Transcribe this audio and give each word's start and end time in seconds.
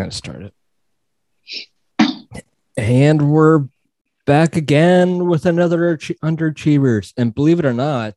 gonna 0.00 0.10
start 0.10 0.42
it. 0.42 0.54
And 2.76 3.30
we're 3.30 3.66
back 4.24 4.56
again 4.56 5.26
with 5.26 5.44
another 5.44 5.90
Ach- 5.90 6.16
underachievers. 6.22 7.12
And 7.16 7.34
believe 7.34 7.58
it 7.58 7.66
or 7.66 7.74
not, 7.74 8.14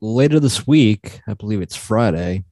later 0.00 0.38
this 0.38 0.66
week, 0.66 1.20
I 1.26 1.34
believe 1.34 1.60
it's 1.60 1.74
Friday. 1.74 2.44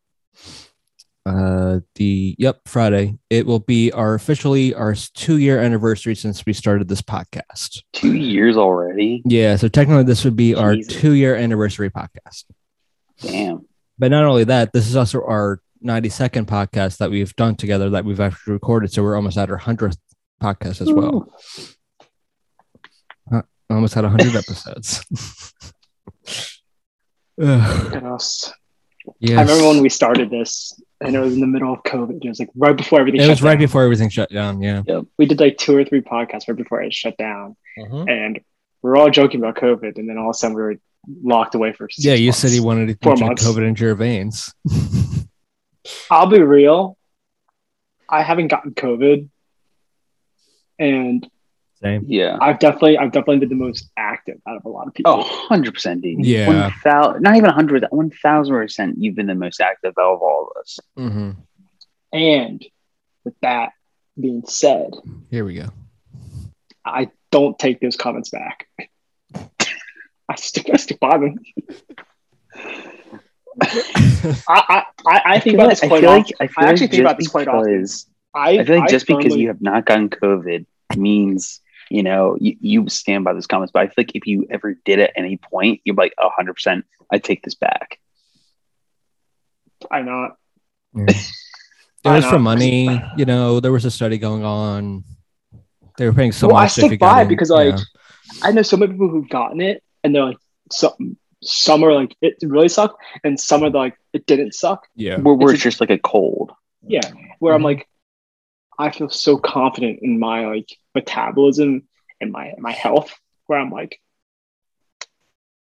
Uh, 1.24 1.78
the 1.94 2.34
yep 2.36 2.62
Friday. 2.66 3.16
It 3.30 3.46
will 3.46 3.60
be 3.60 3.92
our 3.92 4.14
officially 4.14 4.74
our 4.74 4.96
two 5.14 5.38
year 5.38 5.60
anniversary 5.60 6.16
since 6.16 6.44
we 6.44 6.52
started 6.52 6.88
this 6.88 7.02
podcast. 7.02 7.82
Two 7.92 8.14
years 8.14 8.56
already. 8.56 9.22
Yeah, 9.24 9.54
so 9.54 9.68
technically 9.68 10.02
this 10.02 10.24
would 10.24 10.34
be 10.34 10.56
our 10.56 10.74
two 10.76 11.12
year 11.12 11.36
anniversary 11.36 11.90
podcast. 11.90 12.46
Damn. 13.20 13.66
But 14.00 14.10
not 14.10 14.24
only 14.24 14.42
that, 14.44 14.72
this 14.72 14.88
is 14.88 14.96
also 14.96 15.22
our 15.22 15.60
92nd 15.82 16.46
podcast 16.46 16.98
that 16.98 17.10
we've 17.10 17.34
done 17.36 17.56
together 17.56 17.90
that 17.90 18.04
we've 18.04 18.20
actually 18.20 18.54
recorded. 18.54 18.92
So 18.92 19.02
we're 19.02 19.16
almost 19.16 19.36
at 19.36 19.50
our 19.50 19.58
100th 19.58 19.96
podcast 20.42 20.80
as 20.80 20.92
well. 20.92 21.32
Uh, 23.32 23.42
almost 23.70 23.94
had 23.94 24.04
100 24.04 24.36
episodes. 24.36 25.04
Yes. 29.18 29.38
I 29.38 29.42
remember 29.42 29.66
when 29.68 29.82
we 29.82 29.88
started 29.88 30.30
this, 30.30 30.80
and 31.00 31.16
it 31.16 31.18
was 31.18 31.34
in 31.34 31.40
the 31.40 31.46
middle 31.46 31.72
of 31.72 31.82
COVID. 31.82 32.24
It 32.24 32.28
was 32.28 32.38
like 32.38 32.50
right 32.54 32.76
before 32.76 33.00
everything. 33.00 33.20
it 33.20 33.28
was 33.28 33.42
right 33.42 33.54
down. 33.54 33.60
before 33.60 33.82
everything 33.82 34.08
shut 34.08 34.30
down. 34.30 34.62
Yeah. 34.62 34.82
Yep. 34.86 35.04
We 35.18 35.26
did 35.26 35.40
like 35.40 35.56
two 35.58 35.76
or 35.76 35.84
three 35.84 36.00
podcasts 36.02 36.46
right 36.48 36.56
before 36.56 36.82
it 36.82 36.92
shut 36.92 37.16
down, 37.16 37.56
mm-hmm. 37.78 38.08
and 38.08 38.40
we 38.82 38.90
are 38.90 38.96
all 38.96 39.10
joking 39.10 39.40
about 39.40 39.56
COVID, 39.56 39.98
and 39.98 40.08
then 40.08 40.18
all 40.18 40.30
of 40.30 40.34
a 40.34 40.34
sudden 40.34 40.56
we 40.56 40.62
were 40.62 40.76
locked 41.22 41.54
away 41.54 41.72
for. 41.72 41.88
Six 41.90 42.04
Yeah, 42.04 42.14
you 42.14 42.28
months. 42.28 42.38
said 42.38 42.50
you 42.52 42.62
wanted 42.62 43.00
to 43.00 43.10
inject. 43.10 43.40
COVID 43.40 43.66
into 43.66 43.84
your 43.84 43.94
veins. 43.94 44.54
I'll 46.10 46.26
be 46.26 46.40
real. 46.40 46.96
I 48.08 48.22
haven't 48.22 48.48
gotten 48.48 48.72
COVID, 48.72 49.28
and 50.78 51.28
Same. 51.80 52.04
Yeah. 52.06 52.38
I've 52.40 52.58
definitely, 52.58 52.98
I've 52.98 53.12
definitely 53.12 53.38
been 53.38 53.48
the 53.48 53.64
most 53.64 53.90
active 53.96 54.38
out 54.46 54.56
of 54.56 54.64
a 54.64 54.68
lot 54.68 54.86
of 54.86 54.94
people. 54.94 55.24
Oh, 55.24 55.46
100%, 55.50 56.02
dude. 56.02 56.24
Yeah. 56.24 56.46
1,000 56.46 57.22
not 57.22 57.36
even 57.36 57.46
100, 57.46 57.86
1000%. 57.90 58.94
You've 58.98 59.14
been 59.14 59.26
the 59.26 59.34
most 59.34 59.60
active 59.60 59.94
out 59.98 60.14
of 60.14 60.22
all 60.22 60.50
of 60.50 60.60
us. 60.60 60.78
hmm 60.96 61.30
And 62.12 62.64
with 63.24 63.34
that 63.40 63.72
being 64.20 64.44
said, 64.46 64.90
Here 65.30 65.44
we 65.44 65.54
go. 65.54 65.70
I 66.84 67.10
don't 67.30 67.58
take 67.58 67.80
those 67.80 67.96
comments 67.96 68.30
back. 68.30 68.66
I 70.28 70.34
stick, 70.36 70.68
I 70.72 70.76
stick 70.76 71.00
by 71.00 71.18
them. 71.18 71.38
I, 73.60 74.44
I, 74.48 74.84
I, 75.06 75.22
I 75.24 75.32
think 75.40 75.44
feel 75.44 75.54
about 75.54 75.68
like, 75.68 75.70
this 75.80 75.88
quite 75.88 76.00
feel 76.00 76.10
often. 76.10 76.22
like, 76.22 76.32
I 76.40 76.46
feel 76.46 76.64
I 76.64 76.68
actually 76.70 76.86
like 76.86 76.90
think 76.90 77.00
about 77.02 77.18
this 77.18 77.28
quite 77.28 77.48
often. 77.48 77.72
because, 77.74 78.06
I, 78.34 78.50
I 78.58 78.64
feel 78.64 78.78
like 78.78 78.90
just 78.90 79.06
because 79.06 79.36
you 79.36 79.48
have 79.48 79.60
not 79.60 79.84
gotten 79.84 80.08
COVID 80.08 80.66
means, 80.96 81.60
you 81.90 82.02
know, 82.02 82.36
you, 82.40 82.56
you 82.60 82.88
stand 82.88 83.24
by 83.24 83.32
those 83.34 83.46
comments. 83.46 83.72
But 83.72 83.82
I 83.82 83.86
feel 83.86 83.94
like 83.98 84.12
if 84.14 84.26
you 84.26 84.46
ever 84.50 84.74
did 84.84 84.98
at 85.00 85.12
any 85.16 85.36
point, 85.36 85.80
you're 85.84 85.96
like, 85.96 86.14
100%, 86.18 86.82
I 87.10 87.18
take 87.18 87.42
this 87.42 87.54
back. 87.54 87.98
I 89.90 90.02
not. 90.02 90.36
Yeah. 90.94 91.06
It 92.04 92.08
was 92.08 92.24
for 92.24 92.40
money. 92.40 92.88
You 93.16 93.26
know, 93.26 93.60
there 93.60 93.70
was 93.70 93.84
a 93.84 93.90
study 93.90 94.18
going 94.18 94.44
on. 94.44 95.04
They 95.98 96.06
were 96.06 96.12
paying 96.12 96.32
so 96.32 96.48
well, 96.48 96.56
I 96.56 96.64
much. 96.64 96.78
if 96.78 96.82
you 96.82 96.88
stick 96.88 97.00
by 97.00 97.22
in. 97.22 97.28
because 97.28 97.50
like 97.50 97.76
Yeah. 97.76 97.84
I 98.42 98.50
know 98.50 98.62
so 98.62 98.76
many 98.76 98.90
people 98.92 99.08
who've 99.08 99.28
gotten 99.28 99.60
it, 99.60 99.84
and 100.02 100.12
they're 100.12 100.24
like, 100.24 100.38
some 100.72 101.16
some 101.42 101.82
are 101.84 101.92
like 101.92 102.16
it 102.22 102.36
really 102.42 102.68
sucked, 102.68 103.02
and 103.24 103.38
some 103.38 103.62
are 103.64 103.70
like 103.70 103.96
it 104.12 104.26
didn't 104.26 104.54
suck. 104.54 104.86
yeah. 104.94 105.18
Where, 105.18 105.34
where 105.34 105.48
It's 105.50 105.54
it's 105.56 105.62
just 105.64 105.80
like 105.80 105.90
a 105.90 105.98
cold. 105.98 106.52
Yeah, 106.86 107.00
where 107.38 107.52
Mhm. 107.52 107.56
I'm 107.56 107.62
like, 107.62 107.88
I 108.78 108.90
feel 108.90 109.08
so 109.10 109.36
confident 109.38 110.00
in 110.02 110.18
my 110.18 110.46
like 110.46 110.68
metabolism 110.94 111.82
and 112.20 112.32
my 112.32 112.52
my 112.58 112.72
health, 112.72 113.12
where 113.46 113.58
I'm 113.58 113.70
like, 113.70 114.00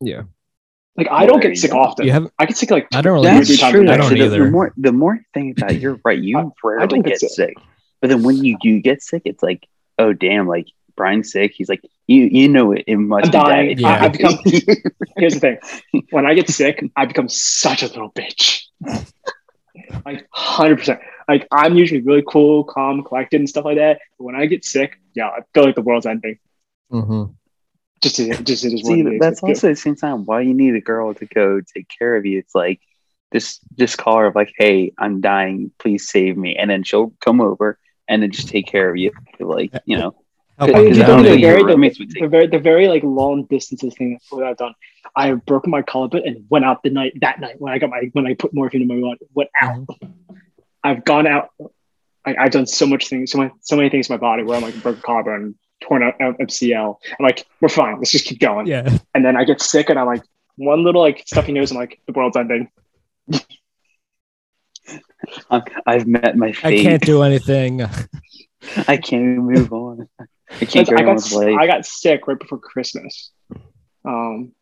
Yeah. 0.02 0.24
like 0.96 1.08
I 1.12 1.26
don't 1.26 1.42
get 1.42 1.58
sick 1.58 1.72
go. 1.72 1.80
often. 1.80 2.06
You 2.06 2.12
haven't. 2.12 2.34
I 2.40 2.46
get 2.46 2.58
sick 2.58 2.72
like 2.72 2.88
I 2.94 3.02
don't 3.02 3.14
really. 3.14 3.28
That's 3.28 3.48
three 3.48 3.58
true. 3.72 3.82
a. 3.82 3.84
I 3.94 3.98
don't 3.98 4.02
actually. 4.02 4.20
The- 4.20 4.26
either. 4.26 4.46
The 4.46 4.52
more, 4.52 4.74
the 4.78 4.92
more 4.92 5.20
thing 5.34 5.54
about 5.58 5.76
you're 5.80 6.00
right, 6.04 6.20
you 6.20 6.38
I- 6.38 6.50
rarely 6.64 6.88
don't 6.88 7.02
get 7.02 7.20
get 7.20 7.20
sick. 7.20 7.30
sick. 7.32 7.54
But 8.02 8.10
then 8.10 8.24
when 8.24 8.44
you 8.44 8.58
do 8.62 8.80
get 8.80 9.02
sick, 9.02 9.24
it's 9.26 9.42
like, 9.42 9.68
oh 9.98 10.14
damn, 10.14 10.48
like 10.48 10.68
Brian's 10.96 11.32
sick. 11.32 11.54
He's 11.56 11.70
like, 11.70 11.82
you 12.08 12.24
you 12.24 12.50
know 12.50 12.72
it, 12.72 12.86
it 12.88 12.96
must 12.96 13.26
I'm 13.26 13.32
be 13.32 13.50
dying. 13.50 13.80
Yeah. 13.80 13.90
I, 13.90 14.06
I 14.06 14.08
become. 14.08 14.40
Here's 15.18 15.34
the 15.36 15.40
thing: 15.40 16.04
when 16.10 16.26
I 16.26 16.34
get 16.34 16.50
sick, 16.50 16.84
I 16.96 17.06
become 17.06 17.30
such 17.30 17.84
a 17.84 17.88
little 17.88 18.12
bitch. 18.12 18.64
like 20.06 20.28
hundred 20.32 20.78
percent. 20.78 21.02
Like 21.28 21.48
I'm 21.52 21.76
usually 21.76 22.02
really 22.02 22.24
cool, 22.28 22.64
calm, 22.64 23.04
collected, 23.04 23.42
and 23.42 23.50
stuff 23.50 23.66
like 23.66 23.78
that. 23.78 24.00
But 24.18 24.24
when 24.24 24.36
I 24.36 24.46
get 24.46 24.64
sick, 24.64 25.00
yeah, 25.14 25.28
I 25.28 25.42
feel 25.54 25.66
like 25.66 25.76
the 25.76 25.82
world's 25.82 26.06
ending. 26.06 26.40
Mhm. 26.92 27.36
Just 28.02 28.20
it, 28.20 28.46
just 28.46 28.64
it 28.64 28.74
is 28.74 28.84
what 28.84 28.94
See, 28.94 29.18
that's 29.18 29.44
also 29.44 29.68
at 29.68 29.72
the 29.72 29.76
same 29.76 29.96
time 29.96 30.26
why 30.26 30.42
you 30.42 30.54
need 30.54 30.76
a 30.76 30.82
girl 30.82 31.14
to 31.14 31.26
go 31.26 31.62
take 31.62 31.88
care 31.90 32.16
of 32.16 32.26
you. 32.26 32.40
It's 32.40 32.56
like 32.56 32.80
this 33.32 33.60
this 33.76 33.96
call 33.96 34.26
of 34.26 34.36
like, 34.36 34.54
hey, 34.58 34.94
I'm 34.98 35.20
dying, 35.20 35.72
please 35.78 36.08
save 36.08 36.38
me, 36.38 36.56
and 36.56 36.70
then 36.70 36.84
she'll 36.84 37.14
come 37.20 37.42
over 37.42 37.78
and 38.08 38.22
then 38.22 38.32
just 38.32 38.48
take 38.48 38.68
care 38.68 38.90
of 38.90 38.98
you. 38.98 39.12
Like 39.40 39.74
you 39.86 39.98
know, 39.98 40.16
Help 40.58 40.72
I 40.72 40.74
mean, 40.74 40.84
Because 40.86 40.98
you 40.98 41.04
you 41.04 41.04
I 41.04 41.08
don't 41.08 41.18
don't 41.18 41.26
know 41.26 41.30
know 41.30 41.36
the 41.36 41.42
very, 41.42 41.62
the, 41.62 41.66
roommates 41.68 41.98
the 41.98 42.28
very, 42.28 42.48
the 42.48 42.60
very 42.60 42.88
like 42.88 43.04
long 43.04 43.44
distances 43.46 43.94
thing 43.96 44.20
that 44.32 44.44
I've 44.44 44.58
done. 44.58 44.74
I 45.16 45.28
have 45.28 45.46
broken 45.46 45.70
my 45.70 45.84
collarbone 45.84 46.24
and 46.26 46.46
went 46.50 46.66
out 46.66 46.82
the 46.84 46.90
night 46.90 47.14
that 47.22 47.40
night 47.40 47.56
when 47.60 47.72
I 47.74 47.78
got 47.78 47.90
my 47.92 48.10
when 48.14 48.26
I 48.26 48.34
put 48.34 48.54
morphine 48.54 48.82
in 48.82 48.88
my 48.88 48.96
blood. 48.96 49.18
Went 49.36 49.50
out. 49.62 49.86
Mm-hmm. 49.86 50.36
I've 50.84 51.06
gone 51.06 51.28
out. 51.28 51.50
I, 52.26 52.36
I've 52.40 52.52
done 52.52 52.66
so 52.66 52.88
much 52.88 53.08
things, 53.08 53.32
so 53.32 53.38
many, 53.38 53.52
so 53.62 53.76
many 53.76 53.90
things 53.90 54.08
to 54.08 54.14
my 54.14 54.18
body 54.18 54.44
where 54.44 54.58
I'm 54.58 54.64
like 54.64 54.82
broken 54.82 55.02
collarbone, 55.02 55.56
torn 55.82 56.02
out 56.02 56.20
out 56.22 56.40
MCL. 56.40 56.98
I'm 57.20 57.24
like, 57.24 57.46
we're 57.62 57.70
fine. 57.70 57.98
Let's 57.98 58.12
just 58.12 58.26
keep 58.26 58.40
going. 58.40 58.66
Yeah. 58.68 58.98
And 59.14 59.24
then 59.24 59.38
I 59.38 59.44
get 59.44 59.62
sick 59.62 59.90
and 59.90 60.00
I'm 60.00 60.08
like, 60.08 60.24
one 60.56 60.84
little 60.84 61.02
like 61.02 61.24
stuffy 61.28 61.52
nose. 61.52 61.72
I'm 61.72 61.78
like, 61.78 62.02
the 62.08 62.14
world's 62.14 62.36
ending. 62.36 62.70
I'm- 65.50 65.64
I've 65.86 66.08
met 66.08 66.36
my 66.38 66.54
I 66.64 66.78
can't 66.78 67.04
do 67.04 67.22
anything. 67.22 67.82
I 68.88 68.98
can't 68.98 69.22
even 69.22 69.40
move 69.40 69.72
on. 69.72 70.10
I 70.50 70.66
can't 70.66 70.88
carry 70.88 71.02
I 71.02 71.06
got. 71.06 71.34
I 71.60 71.68
got 71.68 71.86
sick 71.86 72.28
right 72.28 72.40
before 72.40 72.58
Christmas. 72.60 73.32
Um, 74.06 74.54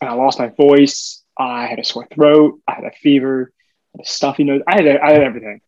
and 0.00 0.10
I 0.10 0.12
lost 0.14 0.38
my 0.38 0.48
voice. 0.48 1.22
I 1.38 1.66
had 1.66 1.78
a 1.78 1.84
sore 1.84 2.06
throat. 2.12 2.60
I 2.66 2.74
had 2.74 2.84
a 2.84 2.90
fever. 2.92 3.52
I 3.94 3.98
had 3.98 4.04
a 4.06 4.08
stuffy 4.08 4.44
nose. 4.44 4.62
I 4.66 4.74
had 4.82 4.86
I 4.98 5.12
had 5.12 5.22
everything. 5.22 5.60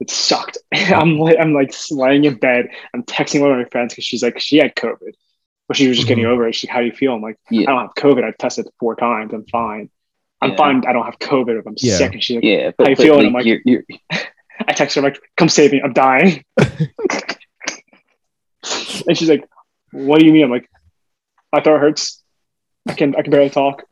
It 0.00 0.10
sucked. 0.10 0.58
I'm 0.74 1.18
like 1.18 1.36
I'm 1.40 1.52
like 1.54 1.72
laying 1.90 2.24
in 2.24 2.34
bed. 2.36 2.68
I'm 2.92 3.02
texting 3.04 3.40
one 3.40 3.52
of 3.52 3.58
my 3.58 3.64
friends 3.66 3.92
because 3.92 4.04
she's 4.04 4.22
like 4.22 4.38
she 4.40 4.58
had 4.58 4.74
COVID, 4.74 5.12
but 5.68 5.76
she 5.76 5.88
was 5.88 5.96
just 5.96 6.08
getting 6.08 6.24
Mhm. 6.24 6.28
over 6.30 6.48
it. 6.48 6.54
She's 6.54 6.68
like, 6.68 6.74
"How 6.74 6.80
do 6.80 6.86
you 6.86 6.92
feel?" 6.92 7.14
I'm 7.14 7.22
like, 7.22 7.38
Yeah. 7.50 7.62
"I 7.62 7.72
don't 7.72 7.80
have 7.82 7.94
COVID. 7.94 8.24
I've 8.24 8.36
tested 8.38 8.66
four 8.80 8.96
times. 8.96 9.32
I'm 9.32 9.46
fine. 9.46 9.88
I'm 10.42 10.50
Yeah. 10.50 10.56
fine. 10.56 10.82
I 10.86 10.92
don't 10.92 11.04
have 11.04 11.18
COVID. 11.18 11.58
If 11.60 11.66
I'm 11.66 11.74
Yeah. 11.78 11.96
sick." 11.96 12.12
And 12.12 12.22
she's 12.22 12.36
like, 12.36 12.44
yeah, 12.44 12.72
but, 12.76 12.86
How 12.86 12.90
you 12.90 12.96
but, 12.96 13.02
feeling? 13.04 13.18
like, 13.18 13.26
I'm 13.28 13.32
like- 13.34 13.46
you're, 13.46 13.60
you're, 13.64 13.82
I 14.68 14.72
text 14.72 14.94
her, 14.96 15.00
I'm 15.00 15.04
like, 15.04 15.20
come 15.36 15.48
save 15.50 15.72
me, 15.72 15.80
I'm 15.82 15.92
dying. 15.92 16.42
and 19.08 19.16
she's 19.16 19.28
like, 19.28 19.48
what 19.92 20.20
do 20.20 20.26
you 20.26 20.32
mean? 20.32 20.44
I'm 20.44 20.50
like, 20.50 20.70
my 21.52 21.60
throat 21.60 21.80
hurts. 21.80 22.22
I 22.88 22.94
can 22.94 23.14
I 23.16 23.22
can 23.22 23.30
barely 23.30 23.50
talk. 23.50 23.82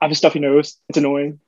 I 0.00 0.06
have 0.06 0.12
a 0.12 0.14
stuffy 0.14 0.40
nose. 0.40 0.76
It's 0.88 0.98
annoying. 0.98 1.40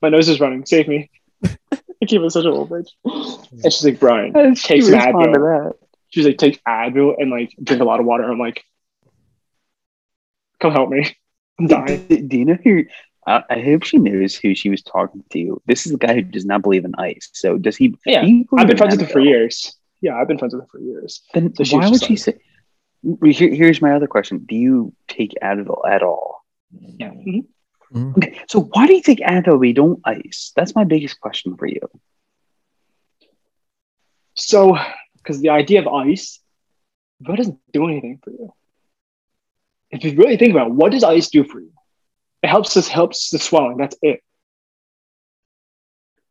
My 0.00 0.08
nose 0.08 0.28
is 0.28 0.40
running. 0.40 0.64
Save 0.66 0.88
me. 0.88 1.10
I 1.44 2.06
keep 2.06 2.20
it 2.22 2.30
such 2.30 2.44
a 2.44 2.50
little 2.50 2.66
bitch. 2.66 2.88
And 3.04 3.72
she's 3.72 3.84
like, 3.84 4.00
Brian, 4.00 4.32
How 4.32 4.42
did 4.42 4.58
she 4.58 4.68
take 4.68 4.82
some 4.82 4.94
Advil. 4.94 5.32
that? 5.34 5.74
She's 6.08 6.26
like, 6.26 6.38
take 6.38 6.62
Advil 6.64 7.14
and 7.18 7.30
like 7.30 7.54
drink 7.62 7.80
a 7.80 7.84
lot 7.84 8.00
of 8.00 8.06
water. 8.06 8.24
I'm 8.24 8.38
like, 8.38 8.64
come 10.60 10.72
help 10.72 10.90
me. 10.90 11.16
I'm 11.60 11.66
dying. 11.68 12.06
Do, 12.08 12.20
do 12.22 12.38
you 12.38 12.44
know 12.44 12.58
who? 12.62 12.84
I, 13.26 13.44
I 13.48 13.60
hope 13.60 13.84
she 13.84 13.98
knows 13.98 14.34
who 14.34 14.54
she 14.54 14.68
was 14.68 14.82
talking 14.82 15.22
to. 15.32 15.62
This 15.66 15.86
is 15.86 15.92
the 15.92 15.98
guy 15.98 16.14
who 16.14 16.22
does 16.22 16.44
not 16.44 16.62
believe 16.62 16.84
in 16.84 16.94
ice. 16.98 17.28
So 17.32 17.56
does 17.56 17.76
he? 17.76 17.96
Yeah, 18.04 18.24
do 18.24 18.44
I've 18.56 18.66
been 18.66 18.76
friends 18.76 18.96
with 18.96 19.06
him 19.06 19.12
for 19.12 19.20
years. 19.20 19.76
Yeah, 20.02 20.16
I've 20.16 20.28
been 20.28 20.38
friends 20.38 20.54
with 20.54 20.64
her 20.64 20.68
for 20.70 20.80
years. 20.80 21.22
Then 21.32 21.54
So 21.54 21.76
why 21.76 21.88
would 21.88 22.00
just 22.00 22.06
she 22.06 22.16
say? 22.16 22.38
Here, 23.24 23.54
here's 23.54 23.80
my 23.80 23.94
other 23.94 24.06
question: 24.06 24.44
Do 24.46 24.54
you 24.54 24.92
take 25.08 25.34
Advil 25.42 25.88
at 25.88 26.02
all? 26.02 26.44
Yeah. 26.72 27.10
Mhm. 27.10 27.46
Mhm. 27.92 28.16
Okay, 28.16 28.40
so 28.48 28.60
why 28.60 28.86
do 28.86 28.94
you 28.94 29.02
take 29.02 29.20
Advil 29.20 29.58
We 29.58 29.72
don't 29.72 30.00
ice? 30.04 30.52
That's 30.56 30.74
my 30.74 30.84
biggest 30.84 31.20
question 31.20 31.56
for 31.56 31.66
you. 31.66 31.80
So, 34.34 34.76
because 35.16 35.40
the 35.40 35.50
idea 35.50 35.80
of 35.80 35.88
ice, 35.88 36.40
what 37.20 37.36
doesn't 37.36 37.58
do 37.72 37.88
anything 37.88 38.18
for 38.22 38.30
you. 38.30 38.52
If 39.90 40.04
you 40.04 40.16
really 40.16 40.36
think 40.36 40.52
about 40.52 40.68
it, 40.68 40.74
what 40.74 40.92
does 40.92 41.04
ice 41.04 41.28
do 41.28 41.44
for 41.44 41.60
you? 41.60 41.72
It 42.42 42.48
helps 42.48 42.76
us 42.76 42.88
helps 42.88 43.30
the 43.30 43.38
swelling. 43.38 43.76
That's 43.76 43.96
it. 44.02 44.22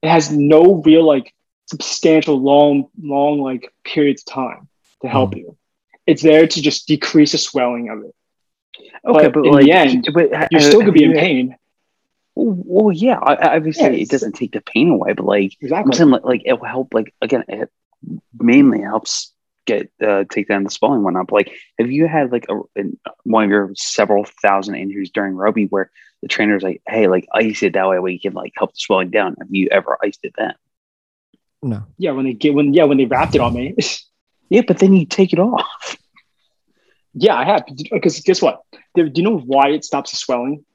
It 0.02 0.10
has 0.10 0.32
no 0.32 0.82
real 0.84 1.06
like 1.06 1.34
substantial 1.68 2.42
long 2.42 2.90
long 3.02 3.40
like 3.40 3.74
periods 3.84 4.24
of 4.28 4.34
time 4.34 4.68
to 5.02 5.08
help 5.08 5.36
you. 5.36 5.58
It's 6.06 6.22
there 6.22 6.48
to 6.48 6.62
just 6.62 6.88
decrease 6.88 7.32
the 7.32 7.38
swelling 7.38 7.90
of 7.90 8.04
it. 8.04 8.16
Okay, 9.06 9.28
But 9.28 9.34
but, 9.34 9.46
in 9.46 9.52
like, 9.52 9.66
the 9.66 9.72
end, 9.72 10.10
but 10.14 10.52
You're 10.52 10.62
still 10.62 10.80
gonna 10.82 10.92
be 10.92 11.04
in 11.04 11.14
pain. 11.14 11.56
Well, 12.36 12.94
yeah, 12.94 13.20
obviously 13.22 13.84
Yeah, 13.84 13.90
it 13.92 14.10
doesn't 14.10 14.34
take 14.34 14.54
the 14.54 14.62
pain 14.62 14.90
away, 14.90 15.14
but 15.14 15.26
like 15.26 15.54
I'm 15.62 15.66
Exactly. 15.66 15.96
saying, 15.96 16.10
like, 16.10 16.24
like 16.24 16.42
it 16.46 16.60
will 16.60 16.68
help. 16.68 16.94
Like 16.94 17.14
again, 17.22 17.44
it, 17.48 17.70
mainly 18.40 18.82
helps 18.82 19.34
get 19.66 19.92
uh, 20.02 20.24
take 20.30 20.48
down 20.48 20.64
the 20.64 20.72
swelling 20.72 21.04
one 21.04 21.16
up. 21.16 21.32
Like, 21.32 21.52
have 21.78 21.92
you 21.92 22.08
had 22.08 22.32
like 22.32 22.48
a 22.50 22.84
one 23.24 23.44
of 23.44 23.50
your 23.50 23.72
several 23.76 24.26
thousand 24.42 24.76
injuries 24.76 25.12
during 25.12 25.36
rugby 25.36 25.66
where 25.66 25.92
the 26.22 26.28
trainer's 26.28 26.64
like, 26.64 26.82
"Hey, 26.88 27.08
like 27.08 27.28
ice 27.34 27.64
it 27.64 27.74
that 27.74 27.88
way 27.88 28.00
we 28.00 28.20
can 28.20 28.34
like 28.34 28.54
help 28.56 28.72
the 28.72 28.78
swelling 28.78 29.12
down"? 29.12 29.36
Have 29.40 29.48
you 29.52 29.68
ever 29.72 29.98
iced 30.04 30.22
it 30.24 30.34
then? 30.38 30.54
No. 31.64 31.84
Yeah, 31.98 32.12
when 32.12 32.26
they 32.26 32.34
get 32.34 32.54
when 32.54 32.74
yeah 32.74 32.86
when 32.86 32.98
they 32.98 33.06
wrapped 33.06 33.36
it 33.36 33.42
on 33.42 33.54
me. 33.54 33.76
Yeah, 34.54 34.64
but 34.68 34.80
then 34.80 34.92
you 34.94 35.06
take 35.06 35.32
it 35.32 35.40
off. 35.40 35.96
yeah, 37.14 37.38
I 37.38 37.46
have 37.46 37.64
because 37.90 38.20
guess 38.20 38.42
what? 38.42 38.60
Do 38.96 39.08
do 39.08 39.22
you 39.22 39.24
know 39.30 39.38
why 39.38 39.70
it 39.70 39.86
stops 39.86 40.12
the 40.12 40.18
swelling? 40.18 40.66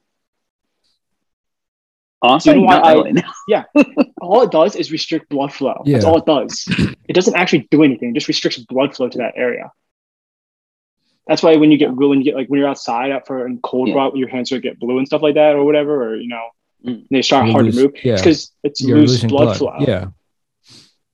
Honestly, 2.23 2.55
know 2.55 2.61
why 2.61 2.77
I- 2.77 2.93
really. 2.93 3.23
All 4.21 4.41
it 4.41 4.49
does 4.51 4.75
is 4.75 4.91
restrict 4.91 5.29
blood 5.29 5.53
flow. 5.53 5.83
That's 5.85 6.03
Yeah. 6.03 6.09
all 6.09 6.17
it 6.17 6.25
does. 6.25 6.65
It 7.07 7.13
doesn't 7.13 7.35
actually 7.35 7.67
do 7.69 7.83
anything. 7.83 8.09
It 8.09 8.13
just 8.15 8.27
restricts 8.27 8.57
blood 8.57 8.95
flow 8.95 9.07
to 9.07 9.17
that 9.19 9.33
area. 9.37 9.71
That's 11.27 11.43
why 11.43 11.55
when 11.57 11.71
you 11.71 11.77
get 11.77 11.93
when 11.95 12.17
you 12.17 12.23
get 12.23 12.33
like 12.35 12.47
when 12.47 12.59
you're 12.59 12.67
outside 12.69 13.11
out 13.11 13.27
for 13.27 13.45
in 13.45 13.59
cold 13.59 13.89
Yeah. 13.89 13.95
route, 13.95 14.17
your 14.17 14.27
hands 14.27 14.49
start 14.49 14.63
to 14.63 14.67
get 14.69 14.79
blue 14.79 14.97
and 14.97 15.05
stuff 15.05 15.21
like 15.21 15.35
that 15.35 15.53
or 15.55 15.63
whatever, 15.63 16.03
or 16.13 16.15
you 16.15 16.29
know, 16.29 16.45
Mm. 16.85 17.05
they 17.11 17.21
start 17.21 17.45
You 17.47 17.51
hard 17.53 17.65
lose- 17.65 17.75
to 17.75 17.83
move. 17.83 17.93
yeah. 18.03 18.13
It's 18.13 18.21
because 18.23 18.51
it's 18.63 18.81
You're 18.81 18.97
loose 18.99 19.11
losing 19.11 19.29
blood, 19.29 19.45
blood. 19.45 19.57
flow. 19.57 19.75
Yeah. 19.87 20.05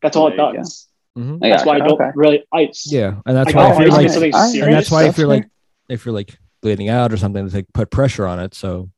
That's 0.04 0.16
all 0.16 0.28
it 0.28 0.36
There 0.38 0.50
you 0.52 0.58
does. 0.58 0.88
Mhm. 1.18 1.40
I 1.44 1.50
That's 1.50 1.66
why 1.66 1.76
I 1.76 1.80
gotcha. 1.80 1.90
don't 1.90 2.02
Okay. 2.02 2.12
really 2.16 2.44
ice. 2.54 2.92
Yeah. 2.92 3.16
And 3.26 3.36
that's 3.36 3.48
Like, 3.48 3.56
why 3.56 3.72
if 3.72 3.80
you're 3.80 3.90
like, 3.90 4.10
something 4.10 4.34
Alright. 4.34 4.52
serious. 4.52 4.66
and 4.68 4.76
that's 4.76 4.92
why 4.92 5.06
if 5.08 5.18
you're 5.18 5.28
like, 5.28 5.46
if 5.90 6.06
you're 6.06 6.14
like 6.14 6.38
bleeding 6.62 6.90
out 6.90 7.12
or 7.14 7.18
something, 7.18 7.44
it's 7.46 7.56
like 7.56 7.68
put 7.74 7.90
pressure 7.90 8.28
on 8.28 8.40
it. 8.40 8.54
So 8.54 8.90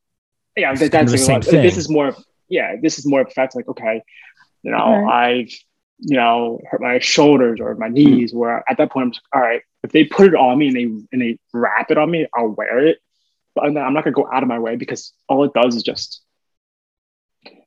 yeah, 0.56 0.72
It's 0.72 0.80
that, 0.80 0.92
kind 0.92 1.04
of 1.06 1.10
that's 1.12 1.26
the 1.26 1.32
like, 1.32 1.44
same 1.44 1.62
this 1.62 1.74
thing. 1.74 1.78
is 1.80 1.88
more. 1.90 2.08
of- 2.08 2.24
Yeah, 2.48 2.76
this 2.80 2.98
is 2.98 3.06
more 3.06 3.20
of 3.22 3.26
a 3.28 3.30
fact. 3.30 3.54
Like, 3.56 3.68
okay, 3.68 4.02
you 4.62 4.70
know, 4.70 4.76
Alright. 4.78 5.46
I've 5.48 5.50
you 5.98 6.16
know 6.16 6.60
hurt 6.70 6.80
my 6.82 6.98
shoulders 6.98 7.58
or 7.60 7.74
my 7.74 7.88
knees. 7.88 8.32
Where 8.34 8.62
at 8.68 8.76
that 8.78 8.90
point, 8.90 9.04
I'm 9.06 9.12
just 9.12 9.26
all 9.34 9.40
right. 9.40 9.62
If 9.82 9.92
they 9.92 10.04
put 10.04 10.26
it 10.28 10.34
on 10.34 10.56
me 10.58 10.68
and 10.68 10.76
they 10.76 10.84
and 11.12 11.22
they 11.22 11.38
wrap 11.52 11.90
it 11.90 11.98
on 11.98 12.10
me, 12.10 12.26
I'll 12.34 12.48
wear 12.48 12.86
it. 12.86 12.98
But 13.54 13.64
I'm 13.66 13.74
not, 13.74 13.84
I'm 13.86 13.92
not 13.94 14.04
gonna 14.04 14.14
go 14.14 14.28
out 14.32 14.42
of 14.42 14.48
my 14.48 14.58
way 14.58 14.76
because 14.76 15.12
all 15.28 15.44
it 15.44 15.52
does 15.54 15.76
is 15.76 15.82
just. 15.82 16.22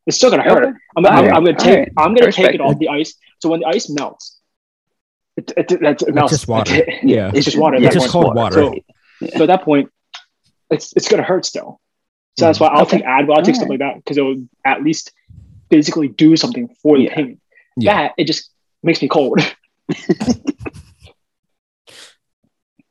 It's 0.06 0.18
still 0.18 0.32
gonna 0.32 0.44
hurt. 0.44 0.64
Okay. 0.64 0.74
I'm, 0.98 1.06
I'm, 1.06 1.14
Alright, 1.18 1.34
I'm 1.34 1.44
gonna 1.46 1.58
take. 1.58 1.68
alright. 1.72 1.92
I'm 1.98 2.14
gonna 2.16 2.26
respect 2.28 2.48
take 2.54 2.56
it 2.56 2.62
off 2.62 2.80
the 2.80 2.90
ice. 2.90 3.16
So 3.40 3.50
when 3.50 3.62
the 3.62 3.68
ice 3.68 3.90
melts, 3.90 4.38
it, 5.38 5.52
it, 5.56 5.72
it, 5.72 6.02
it 6.02 6.14
melts. 6.14 6.32
just 6.32 6.48
water. 6.48 6.76
Yeah. 7.04 7.32
it's 7.34 7.46
just 7.46 7.58
water. 7.58 7.78
at 7.78 7.84
It's 7.84 7.96
just 7.96 8.10
cold 8.10 8.36
water. 8.36 8.56
So, 8.56 8.76
Yeah. 9.22 9.38
so 9.38 9.44
at 9.44 9.48
that 9.48 9.64
point, 9.64 9.90
it's 10.70 10.94
it's 10.96 11.08
gonna 11.10 11.24
hurt 11.24 11.46
still. 11.46 11.80
So 12.38 12.46
that's 12.46 12.58
mm. 12.58 12.62
why 12.62 12.68
I'll 12.68 12.84
Okay. 12.84 12.98
take 13.00 13.06
Advil. 13.06 13.36
I'll 13.36 13.44
take 13.44 13.56
stuff 13.56 13.70
like 13.70 13.80
that 13.80 13.96
because 13.96 14.18
it 14.18 14.22
will 14.22 14.46
at 14.66 14.84
least 14.84 15.12
physically 15.70 16.08
do 16.10 16.36
something 16.36 16.68
for 16.82 16.98
the 16.98 17.04
Yeah. 17.06 17.16
pain. 17.16 17.42
Yeah. 17.78 17.94
That 18.02 18.14
it 18.18 18.26
just 18.26 18.52
makes 18.84 19.02
me 19.02 19.08
cold. 19.08 19.40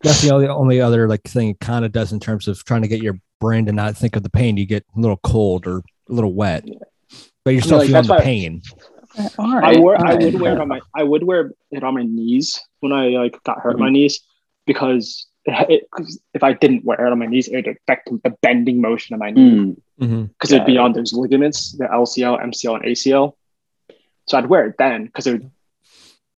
that's 0.02 0.22
the 0.22 0.30
only, 0.32 0.48
only 0.48 0.80
other 0.80 1.08
like 1.08 1.22
thing 1.22 1.50
it 1.50 1.60
kind 1.60 1.84
of 1.84 1.92
does 1.92 2.12
in 2.12 2.20
terms 2.20 2.48
of 2.48 2.64
trying 2.64 2.82
to 2.82 2.88
get 2.88 3.02
your 3.02 3.18
brain 3.40 3.66
to 3.66 3.72
not 3.72 3.96
think 3.96 4.16
of 4.16 4.22
the 4.22 4.30
pain. 4.30 4.56
You 4.56 4.66
get 4.66 4.84
a 4.96 5.00
little 5.00 5.18
cold 5.18 5.66
or 5.66 5.78
a 5.78 5.82
little 6.12 6.32
wet, 6.32 6.64
but 7.44 7.50
you're 7.50 7.62
still 7.62 7.78
like, 7.78 7.88
feeling 7.88 8.02
the 8.06 8.14
why- 8.14 8.20
pain. 8.22 8.62
All 9.38 9.56
I 9.56 9.61
right, 9.61 9.81
wore 9.81 9.97
all 9.97 10.05
I 10.05 10.15
right. 10.15 10.23
would 10.25 10.41
wear 10.41 10.53
it 10.55 10.61
on 10.61 10.69
my 10.69 10.81
I 10.94 11.03
would 11.03 11.25
wear 11.25 11.53
it 11.70 11.82
on 11.82 11.94
my 11.94 12.03
knees 12.05 12.61
when 12.81 12.93
I 12.93 13.09
like 13.09 13.43
got 13.44 13.59
hurt 13.61 13.75
Mm-hmm. 13.75 13.81
my 13.85 13.91
knees 13.91 14.20
because 14.67 15.26
it, 15.44 15.70
it, 15.70 15.91
'cause 15.91 16.20
if 16.35 16.43
I 16.44 16.53
didn't 16.53 16.85
wear 16.85 17.06
it 17.06 17.11
on 17.12 17.19
my 17.19 17.26
knees, 17.26 17.49
it 17.49 17.56
would 17.56 17.69
affect 17.69 18.11
the 18.23 18.31
bending 18.43 18.81
motion 18.81 19.15
of 19.15 19.20
my 19.20 19.31
knee 19.31 19.41
Mm, 19.41 19.76
Mm-hmm. 20.00 20.25
because 20.26 20.53
it'd 20.53 20.67
be 20.67 20.79
on 20.79 20.93
those 20.93 21.12
ligaments, 21.12 21.73
the 21.73 21.85
LCL, 21.87 22.38
MCL, 22.43 22.76
and 22.76 22.85
ACL. 22.85 23.35
So 24.26 24.38
I'd 24.38 24.47
wear 24.47 24.67
it 24.67 24.76
then 24.79 25.06
because 25.06 25.26
it 25.26 25.32
would, 25.32 25.50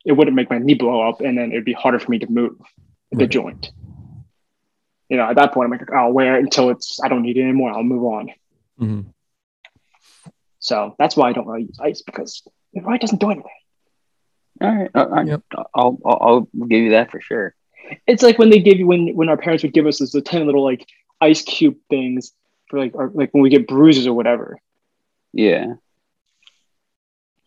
it 0.05 0.13
wouldn't 0.13 0.37
make 0.37 0.51
my 0.51 0.59
knee 0.59 0.75
blow 0.75 1.01
up, 1.09 1.21
and 1.21 1.37
then 1.37 1.51
it'd 1.53 1.65
be 1.65 1.73
harder 1.73 1.99
for 1.99 2.11
me 2.11 2.19
to 2.21 2.31
move 2.31 2.53
the 3.11 3.19
Right. 3.25 3.31
joint. 3.31 3.73
You 5.09 5.17
know, 5.17 5.25
at 5.25 5.37
that 5.37 5.53
point, 5.55 5.65
I'm 5.67 5.71
like, 5.79 5.91
I'll 5.91 6.13
wear 6.13 6.37
it 6.37 6.45
until 6.45 6.69
it's 6.71 7.01
I 7.03 7.09
don't 7.09 7.23
need 7.23 7.37
it 7.39 7.43
anymore. 7.43 7.73
I'll 7.73 7.83
move 7.83 8.05
on. 8.05 8.31
hmm 8.79 9.01
So 10.61 10.95
that's 10.99 11.17
why 11.17 11.31
I 11.31 11.33
don't 11.33 11.47
really 11.47 11.63
use 11.65 11.79
ice 11.81 12.03
because 12.03 12.43
it 12.73 12.85
really 12.85 12.99
doesn't 12.99 13.21
do 13.21 13.31
anything. 13.31 13.51
all 14.61 14.75
right, 14.77 14.91
all 14.95 15.09
right. 15.09 15.27
Yep. 15.27 15.43
I'll, 15.75 15.99
I'll 16.05 16.19
I'll 16.21 16.67
give 16.67 16.81
you 16.83 16.91
that 16.91 17.11
for 17.11 17.21
sure. 17.21 17.55
It's 18.07 18.23
like 18.23 18.39
when 18.39 18.51
they 18.51 18.61
give 18.61 18.79
you 18.79 18.87
when 18.87 19.15
when 19.15 19.29
our 19.29 19.37
parents 19.37 19.63
would 19.63 19.73
give 19.73 19.87
us 19.87 19.99
those 19.99 20.15
ten 20.25 20.47
little 20.47 20.65
like 20.65 20.87
ice 21.21 21.43
cube 21.43 21.77
things 21.89 22.33
for 22.69 22.79
like 22.79 22.95
or 22.95 23.11
like 23.15 23.33
when 23.33 23.43
we 23.43 23.51
get 23.51 23.67
bruises 23.67 24.07
or 24.07 24.13
whatever. 24.13 24.59
Yeah. 25.33 25.73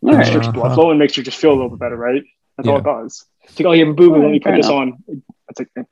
It 0.04 0.08
All 0.08 0.14
right. 0.16 0.18
restricts 0.20 0.50
blood 0.50 0.68
Uh-huh. 0.68 0.76
flow 0.76 0.90
and 0.90 0.98
makes 1.00 1.16
you 1.16 1.24
just 1.24 1.38
feel 1.38 1.52
a 1.52 1.54
little 1.54 1.70
bit 1.70 1.80
better, 1.80 1.96
right? 1.96 2.24
That's 2.58 2.68
all 2.68 2.78
it 2.80 2.84
does. 2.84 3.26
It's 3.44 3.60
like, 3.60 3.66
oh, 3.68 3.72
you 3.74 3.86
have 3.86 3.94
a 3.94 3.96
boo 3.96 4.10
boo, 4.10 4.22
let 4.22 4.32
me 4.32 4.40
Fair 4.40 4.54
put 4.54 4.62
this 4.62 4.70
on. 4.70 5.04
It's 5.50 5.60
like, 5.60 5.88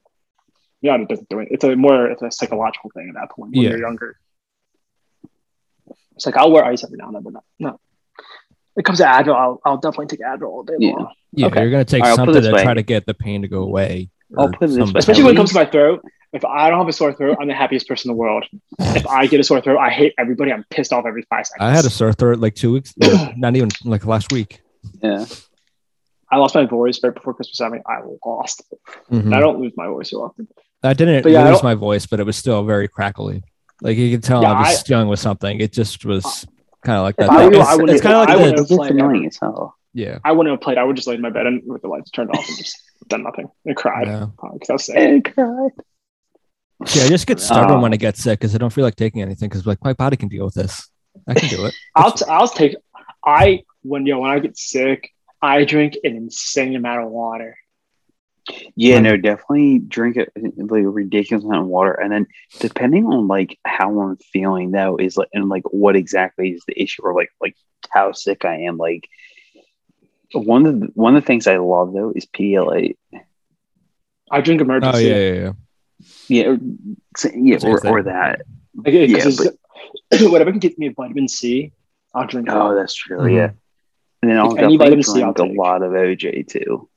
yeah, 0.81 0.95
it 0.95 1.07
doesn't 1.07 1.29
do 1.29 1.39
it. 1.39 1.49
It's 1.51 1.63
a 1.63 1.75
more, 1.75 2.07
it's 2.09 2.21
a 2.21 2.31
psychological 2.31 2.89
thing 2.95 3.07
at 3.09 3.15
that 3.15 3.29
point 3.31 3.51
when 3.53 3.61
Yeah. 3.63 3.69
you're 3.71 3.79
younger. 3.79 4.17
It's 6.15 6.25
like 6.25 6.37
I'll 6.37 6.51
wear 6.51 6.65
ice 6.65 6.83
every 6.83 6.97
now 6.97 7.07
and 7.07 7.15
then, 7.15 7.23
but 7.23 7.33
no, 7.33 7.43
no. 7.59 7.79
When 8.79 8.83
it 8.83 8.85
comes 8.85 8.99
to 8.99 9.03
Advil, 9.03 9.35
I'll, 9.35 9.59
I'll 9.65 9.75
definitely 9.75 10.05
take 10.07 10.21
Advil 10.21 10.43
all 10.47 10.63
day 10.63 10.75
Yeah. 10.79 10.91
long. 10.93 11.11
Yeah, 11.33 11.47
Okay. 11.47 11.61
you're 11.63 11.69
gonna 11.71 11.83
take 11.83 12.01
All 12.01 12.11
right, 12.11 12.17
I'll 12.19 12.25
put 12.25 12.29
it 12.37 12.43
something 12.43 12.51
to 12.51 12.55
way. 12.55 12.63
try 12.63 12.73
to 12.73 12.81
get 12.81 13.05
the 13.05 13.13
pain 13.13 13.41
to 13.41 13.49
go 13.49 13.61
away. 13.63 14.09
I'll 14.37 14.47
put 14.47 14.69
it 14.69 14.73
this 14.73 14.77
way. 14.93 14.99
Especially 14.99 15.23
when 15.25 15.33
it 15.33 15.35
comes 15.35 15.49
to 15.49 15.55
my 15.55 15.65
throat. 15.65 16.01
If 16.31 16.45
I 16.45 16.69
don't 16.69 16.79
have 16.79 16.87
a 16.87 16.93
sore 16.93 17.11
throat, 17.11 17.37
I'm 17.41 17.49
the 17.49 17.53
happiest 17.53 17.89
person 17.89 18.09
in 18.09 18.15
the 18.15 18.19
world. 18.21 18.45
If 18.79 19.05
I 19.05 19.27
get 19.27 19.41
a 19.41 19.43
sore 19.43 19.59
throat, 19.59 19.79
I 19.79 19.89
hate 19.89 20.13
everybody. 20.17 20.53
I'm 20.53 20.63
pissed 20.69 20.93
off 20.93 21.05
every 21.05 21.23
five 21.23 21.45
seconds. 21.45 21.61
I 21.67 21.71
had 21.75 21.83
a 21.83 21.89
sore 21.89 22.13
throat 22.13 22.39
like 22.39 22.55
two 22.55 22.71
weeks, 22.71 22.93
not 23.35 23.57
even 23.57 23.67
like 23.83 24.05
last 24.05 24.31
week. 24.31 24.61
Yeah. 25.03 25.25
I 26.31 26.37
lost 26.37 26.55
my 26.55 26.63
voice 26.65 27.01
right 27.03 27.13
before 27.13 27.33
Christmas. 27.33 27.59
I 27.59 27.67
mean, 27.67 27.81
I 27.85 27.97
lost. 28.25 28.63
it. 28.71 28.79
Mhm. 29.11 29.35
I 29.35 29.41
don't 29.41 29.59
lose 29.59 29.73
my 29.75 29.87
voice 29.87 30.11
so 30.11 30.23
often. 30.23 30.47
I 30.83 30.93
didn't 30.93 31.23
But 31.23 31.33
yeah, 31.33 31.43
lose 31.49 31.55
don't- 31.57 31.63
my 31.65 31.75
voice, 31.75 32.05
but 32.05 32.21
it 32.21 32.25
was 32.25 32.37
still 32.37 32.63
very 32.63 32.87
crackly. 32.87 33.43
Like 33.81 33.97
you 33.97 34.09
could 34.11 34.23
tell 34.23 34.41
Yeah, 34.41 34.53
I 34.53 34.59
was 34.69 34.79
I- 34.79 34.83
dealing 34.87 35.09
with 35.09 35.19
something. 35.19 35.59
It 35.59 35.73
just 35.73 36.05
was 36.05 36.45
kind 36.85 36.97
of 36.97 37.03
like 37.03 37.15
that. 37.17 37.29
I 37.29 37.37
thing. 37.37 37.51
were 37.51 37.57
It's, 37.59 37.67
I 37.67 37.75
wouldn't- 37.75 37.89
it's 37.91 38.01
kind 38.01 38.15
of 38.15 38.27
I 38.29 38.33
like 38.33 38.39
wouldn't 38.43 38.57
the, 38.57 38.63
It 38.63 38.67
gets 38.67 38.77
play 38.77 38.89
annoying 38.89 39.25
as 39.27 39.37
hell. 39.41 39.75
yeah. 39.93 40.19
I 40.23 40.31
wouldn't 40.31 40.51
have 40.53 40.61
played. 40.61 40.77
I 40.77 40.83
would 40.83 40.95
just 40.95 41.07
lay 41.07 41.15
in 41.15 41.21
my 41.21 41.29
bed 41.29 41.45
and 41.47 41.61
with 41.65 41.81
the 41.81 41.87
lights 41.87 42.11
turned 42.11 42.29
off 42.31 42.47
and 42.47 42.57
just 42.57 42.75
done 43.07 43.23
nothing 43.23 43.47
and 43.65 43.75
cried 43.75 44.07
Yeah. 44.07 44.27
because 44.53 44.69
I 44.69 44.73
was 44.73 44.85
sick. 44.85 44.95
Eh, 44.97 45.19
God. 45.35 45.71
See, 46.85 47.01
I 47.01 47.09
just 47.09 47.27
get 47.27 47.39
stubborn 47.39 47.79
Oh. 47.79 47.81
when 47.81 47.93
I 47.93 47.97
get 47.97 48.15
sick 48.17 48.39
because 48.39 48.55
I 48.55 48.57
don't 48.57 48.71
feel 48.71 48.85
like 48.85 48.95
taking 48.95 49.21
anything 49.21 49.49
because 49.49 49.65
like 49.67 49.83
my 49.83 49.93
body 49.93 50.15
can 50.15 50.29
deal 50.29 50.45
with 50.45 50.53
this. 50.53 50.87
I 51.27 51.33
can 51.33 51.49
do 51.49 51.65
it. 51.65 51.73
I'll 51.95 52.11
t- 52.13 52.25
I'll 52.29 52.47
take. 52.47 52.75
I 53.25 53.63
when 53.81 54.05
yo 54.05 54.19
when 54.19 54.31
I 54.31 54.39
get 54.39 54.57
sick, 54.57 55.11
I 55.41 55.65
drink 55.65 55.97
an 56.05 56.15
insane 56.15 56.75
amount 56.75 57.03
of 57.03 57.09
water. 57.11 57.57
Yeah, 58.75 58.95
Right. 58.95 59.03
no, 59.03 59.17
definitely 59.17 59.79
drink 59.79 60.17
a, 60.17 60.25
like 60.57 60.83
a 60.83 60.89
ridiculous 60.89 61.43
amount 61.43 61.61
of 61.63 61.67
water, 61.67 61.91
and 61.91 62.11
then 62.11 62.27
depending 62.59 63.05
on 63.05 63.27
like 63.27 63.59
how 63.65 63.99
I'm 64.01 64.17
feeling, 64.17 64.71
though, 64.71 64.97
is 64.97 65.17
like 65.17 65.29
and 65.33 65.49
like 65.49 65.63
what 65.71 65.95
exactly 65.95 66.49
is 66.51 66.63
the 66.67 66.81
issue, 66.81 67.03
or 67.03 67.13
like 67.13 67.29
like 67.41 67.55
how 67.91 68.11
sick 68.11 68.45
I 68.45 68.61
am. 68.61 68.77
Like 68.77 69.07
one 70.33 70.65
of 70.65 70.79
the 70.79 70.87
one 70.95 71.15
of 71.15 71.23
the 71.23 71.27
things 71.27 71.47
I 71.47 71.57
love 71.57 71.93
though 71.93 72.11
is 72.15 72.25
PLA. 72.25 72.93
I 74.31 74.41
drink 74.41 74.61
Oh 74.61 74.65
Emergen-C. 74.65 75.07
yeah, 75.09 75.17
yeah, 75.17 75.33
yeah. 75.33 75.51
Yeah, 76.27 76.43
or, 76.45 76.59
yeah, 77.35 77.57
or, 77.63 77.87
or 77.87 78.03
that. 78.03 78.41
Like, 78.75 78.93
it- 78.93 79.11
'cause 79.21 79.39
Yeah, 79.45 79.51
it's- 80.11 80.21
whatever 80.31 80.51
can 80.51 80.59
get 80.59 80.77
me 80.77 80.89
vitamin 80.89 81.27
C, 81.27 81.71
I'll 82.13 82.27
drink. 82.27 82.47
it. 82.47 82.53
Oh, 82.53 82.75
that's 82.75 82.93
true. 82.93 83.19
Mhm. 83.19 83.35
Yeah, 83.35 83.51
and 84.21 84.31
then 84.31 84.37
I'll 84.37 84.53
If 84.53 84.59
any 84.59 84.77
definitely 84.77 84.77
vitamin 84.77 85.03
C, 85.03 85.21
I'll 85.23 85.33
drink 85.33 85.57
a 85.57 85.61
lot 85.61 85.81
of 85.83 85.91
OJ 85.93 86.47
too. 86.47 86.89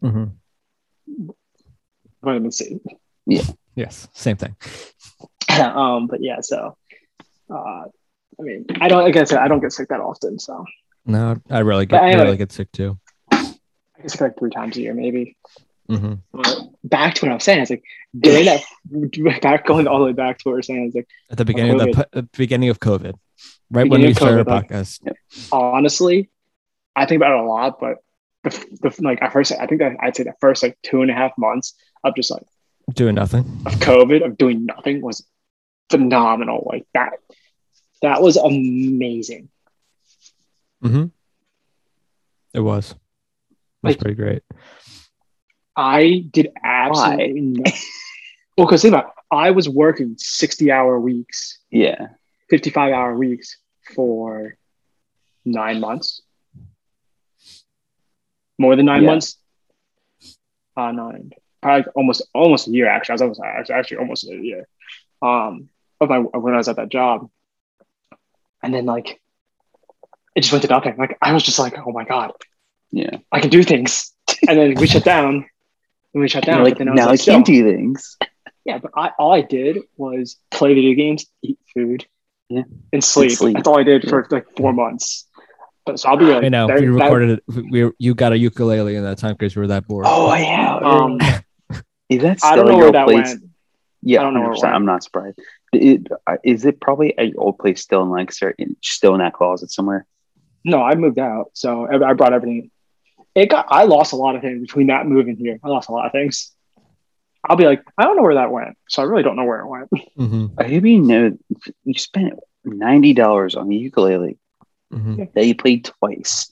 hmm 0.00 0.24
vitamin 2.22 2.52
C. 2.52 2.80
Yeah. 3.26 3.42
Yes, 3.74 4.08
same 4.12 4.36
thing. 4.36 4.56
um, 5.60 6.06
but 6.06 6.22
yeah, 6.22 6.40
so 6.40 6.76
uh, 7.50 7.54
I 7.54 8.42
mean, 8.42 8.66
I 8.80 8.88
don't. 8.88 9.02
Like 9.02 9.16
I 9.16 9.24
said, 9.24 9.38
I 9.38 9.48
don't 9.48 9.60
get 9.60 9.72
sick 9.72 9.88
that 9.88 10.00
often, 10.00 10.38
so 10.38 10.64
No, 11.04 11.36
I 11.50 11.60
really 11.60 11.86
get 11.86 12.02
anyway. 12.02 12.24
really 12.24 12.36
get 12.36 12.52
sick 12.52 12.70
too. 12.72 12.98
I 13.30 13.54
get 14.00 14.10
sick 14.10 14.20
like 14.20 14.38
three 14.38 14.50
times 14.50 14.76
a 14.76 14.80
year, 14.80 14.94
maybe. 14.94 15.36
Mm-hmm. 15.90 16.66
Back 16.84 17.14
to 17.14 17.26
what 17.26 17.30
I 17.30 17.34
was 17.34 17.44
saying, 17.44 17.62
it's 17.62 17.70
like 17.70 17.84
during 18.18 18.44
that 18.46 18.62
back 19.42 19.66
going 19.66 19.86
all 19.86 20.00
the 20.00 20.06
way 20.06 20.12
back 20.12 20.38
to 20.38 20.48
what 20.48 20.54
we're 20.54 20.62
saying, 20.62 20.86
it's 20.86 20.96
like 20.96 21.08
At 21.30 21.38
the 21.38 21.44
beginning 21.44 21.80
of 21.80 21.86
the, 21.96 22.08
the 22.12 22.22
beginning 22.36 22.70
of 22.70 22.80
COVID, 22.80 23.14
right 23.70 23.88
when 23.88 24.02
we 24.02 24.12
started 24.14 24.46
COVID, 24.46 24.50
our 24.50 24.56
like- 24.56 24.68
podcast. 24.70 25.12
honestly, 25.52 26.28
I 26.96 27.06
think 27.06 27.20
about 27.20 27.38
it 27.38 27.44
a 27.44 27.48
lot, 27.48 27.78
but 27.78 27.98
the, 28.50 28.78
the 28.90 29.02
like 29.02 29.22
I 29.22 29.28
first 29.30 29.52
I 29.52 29.66
think 29.66 29.80
that 29.80 29.96
I'd 30.00 30.16
say 30.16 30.24
the 30.24 30.34
first 30.40 30.62
like 30.62 30.78
two 30.82 31.02
and 31.02 31.10
a 31.10 31.14
half 31.14 31.32
months 31.38 31.74
of 32.04 32.14
just 32.16 32.30
like 32.30 32.42
Doing 32.94 33.16
nothing. 33.16 33.40
of 33.66 33.72
COVID 33.74 34.24
of 34.24 34.36
doing 34.38 34.64
nothing 34.64 35.00
was 35.02 35.26
phenomenal. 35.90 36.66
Like 36.70 36.86
that, 36.94 37.14
that 38.02 38.22
was 38.22 38.36
amazing. 38.36 39.48
hmm 40.80 41.06
It 42.54 42.60
was. 42.60 42.92
It 42.92 42.96
was 43.82 43.92
Like- 43.94 43.98
pretty 44.00 44.14
great. 44.14 44.42
I 45.76 46.24
did 46.32 46.48
absolutely 46.62 47.40
nothing. 47.40 47.72
Well, 48.56 48.66
because 48.66 48.80
think 48.80 48.94
about 48.94 49.08
it, 49.08 49.12
I 49.30 49.50
was 49.50 49.68
working 49.68 50.14
60 50.16 50.70
hour 50.72 50.98
weeks, 50.98 51.58
Yeah, 51.70 52.06
55 52.48 52.90
hour 52.94 53.14
weeks 53.14 53.58
for 53.94 54.56
nine 55.44 55.78
months. 55.80 56.22
More 58.58 58.76
than 58.76 58.86
nine 58.86 59.02
Yeah. 59.02 59.10
months. 59.10 59.38
uh, 60.76 60.92
nine, 60.92 61.30
probably 61.62 61.90
almost 61.94 62.22
almost 62.34 62.68
a 62.68 62.70
year 62.70 62.86
actually. 62.88 63.12
I 63.12 63.14
was 63.14 63.22
almost 63.22 63.40
actually, 63.42 63.74
actually 63.76 63.96
almost 63.98 64.24
a 64.28 64.36
year. 64.36 64.68
Um, 65.22 65.70
of 66.00 66.08
my 66.10 66.18
when 66.18 66.52
I 66.54 66.58
was 66.58 66.68
at 66.68 66.76
that 66.76 66.90
job, 66.90 67.30
and 68.62 68.74
then 68.74 68.84
like 68.84 69.20
it 70.34 70.40
just 70.42 70.52
went 70.52 70.62
to 70.64 70.68
nothing. 70.68 70.96
Like 70.98 71.16
I 71.22 71.32
was 71.32 71.42
just 71.42 71.58
like, 71.58 71.78
oh 71.78 71.92
my 71.92 72.04
god, 72.04 72.32
Yeah. 72.90 73.16
I 73.32 73.40
can 73.40 73.50
do 73.50 73.62
things. 73.62 74.12
And 74.46 74.58
then 74.58 74.74
we 74.74 74.86
shut 74.86 75.04
down. 75.04 75.46
And 76.12 76.20
we 76.22 76.28
shut 76.28 76.44
down. 76.44 76.62
Like, 76.62 76.76
then 76.78 76.88
I 76.88 76.92
was 76.92 76.98
now 76.98 77.06
like, 77.08 77.20
I 77.20 77.24
can't 77.24 77.46
do 77.46 77.64
things. 77.64 78.18
Yeah, 78.66 78.78
but 78.78 78.90
I, 78.96 79.12
all 79.18 79.32
I 79.32 79.40
did 79.40 79.78
was 79.96 80.36
play 80.50 80.74
video 80.74 80.94
games, 80.94 81.24
eat 81.42 81.58
food, 81.72 82.04
Yeah. 82.50 82.64
and 82.92 83.02
sleep. 83.02 83.30
sleep. 83.32 83.54
That's 83.54 83.68
all 83.68 83.78
I 83.78 83.84
did 83.84 84.08
for 84.08 84.26
like 84.30 84.44
four 84.56 84.72
months. 84.72 85.25
But 85.86 86.00
so 86.00 86.08
I'll 86.10 86.16
be 86.16 86.24
like, 86.26 86.42
I 86.44 86.48
know 86.48 86.66
that- 86.66 86.80
we 86.80 86.86
that- 86.86 86.92
recorded 86.92 87.30
it. 87.30 87.44
We 87.70 87.90
you 87.98 88.14
got 88.14 88.32
a 88.32 88.38
ukulele 88.38 88.96
in 88.96 89.04
that 89.04 89.18
time 89.18 89.32
because 89.34 89.54
we 89.56 89.60
were 89.60 89.68
that 89.68 89.86
bored. 89.86 90.04
Oh 90.08 90.34
yeah. 90.34 90.76
um, 90.82 91.18
is 92.08 92.22
that 92.22 92.40
still 92.40 92.50
I 92.52 92.56
don't 92.56 92.66
know 92.68 92.76
where 92.76 92.92
that 92.92 93.06
place? 93.06 93.28
went. 93.28 93.42
Yeah, 94.02 94.20
I 94.20 94.22
don't 94.24 94.34
know 94.34 94.40
where 94.40 94.52
it 94.52 94.60
went. 94.62 94.74
I'm 94.74 94.84
not 94.84 95.02
surprised. 95.02 95.38
It, 95.72 96.06
uh, 96.26 96.36
is 96.44 96.64
it 96.64 96.80
probably 96.80 97.14
a 97.18 97.24
your 97.24 97.40
old 97.40 97.58
place 97.58 97.80
still 97.82 98.02
in 98.02 98.10
Lancaster, 98.10 98.54
in, 98.58 98.76
still 98.82 99.14
in 99.14 99.20
that 99.20 99.32
closet 99.32 99.70
somewhere? 99.70 100.06
No, 100.64 100.82
I 100.82 100.94
moved 100.96 101.18
out, 101.18 101.50
so 101.54 101.86
I 101.86 102.10
I 102.10 102.12
brought 102.14 102.32
everything. 102.32 102.70
It 103.34 103.46
got. 103.50 103.66
I 103.68 103.84
lost 103.84 104.12
a 104.12 104.16
lot 104.16 104.34
of 104.34 104.42
things 104.42 104.60
between 104.60 104.88
that 104.88 105.06
move 105.06 105.28
and 105.28 105.38
here. 105.38 105.58
I 105.62 105.68
lost 105.68 105.88
a 105.88 105.92
lot 105.92 106.06
of 106.06 106.12
things. 106.12 106.52
I'll 107.48 107.56
be 107.56 107.64
like, 107.64 107.82
I 107.96 108.02
don't 108.02 108.16
know 108.16 108.22
where 108.22 108.34
that 108.34 108.50
went, 108.50 108.76
so 108.88 109.02
I 109.02 109.04
really 109.04 109.22
don't 109.22 109.36
know 109.36 109.44
where 109.44 109.60
it 109.60 109.68
went. 109.68 109.88
hmm 110.16 110.46
I 110.58 110.64
hope 110.64 110.84
you 110.84 111.00
know 111.00 111.36
you 111.84 111.94
spent 111.94 112.34
ninety 112.64 113.12
dollars 113.12 113.54
on 113.54 113.68
the 113.68 113.76
ukulele 113.76 114.38
hmm 114.92 115.24
that 115.34 115.46
you 115.46 115.54
played 115.54 115.84
twice. 115.84 116.50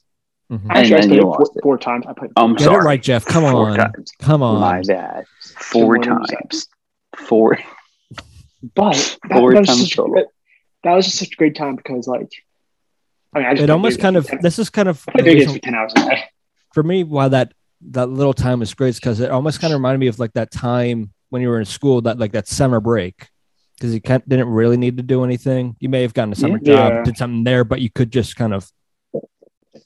hmm 0.50 0.56
And 0.70 0.72
Actually, 0.72 0.96
I 0.96 1.06
played 1.06 1.20
four, 1.20 1.50
four 1.62 1.78
times. 1.78 2.04
I 2.06 2.12
played. 2.12 2.30
I'm 2.36 2.54
Get 2.54 2.64
sorry. 2.64 2.82
it 2.82 2.84
right, 2.84 3.02
Jeff. 3.02 3.24
Come 3.24 3.44
Four 3.44 3.70
on. 3.70 3.76
times. 3.76 4.12
Come 4.20 4.40
My 4.40 4.78
on. 4.78 4.82
bad. 4.82 5.24
Four 5.56 5.98
times. 5.98 6.68
Four. 7.16 7.58
But 8.74 8.94
that, 9.28 9.38
Four 9.38 9.52
that 9.52 9.60
was 9.60 9.68
times 9.68 9.80
such, 9.80 9.96
total. 9.96 10.24
that 10.84 10.94
was 10.94 11.04
just 11.04 11.18
such 11.18 11.32
a 11.32 11.36
great 11.36 11.54
time 11.54 11.76
because, 11.76 12.08
like, 12.08 12.32
I 13.34 13.38
mean, 13.38 13.46
I 13.46 13.52
just 13.52 13.64
It 13.64 13.70
almost 13.70 14.00
kind 14.00 14.16
of. 14.16 14.26
This 14.40 14.58
is 14.58 14.70
kind 14.70 14.88
of 14.88 15.04
I 15.06 15.12
played 15.12 15.24
video 15.26 15.44
games 15.44 15.52
for 15.58 15.58
ten 15.62 15.74
hours 15.74 15.92
a 15.96 16.24
for 16.72 16.82
me 16.82 17.04
why 17.04 17.28
that 17.28 17.52
that 17.90 18.08
little 18.08 18.32
time 18.32 18.60
was 18.60 18.72
great 18.72 18.94
because 18.94 19.20
it 19.20 19.30
almost 19.30 19.60
kind 19.60 19.72
of 19.74 19.78
reminded 19.78 19.98
me 19.98 20.06
of 20.06 20.18
like 20.18 20.32
that 20.32 20.50
time 20.50 21.12
when 21.28 21.42
you 21.42 21.48
were 21.48 21.58
in 21.60 21.66
school 21.66 22.00
that 22.02 22.18
like 22.18 22.32
that 22.32 22.48
summer 22.48 22.80
break 22.80 23.28
because 23.84 23.94
you 23.94 24.00
can't, 24.00 24.26
didn't 24.26 24.48
really 24.48 24.78
need 24.78 24.96
to 24.96 25.02
do 25.02 25.24
anything 25.24 25.76
you 25.78 25.90
may 25.90 26.00
have 26.02 26.14
gotten 26.14 26.32
a 26.32 26.36
summer 26.36 26.58
Yeah. 26.62 26.88
job 26.90 27.04
did 27.04 27.16
something 27.18 27.44
there 27.44 27.64
but 27.64 27.80
you 27.82 27.90
could 27.90 28.10
just 28.10 28.34
kind 28.34 28.54
of 28.54 28.70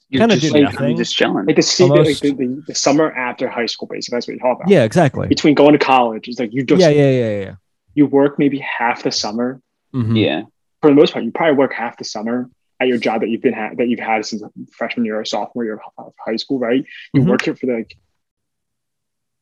You're 0.09 0.21
Kinda 0.21 0.37
just, 0.37 0.53
did 0.53 0.63
like, 0.63 0.73
nothing. 0.73 0.97
just 0.97 1.15
chilling. 1.15 1.45
Like 1.45 1.55
the, 1.57 1.85
like 1.87 2.19
the, 2.19 2.31
the, 2.31 2.63
the 2.67 2.75
summer 2.75 3.11
after 3.11 3.47
high 3.47 3.65
school, 3.67 3.87
basically. 3.87 4.15
That's 4.15 4.27
what 4.27 4.33
you 4.35 4.39
talk 4.39 4.57
about. 4.59 4.69
yeah 4.69 4.83
exactly 4.83 5.27
Between 5.27 5.53
going 5.53 5.73
to 5.73 5.79
college, 5.79 6.27
it's 6.29 6.39
like 6.39 6.53
you 6.53 6.63
just 6.63 6.79
yeah 6.81 6.89
yeah 6.89 7.11
yeah 7.11 7.39
yeah 7.45 7.55
you 7.93 8.05
work 8.07 8.39
maybe 8.39 8.59
half 8.59 9.03
the 9.03 9.11
summer. 9.11 9.61
Mhm. 9.93 10.17
Yeah. 10.17 10.43
For 10.81 10.89
the 10.89 10.95
most 10.95 11.11
part, 11.11 11.25
you 11.25 11.31
probably 11.31 11.57
work 11.57 11.73
half 11.73 11.97
the 11.97 12.05
summer 12.05 12.49
at 12.79 12.87
your 12.87 12.97
job 12.97 13.19
that 13.21 13.27
you've 13.29 13.41
been 13.41 13.53
ha- 13.53 13.71
that 13.75 13.87
you've 13.89 13.99
had 13.99 14.25
since 14.25 14.41
freshman 14.71 15.05
year 15.05 15.19
or 15.19 15.25
sophomore 15.25 15.65
year 15.65 15.81
of 15.97 16.13
high 16.25 16.37
school, 16.37 16.57
right? 16.59 16.85
You 17.13 17.21
Mhm. 17.23 17.27
work 17.29 17.47
it 17.47 17.59
for 17.59 17.67
like 17.77 17.95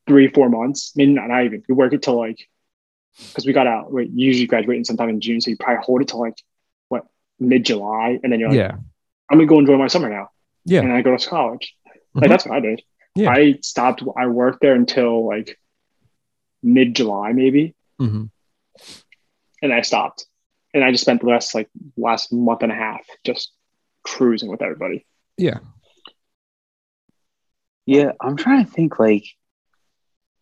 three, 0.08 0.28
four 0.28 0.48
months. 0.48 0.92
Maybe 0.96 1.12
not, 1.12 1.28
not 1.28 1.44
even. 1.44 1.62
You 1.68 1.74
work 1.74 1.92
it 1.92 2.02
till 2.02 2.18
like 2.18 2.48
because 3.32 3.46
we 3.46 3.52
got 3.52 3.66
out. 3.66 3.92
Wait, 3.92 4.10
you 4.10 4.26
usually 4.26 4.46
graduating 4.46 4.84
sometime 4.84 5.08
in 5.08 5.20
June, 5.20 5.40
so 5.40 5.50
you 5.50 5.56
probably 5.58 5.82
hold 5.84 6.02
it 6.02 6.08
till 6.08 6.20
like 6.20 6.36
what 6.88 7.04
mid 7.38 7.64
July, 7.64 8.18
and 8.22 8.32
then 8.32 8.40
you're 8.40 8.48
like, 8.50 8.58
yeah 8.58 8.76
I'm 9.30 9.36
gonna 9.38 9.46
go 9.46 9.58
enjoy 9.58 9.76
my 9.76 9.88
summer 9.88 10.08
now. 10.08 10.30
Yeah. 10.64 10.80
and 10.80 10.92
I 10.92 11.02
go 11.02 11.16
to 11.16 11.28
college. 11.28 11.74
Like 12.14 12.24
Mhm. 12.24 12.28
that's 12.30 12.46
what 12.46 12.56
I 12.56 12.60
did. 12.60 12.82
Yeah. 13.14 13.30
I 13.30 13.58
stopped. 13.62 14.02
I 14.16 14.26
worked 14.26 14.60
there 14.60 14.74
until 14.74 15.26
like 15.26 15.58
mid 16.62 16.94
July, 16.96 17.32
maybe, 17.32 17.74
Mhm. 18.00 18.30
and 19.62 19.72
I 19.72 19.82
stopped. 19.82 20.26
And 20.74 20.84
I 20.84 20.90
just 20.92 21.02
spent 21.04 21.20
the 21.22 21.26
rest 21.26 21.54
like 21.54 21.68
last 21.96 22.32
month 22.32 22.62
and 22.62 22.70
a 22.72 22.74
half 22.74 23.00
just 23.24 23.52
cruising 24.02 24.50
with 24.50 24.62
everybody. 24.62 25.06
yeah 25.36 25.58
Yeah, 27.86 28.12
I'm 28.20 28.36
trying 28.36 28.64
to 28.64 28.70
think. 28.70 28.98
Like, 28.98 29.24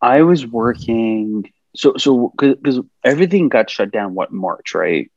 I 0.01 0.23
was 0.23 0.47
working. 0.47 1.51
So, 1.77 1.95
so 1.97 2.33
because 2.37 2.81
everything 3.05 3.49
got 3.49 3.71
shut 3.71 3.91
down. 3.93 4.15
What 4.15 4.33
March, 4.33 4.75
right? 4.75 5.11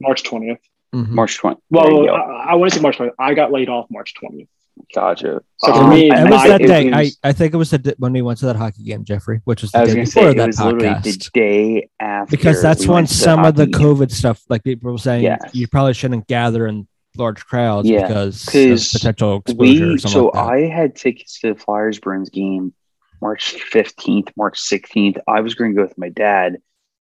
March 0.00 0.22
twentieth. 0.22 0.58
Mhm. 0.94 1.08
March 1.10 1.36
20. 1.38 1.60
there 1.70 1.90
you 1.90 2.04
Well. 2.04 2.14
I, 2.14 2.46
I 2.50 2.54
want 2.54 2.70
to 2.72 2.76
say 2.78 2.82
March 2.82 2.96
twentieth. 2.96 3.16
I 3.18 3.34
got 3.34 3.50
laid 3.52 3.68
off 3.68 3.86
March 3.90 4.14
twentieth. 4.14 4.48
gotcha. 4.94 5.40
So 5.58 5.72
for 5.72 5.78
Um, 5.84 5.90
me, 5.90 6.08
it 6.10 6.12
was 6.22 6.30
my- 6.30 6.48
that 6.48 6.60
it 6.60 6.66
day. 6.66 6.90
was- 6.90 7.18
I, 7.24 7.28
I 7.30 7.32
think 7.32 7.54
it 7.54 7.56
was 7.56 7.70
the 7.70 7.78
d- 7.78 7.94
when 7.98 8.12
we 8.12 8.22
went 8.22 8.38
to 8.40 8.46
that 8.46 8.56
hockey 8.56 8.84
game, 8.84 9.04
Jeffrey, 9.04 9.40
which 9.44 9.62
was 9.62 9.72
the 9.72 9.78
I 9.78 9.82
was 9.82 9.94
day 9.94 10.00
before 10.00 10.22
say 10.22 10.30
it 10.30 10.36
that 10.36 10.46
was 10.46 10.60
literally 10.60 10.94
the 11.00 11.30
day 11.34 11.88
after 11.98 12.30
Because 12.36 12.62
that's 12.62 12.82
we 12.82 12.88
when 12.88 12.94
went 12.96 13.08
to 13.08 13.14
some 13.14 13.44
of 13.44 13.54
the 13.56 13.62
hockey 13.64 13.72
game. 13.72 13.82
COVID 13.82 14.10
stuff, 14.10 14.42
like 14.48 14.62
people 14.64 14.92
were 14.92 14.98
saying, 14.98 15.24
Yes. 15.24 15.50
you 15.54 15.66
probably 15.66 15.94
shouldn't 15.94 16.26
gather 16.28 16.66
in 16.66 16.86
large 17.16 17.44
crowds 17.46 17.88
Yeah, 17.88 18.06
because 18.06 18.44
'cause 18.44 18.94
of 18.94 19.00
potential 19.00 19.36
exposure 19.38 19.84
or 19.86 19.88
we 19.92 19.98
something 19.98 20.10
so 20.12 20.24
like 20.26 20.34
that. 20.34 20.40
I 20.40 20.60
had 20.68 20.94
tickets 20.94 21.40
to 21.40 21.54
the 21.54 21.58
Flyers 21.58 21.98
Bruins 21.98 22.28
game 22.30 22.72
March 23.20 23.56
15th, 23.72 24.30
March 24.36 24.58
16th. 24.58 25.18
I 25.26 25.40
was 25.40 25.54
going 25.54 25.72
to 25.72 25.76
go 25.76 25.82
with 25.82 25.98
my 25.98 26.08
dad, 26.08 26.58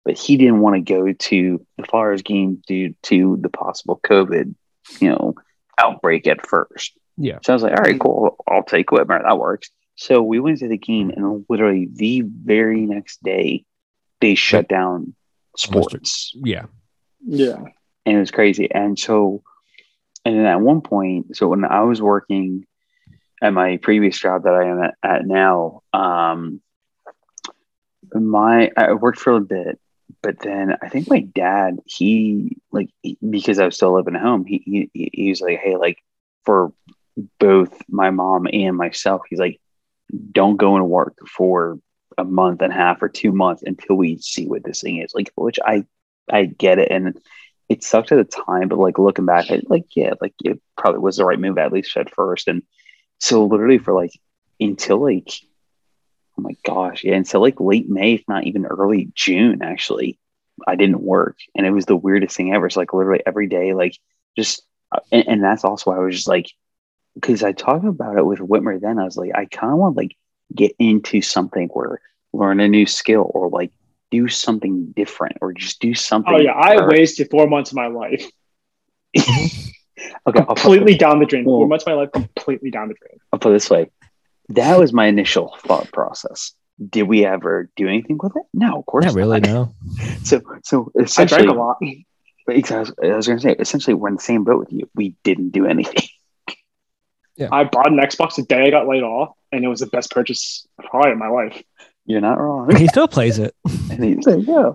but 0.04 0.16
he 0.16 0.36
didn't 0.36 0.60
want 0.60 0.76
to 0.76 0.80
go 0.80 1.12
to 1.12 1.66
the 1.76 1.84
Flyers 1.84 2.22
game 2.22 2.62
due 2.66 2.94
to 3.04 3.38
the 3.40 3.48
possible 3.48 4.00
COVID, 4.04 4.54
you 5.00 5.08
know, 5.08 5.34
outbreak 5.78 6.26
at 6.26 6.46
first. 6.46 6.92
Yeah. 7.16 7.38
So 7.42 7.52
I 7.52 7.54
was 7.54 7.62
like, 7.62 7.72
all 7.72 7.82
right, 7.82 7.92
mm-hmm. 7.92 7.98
cool. 7.98 8.36
I'll 8.48 8.62
take 8.62 8.88
Whitmer. 8.88 9.22
That 9.22 9.38
works. 9.38 9.70
So 9.96 10.22
we 10.22 10.38
went 10.38 10.58
to 10.58 10.68
the 10.68 10.78
game, 10.78 11.10
and 11.10 11.44
literally 11.48 11.88
the 11.92 12.22
very 12.22 12.82
next 12.82 13.22
day, 13.22 13.64
they 14.20 14.34
shut 14.36 14.68
down 14.68 15.14
sports 15.56 16.32
yeah. 16.36 16.66
Yeah. 17.26 17.56
and 18.06 18.16
it 18.16 18.20
was 18.20 18.30
crazy. 18.30 18.70
And 18.72 18.98
so, 18.98 19.42
and 20.24 20.38
then 20.38 20.46
at 20.46 20.60
one 20.60 20.82
point, 20.82 21.36
so 21.36 21.48
when 21.48 21.64
I 21.64 21.82
was 21.82 22.00
working 22.00 22.64
at 23.42 23.52
my 23.52 23.76
previous 23.78 24.18
job 24.18 24.44
that 24.44 24.54
I 24.54 24.64
am 24.66 24.82
at, 24.82 24.94
at 25.02 25.26
now, 25.26 25.82
um, 25.92 26.60
my 28.12 28.70
I 28.76 28.92
worked 28.94 29.20
for 29.20 29.34
a 29.36 29.40
bit, 29.40 29.78
but 30.22 30.38
then 30.40 30.76
I 30.82 30.88
think 30.88 31.08
my 31.08 31.20
dad, 31.20 31.78
he 31.84 32.56
like 32.72 32.90
because 33.28 33.58
I 33.58 33.66
was 33.66 33.76
still 33.76 33.94
living 33.94 34.16
at 34.16 34.22
home, 34.22 34.44
he 34.44 34.90
he, 34.92 35.10
he 35.12 35.28
was 35.30 35.40
like, 35.40 35.58
hey, 35.58 35.76
like 35.76 35.98
for 36.44 36.72
both 37.38 37.76
my 37.88 38.10
mom 38.10 38.46
and 38.52 38.76
myself, 38.76 39.22
he's 39.28 39.38
like, 39.38 39.60
don't 40.32 40.56
go 40.56 40.76
into 40.76 40.84
work 40.84 41.16
for 41.28 41.78
a 42.16 42.24
month 42.24 42.62
and 42.62 42.72
a 42.72 42.76
half 42.76 43.02
or 43.02 43.08
two 43.08 43.32
months 43.32 43.62
until 43.64 43.96
we 43.96 44.18
see 44.18 44.46
what 44.46 44.64
this 44.64 44.80
thing 44.80 44.98
is 45.02 45.14
like, 45.14 45.30
which 45.36 45.58
I 45.64 45.84
I 46.30 46.44
get 46.44 46.78
it 46.78 46.90
and 46.90 47.18
it 47.68 47.84
sucked 47.84 48.12
at 48.12 48.16
the 48.16 48.42
time, 48.44 48.68
but 48.68 48.78
like 48.78 48.98
looking 48.98 49.26
back, 49.26 49.50
I, 49.50 49.60
like 49.66 49.84
yeah, 49.94 50.14
like 50.20 50.34
it 50.42 50.60
probably 50.76 51.00
was 51.00 51.18
the 51.18 51.24
right 51.24 51.38
move 51.38 51.58
at 51.58 51.72
least 51.72 51.96
at 51.96 52.14
first. 52.14 52.48
And 52.48 52.62
so 53.18 53.46
literally 53.46 53.78
for 53.78 53.92
like 53.92 54.12
until 54.60 55.02
like 55.02 55.28
oh 56.38 56.42
my 56.42 56.56
gosh, 56.64 57.04
yeah, 57.04 57.14
until 57.14 57.40
like 57.40 57.60
late 57.60 57.88
May, 57.88 58.14
if 58.14 58.24
not 58.28 58.44
even 58.44 58.66
early 58.66 59.10
June, 59.14 59.60
actually, 59.62 60.18
I 60.66 60.76
didn't 60.76 61.02
work, 61.02 61.36
and 61.54 61.66
it 61.66 61.70
was 61.70 61.86
the 61.86 61.96
weirdest 61.96 62.36
thing 62.36 62.54
ever. 62.54 62.70
So 62.70 62.80
like 62.80 62.92
literally 62.92 63.22
every 63.26 63.48
day, 63.48 63.74
like 63.74 63.96
just 64.36 64.62
uh, 64.92 65.00
and, 65.10 65.28
and 65.28 65.44
that's 65.44 65.64
also 65.64 65.90
why 65.90 65.96
I 65.96 66.00
was 66.00 66.14
just 66.14 66.28
like 66.28 66.50
because 67.14 67.42
I 67.42 67.52
talked 67.52 67.84
about 67.84 68.18
it 68.18 68.26
with 68.26 68.38
Whitmer. 68.38 68.80
Then 68.80 68.98
I 68.98 69.04
was 69.04 69.16
like, 69.16 69.32
I 69.34 69.46
kind 69.46 69.72
of 69.72 69.78
want 69.78 69.96
to 69.96 70.00
like 70.02 70.16
get 70.54 70.74
into 70.78 71.20
something 71.20 71.68
where 71.68 72.00
learn 72.32 72.60
a 72.60 72.68
new 72.68 72.86
skill 72.86 73.30
or 73.34 73.48
like 73.48 73.72
do 74.10 74.28
something 74.28 74.92
different 74.92 75.38
or 75.40 75.52
just 75.52 75.80
do 75.80 75.94
something. 75.94 76.34
Oh 76.34 76.38
yeah, 76.38 76.52
I 76.52 76.76
where- 76.76 76.88
wasted 76.88 77.30
four 77.30 77.46
months 77.48 77.72
of 77.72 77.76
my 77.76 77.88
life 77.88 78.24
okay, 80.26 80.40
I'll 80.40 80.46
put- 80.46 80.56
completely 80.56 80.96
down 80.96 81.18
the 81.20 81.26
drain. 81.26 81.44
Four 81.44 81.60
Well- 81.60 81.68
months 81.68 81.84
of 81.84 81.88
my 81.88 81.94
life 81.94 82.12
completely 82.12 82.70
down 82.70 82.88
the 82.88 82.94
drain. 82.94 83.18
I'll 83.32 83.38
put 83.38 83.50
it 83.50 83.52
this 83.54 83.70
way. 83.70 83.90
That 84.50 84.78
was 84.78 84.92
my 84.92 85.06
initial 85.06 85.56
thought 85.60 85.92
process. 85.92 86.52
Did 86.88 87.02
we 87.04 87.24
ever 87.26 87.68
do 87.76 87.88
anything 87.88 88.18
with 88.22 88.36
it? 88.36 88.42
No, 88.54 88.78
of 88.78 88.86
course 88.86 89.04
Not 89.06 89.14
really, 89.14 89.40
no. 89.40 89.74
So, 90.22 90.40
so 90.62 90.92
essentially, 90.98 91.40
I 91.40 91.44
drank 91.44 91.56
a 91.56 91.58
lot. 91.60 91.76
exactly. 92.48 93.10
I 93.10 93.16
was 93.16 93.26
going 93.26 93.38
to 93.38 93.42
say, 93.42 93.56
essentially, 93.58 93.94
we're 93.94 94.08
in 94.08 94.14
the 94.16 94.22
same 94.22 94.44
boat 94.44 94.58
with 94.60 94.72
you. 94.72 94.88
We 94.94 95.14
didn't 95.24 95.50
do 95.50 95.66
anything. 95.66 96.08
Yeah. 97.36 97.50
I 97.52 97.62
bought 97.62 97.86
an 97.86 97.98
Xbox 97.98 98.34
the 98.34 98.42
day 98.42 98.66
I 98.66 98.70
got 98.70 98.88
laid 98.88 99.04
off, 99.04 99.32
and 99.52 99.64
it 99.64 99.68
was 99.68 99.78
the 99.78 99.86
best 99.86 100.10
purchase 100.10 100.66
probably 100.90 101.12
in 101.12 101.20
my 101.20 101.28
life. 101.28 101.62
You're 102.04 102.20
not 102.20 102.40
wrong. 102.40 102.74
He 102.74 102.88
still 102.88 103.06
plays 103.06 103.38
it. 103.38 103.54
and 103.92 104.02
he's 104.02 104.26
like, 104.26 104.44
yeah. 104.44 104.72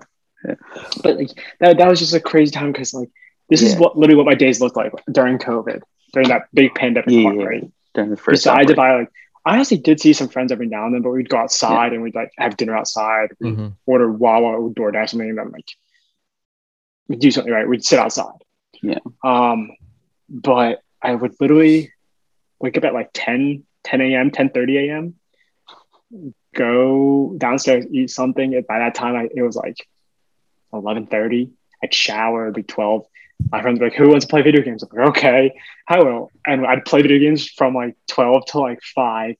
But 1.03 1.17
like 1.17 1.29
that, 1.59 1.77
that 1.77 1.89
was 1.89 1.99
just 1.99 2.13
a 2.13 2.21
crazy 2.21 2.51
time 2.51 2.71
because 2.71 2.93
like 2.93 3.09
this 3.50 3.62
is 3.62 3.75
what 3.75 3.97
literally 3.97 4.17
what 4.17 4.25
my 4.25 4.35
days 4.35 4.59
looked 4.62 4.75
like 4.77 4.91
during 5.12 5.38
COVID, 5.38 5.81
during 6.13 6.29
that 6.29 6.43
big 6.53 6.73
pandemic 6.75 7.09
Yeah, 7.12 7.23
one, 7.25 7.39
yeah. 7.39 7.45
right? 7.45 7.71
During 7.93 8.09
the 8.09 8.17
first 8.17 8.43
Besides, 8.43 8.71
if 8.71 8.79
outbreak. 8.79 8.91
I 8.95 9.00
like, 9.00 9.12
I 9.45 9.53
honestly 9.55 9.77
did 9.77 10.00
see 10.00 10.13
some 10.13 10.29
friends 10.29 10.51
every 10.51 10.67
now 10.67 10.85
and 10.85 10.95
then, 10.95 11.01
but 11.01 11.09
we'd 11.12 11.29
go 11.29 11.38
outside 11.38 11.93
and 11.93 12.01
we'd 12.01 12.15
like 12.15 12.31
have 12.38 12.55
dinner 12.57 12.75
outside, 12.75 13.29
we'd 13.39 13.55
Mhm. 13.57 13.73
order 13.85 14.12
Wawa 14.12 14.57
or 14.57 14.69
DoorDash 14.71 15.09
something, 15.09 15.29
and 15.29 15.38
then 15.38 15.51
like 15.51 15.69
we'd 17.07 17.19
do 17.19 17.29
something 17.31 17.51
right. 17.53 17.67
We'd 17.67 17.83
sit 17.83 18.00
outside. 18.00 18.39
Yeah. 18.81 19.00
Um, 19.23 19.71
but 20.29 20.81
I 21.01 21.13
would 21.13 21.35
literally 21.41 21.91
wake 22.59 22.77
up 22.77 22.85
at 22.85 22.93
like 22.93 23.09
10, 23.13 23.63
10 23.83 24.01
a.m., 24.01 24.31
10 24.31 24.50
30 24.50 24.77
a.m., 24.89 25.15
go 26.55 27.33
downstairs, 27.38 27.85
eat 27.91 28.09
something. 28.09 28.55
And 28.55 28.65
By 28.67 28.79
that 28.79 28.95
time, 28.95 29.15
I, 29.15 29.27
it 29.33 29.41
was 29.41 29.55
like 29.55 29.88
eleven 30.71 31.07
thirty. 31.07 31.51
I'd 31.83 31.93
shower, 31.93 32.43
it'd 32.43 32.55
be 32.55 32.63
twelve. 32.63 33.05
My 33.51 33.61
friends 33.61 33.79
were 33.79 33.87
like, 33.87 33.95
"Who 33.95 34.09
wants 34.09 34.25
to 34.25 34.29
play 34.29 34.41
video 34.41 34.61
games?" 34.61 34.83
I'm 34.83 34.89
like, 34.97 35.09
"Okay, 35.09 35.53
I 35.87 35.99
will." 35.99 36.31
And 36.45 36.65
I'd 36.65 36.85
play 36.85 37.01
video 37.01 37.19
games 37.19 37.49
from 37.49 37.75
like 37.75 37.95
twelve 38.07 38.45
to 38.47 38.59
like 38.59 38.79
five, 38.95 39.35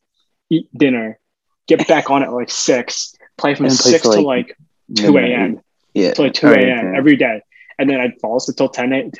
eat 0.50 0.68
dinner, 0.78 1.20
get 1.68 1.88
back 1.88 2.10
on 2.10 2.24
at 2.24 2.32
like 2.34 2.50
six, 2.50 3.16
play 3.38 3.56
from 3.56 3.66
And 3.66 3.78
play 3.78 3.92
six 3.92 4.04
till, 4.04 4.14
to 4.14 4.22
like, 4.22 4.48
like 4.48 4.58
two 4.96 5.18
a.m. 5.18 5.62
Yeah. 5.94 6.14
to 6.14 6.24
like 6.24 6.34
2 6.34 6.48
a.m. 6.48 6.88
okay. 6.88 6.98
every 6.98 7.16
day. 7.16 7.42
And 7.78 7.90
then 7.90 8.00
I'd 8.00 8.20
fall 8.20 8.38
asleep 8.38 8.58
till 8.58 8.70
10 8.70 8.94
a.m. 8.94 9.12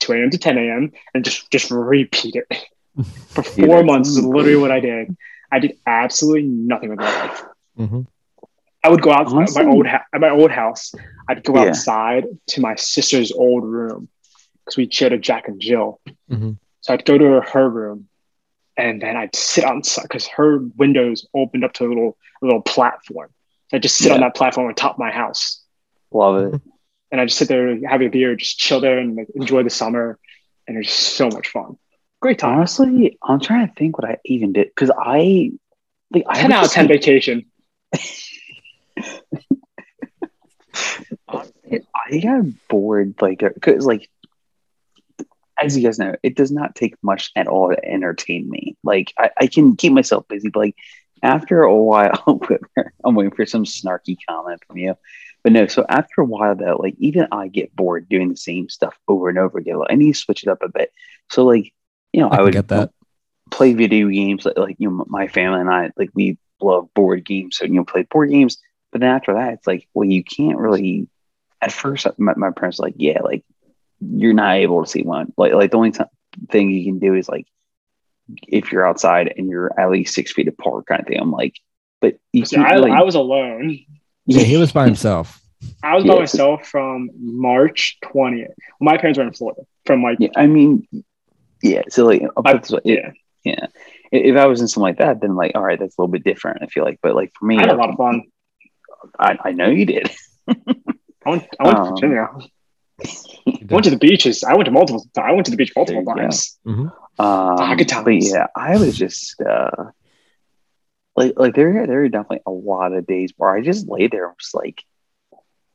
2 0.00 0.12
a.m. 0.12 0.30
to 0.30 0.38
10 0.38 0.58
a.m. 0.58 0.92
and 1.14 1.24
just 1.24 1.50
just 1.50 1.70
repeat 1.70 2.36
it. 2.36 2.46
For 3.28 3.42
four 3.42 3.66
that's 3.66 3.86
months 3.86 4.08
is 4.10 4.24
literally 4.24 4.56
what 4.56 4.70
I 4.70 4.80
did. 4.80 5.16
I 5.52 5.58
did 5.58 5.78
absolutely 5.86 6.44
nothing 6.44 6.90
with 6.90 6.98
my 6.98 7.26
life. 7.26 7.44
Mhm. 7.78 8.06
I 8.82 8.88
would 8.88 9.02
go 9.02 9.12
out 9.12 9.26
Honestly- 9.26 9.60
at 9.60 9.66
my 9.66 9.72
old 9.72 9.86
ha- 9.86 10.04
at 10.14 10.20
my 10.20 10.30
old 10.30 10.50
house. 10.50 10.92
I'd 11.28 11.44
go 11.44 11.54
Yeah. 11.54 11.68
outside 11.70 12.24
to 12.48 12.60
my 12.60 12.74
sister's 12.76 13.30
old 13.32 13.64
room 13.64 14.08
because 14.64 14.76
we 14.76 14.88
shared 14.90 15.12
a 15.12 15.18
Jack 15.18 15.48
and 15.48 15.60
Jill. 15.60 16.00
Mhm. 16.30 16.56
So 16.80 16.94
I'd 16.94 17.04
go 17.04 17.18
to 17.18 17.24
her, 17.24 17.40
her 17.42 17.68
room, 17.68 18.08
and 18.76 19.00
then 19.02 19.16
I'd 19.16 19.36
sit 19.36 19.64
outside 19.64 20.02
because 20.04 20.26
her 20.28 20.58
windows 20.76 21.26
opened 21.34 21.64
up 21.64 21.72
to 21.74 21.86
a 21.86 21.88
little 21.88 22.16
a 22.42 22.46
little 22.46 22.62
platform. 22.62 23.28
So 23.68 23.76
I'd 23.76 23.82
just 23.82 23.98
sit 23.98 24.10
on 24.12 24.20
that 24.20 24.34
platform 24.34 24.66
on 24.68 24.74
top 24.74 24.92
of 24.94 24.98
my 24.98 25.10
house 25.10 25.62
Love 26.10 26.54
it. 26.54 26.60
and 27.12 27.20
I 27.20 27.26
just 27.26 27.36
sit 27.38 27.48
there, 27.48 27.78
have 27.86 28.00
a 28.00 28.08
beer, 28.08 28.34
just 28.34 28.58
chill 28.58 28.80
there 28.80 28.98
and 28.98 29.14
like, 29.14 29.28
enjoy 29.34 29.62
the 29.62 29.70
summer. 29.70 30.18
And 30.66 30.78
it's 30.78 30.92
so 30.92 31.28
much 31.28 31.48
fun. 31.48 31.76
Great 32.20 32.38
time. 32.38 32.56
Honestly, 32.58 33.18
I'm 33.22 33.40
trying 33.40 33.66
to 33.68 33.74
think 33.74 33.98
what 33.98 34.08
I 34.08 34.16
even 34.24 34.52
did 34.52 34.68
because 34.68 34.90
I 34.96 35.52
like 36.12 36.24
I 36.26 36.34
10 36.40 36.44
would 36.48 36.52
out 36.56 36.64
of 36.66 36.72
10 36.72 36.86
be- 36.86 36.94
vacation. 36.94 37.44
honestly, 41.28 41.86
I 41.94 42.18
got 42.18 42.44
bored 42.68 43.14
like 43.20 43.42
uh, 43.42 43.50
because 43.54 43.86
like 43.86 44.08
as 45.60 45.76
you 45.76 45.82
guys 45.82 45.98
know, 45.98 46.16
it 46.22 46.36
does 46.36 46.50
not 46.50 46.74
take 46.74 46.94
much 47.02 47.30
at 47.36 47.46
all 47.46 47.70
to 47.70 47.84
entertain 47.84 48.48
me. 48.48 48.76
Like 48.82 49.12
I, 49.18 49.30
I 49.38 49.46
can 49.46 49.76
keep 49.76 49.92
myself 49.92 50.26
busy, 50.28 50.48
but 50.48 50.60
like 50.60 50.76
after 51.22 51.62
a 51.62 51.74
while, 51.74 52.40
I'm 53.04 53.14
waiting 53.14 53.34
for 53.34 53.46
some 53.46 53.64
snarky 53.64 54.16
comment 54.28 54.62
from 54.66 54.78
you. 54.78 54.94
But 55.42 55.52
no, 55.52 55.66
so 55.66 55.84
after 55.88 56.20
a 56.20 56.24
while 56.24 56.54
though, 56.54 56.76
like 56.76 56.94
even 56.98 57.28
I 57.32 57.48
get 57.48 57.74
bored 57.74 58.08
doing 58.08 58.28
the 58.28 58.36
same 58.36 58.68
stuff 58.68 58.98
over 59.08 59.28
and 59.28 59.38
over 59.38 59.58
again. 59.58 59.78
Like, 59.78 59.92
I 59.92 59.94
need 59.94 60.12
to 60.12 60.18
switch 60.18 60.42
it 60.42 60.48
up 60.48 60.62
a 60.62 60.68
bit. 60.68 60.92
So 61.30 61.44
like, 61.44 61.72
you 62.12 62.20
know, 62.20 62.28
I 62.28 62.36
I, 62.36 62.42
would 62.42 62.52
get 62.52 62.68
that. 62.68 62.90
play 63.50 63.74
video 63.74 64.08
games 64.08 64.44
like, 64.44 64.58
like 64.58 64.76
you 64.78 64.90
know 64.90 65.04
my 65.08 65.28
family 65.28 65.60
and 65.60 65.70
I 65.70 65.90
like 65.96 66.10
we 66.14 66.38
love 66.60 66.92
board 66.94 67.24
games 67.24 67.56
so 67.56 67.64
you 67.64 67.72
know 67.72 67.84
play 67.84 68.02
board 68.02 68.30
games 68.30 68.58
but 68.92 69.00
then 69.00 69.10
after 69.10 69.34
that 69.34 69.54
it's 69.54 69.66
like 69.66 69.88
well 69.94 70.08
you 70.08 70.22
can't 70.24 70.58
really 70.58 71.08
at 71.60 71.72
first 71.72 72.06
my, 72.18 72.34
my 72.36 72.50
parents 72.50 72.78
were 72.78 72.86
like 72.86 72.94
yeah 72.96 73.20
like 73.22 73.44
you're 74.00 74.32
not 74.32 74.56
able 74.56 74.82
to 74.84 74.90
see 74.90 75.02
one 75.02 75.32
like 75.36 75.52
like 75.52 75.70
the 75.70 75.76
only 75.76 75.90
t- 75.92 76.04
thing 76.50 76.70
you 76.70 76.84
can 76.84 76.98
do 76.98 77.14
is 77.14 77.28
like 77.28 77.46
if 78.48 78.70
you're 78.72 78.86
outside 78.86 79.32
and 79.36 79.48
you're 79.48 79.78
at 79.78 79.90
least 79.90 80.14
six 80.14 80.32
feet 80.32 80.48
apart 80.48 80.86
kind 80.86 81.00
of 81.00 81.06
thing 81.06 81.18
I'm 81.20 81.32
like 81.32 81.56
but 82.00 82.16
you 82.32 82.46
See, 82.46 82.56
I, 82.56 82.70
really, 82.72 82.92
I 82.92 83.02
was 83.02 83.14
alone. 83.14 83.78
Yeah, 84.24 84.42
he 84.42 84.56
was 84.56 84.72
by 84.72 84.86
himself. 84.86 85.38
I 85.82 85.96
was 85.96 86.04
by 86.04 86.14
myself 86.14 86.66
from 86.66 87.10
March 87.18 87.98
20th. 88.04 88.54
My 88.80 88.96
parents 88.96 89.18
were 89.18 89.24
in 89.26 89.34
Florida 89.34 89.62
from 89.84 90.02
like, 90.02 90.16
yeah 90.20 90.30
I 90.36 90.46
mean 90.46 90.86
yeah 91.62 91.82
so 91.90 92.06
like 92.06 92.22
I'll 92.36 92.42
put 92.42 92.62
this 92.62 92.70
way, 92.70 92.80
it- 92.84 93.14
yeah, 93.44 93.52
yeah 93.52 93.66
if 94.12 94.36
I 94.36 94.46
was 94.46 94.60
in 94.62 94.68
something 94.68 94.82
like 94.88 94.98
that 94.98 95.20
then 95.20 95.36
like 95.36 95.52
all 95.54 95.62
right 95.62 95.78
that's 95.78 95.98
a 95.98 96.00
little 96.00 96.10
bit 96.12 96.24
different 96.24 96.62
I 96.62 96.66
feel 96.66 96.84
like 96.84 96.98
but 97.02 97.14
like 97.14 97.32
for 97.38 97.44
me 97.44 97.58
I 97.58 97.60
had 97.60 97.70
a 97.70 97.74
lot 97.76 97.90
of 97.90 97.96
fun. 97.96 98.22
I, 99.18 99.38
I 99.44 99.52
know 99.52 99.68
you 99.68 99.86
did 99.86 100.10
I 100.48 100.54
went, 101.30 101.46
I 101.58 101.64
went 101.66 101.78
Um, 101.78 101.84
to 101.86 101.90
Virginia. 101.92 102.28
I 102.30 103.74
went 103.74 103.84
to 103.84 103.90
the 103.90 103.96
beaches. 103.98 104.42
I 104.44 104.54
went 104.54 104.64
to 104.66 104.70
multiple. 104.70 105.06
I 105.16 105.32
went 105.32 105.44
to 105.46 105.50
the 105.50 105.56
beach 105.56 105.72
multiple 105.76 106.02
There 106.04 106.14
you 106.16 106.20
go. 106.22 106.22
times. 106.22 106.58
Um, 106.66 106.92
Ah, 107.18 107.74
good 107.74 107.88
but 107.88 108.04
times. 108.04 108.30
yeah, 108.32 108.46
I 108.56 108.76
was 108.78 108.96
just 108.96 109.40
uh, 109.42 109.70
like, 111.16 111.34
like 111.36 111.54
there, 111.54 111.86
there 111.86 112.02
are 112.04 112.08
definitely 112.08 112.40
a 112.46 112.50
lot 112.50 112.92
of 112.92 113.06
days 113.06 113.32
where 113.36 113.54
I 113.54 113.60
just 113.60 113.88
lay 113.88 114.06
there 114.08 114.26
and 114.26 114.34
was 114.38 114.50
like, 114.54 114.82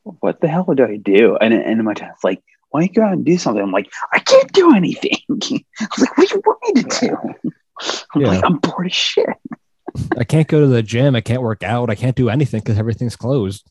"What 0.02 0.40
the 0.40 0.48
hell 0.48 0.64
do 0.74 0.84
I 0.84 0.96
do?" 0.96 1.36
And 1.36 1.54
and 1.54 1.82
my 1.84 1.94
dad's 1.94 2.22
like, 2.24 2.42
"Why 2.70 2.80
don't 2.80 2.88
you 2.88 2.94
go 2.94 3.06
out 3.06 3.12
and 3.12 3.24
do 3.24 3.38
something?" 3.38 3.62
I'm 3.62 3.72
like, 3.72 3.90
"I 4.12 4.18
can't 4.18 4.52
do 4.52 4.74
anything." 4.74 5.18
I 5.30 5.86
was 5.96 6.00
like, 6.00 6.16
"What 6.18 6.28
do 6.28 6.34
you 6.34 6.42
want 6.44 6.76
me 6.76 6.82
to 6.82 7.00
do?" 7.00 7.50
I'm 8.14 8.20
Yeah. 8.20 8.28
like, 8.28 8.44
"I'm 8.44 8.56
bored 8.58 8.86
as 8.86 8.92
shit." 8.94 9.26
I 10.16 10.24
can't 10.24 10.48
go 10.48 10.60
to 10.60 10.66
the 10.66 10.82
gym. 10.82 11.14
I 11.14 11.20
can't 11.20 11.42
work 11.42 11.62
out. 11.62 11.90
I 11.90 11.94
can't 11.94 12.16
do 12.16 12.28
anything 12.30 12.60
because 12.60 12.78
everything's 12.78 13.16
closed. 13.16 13.68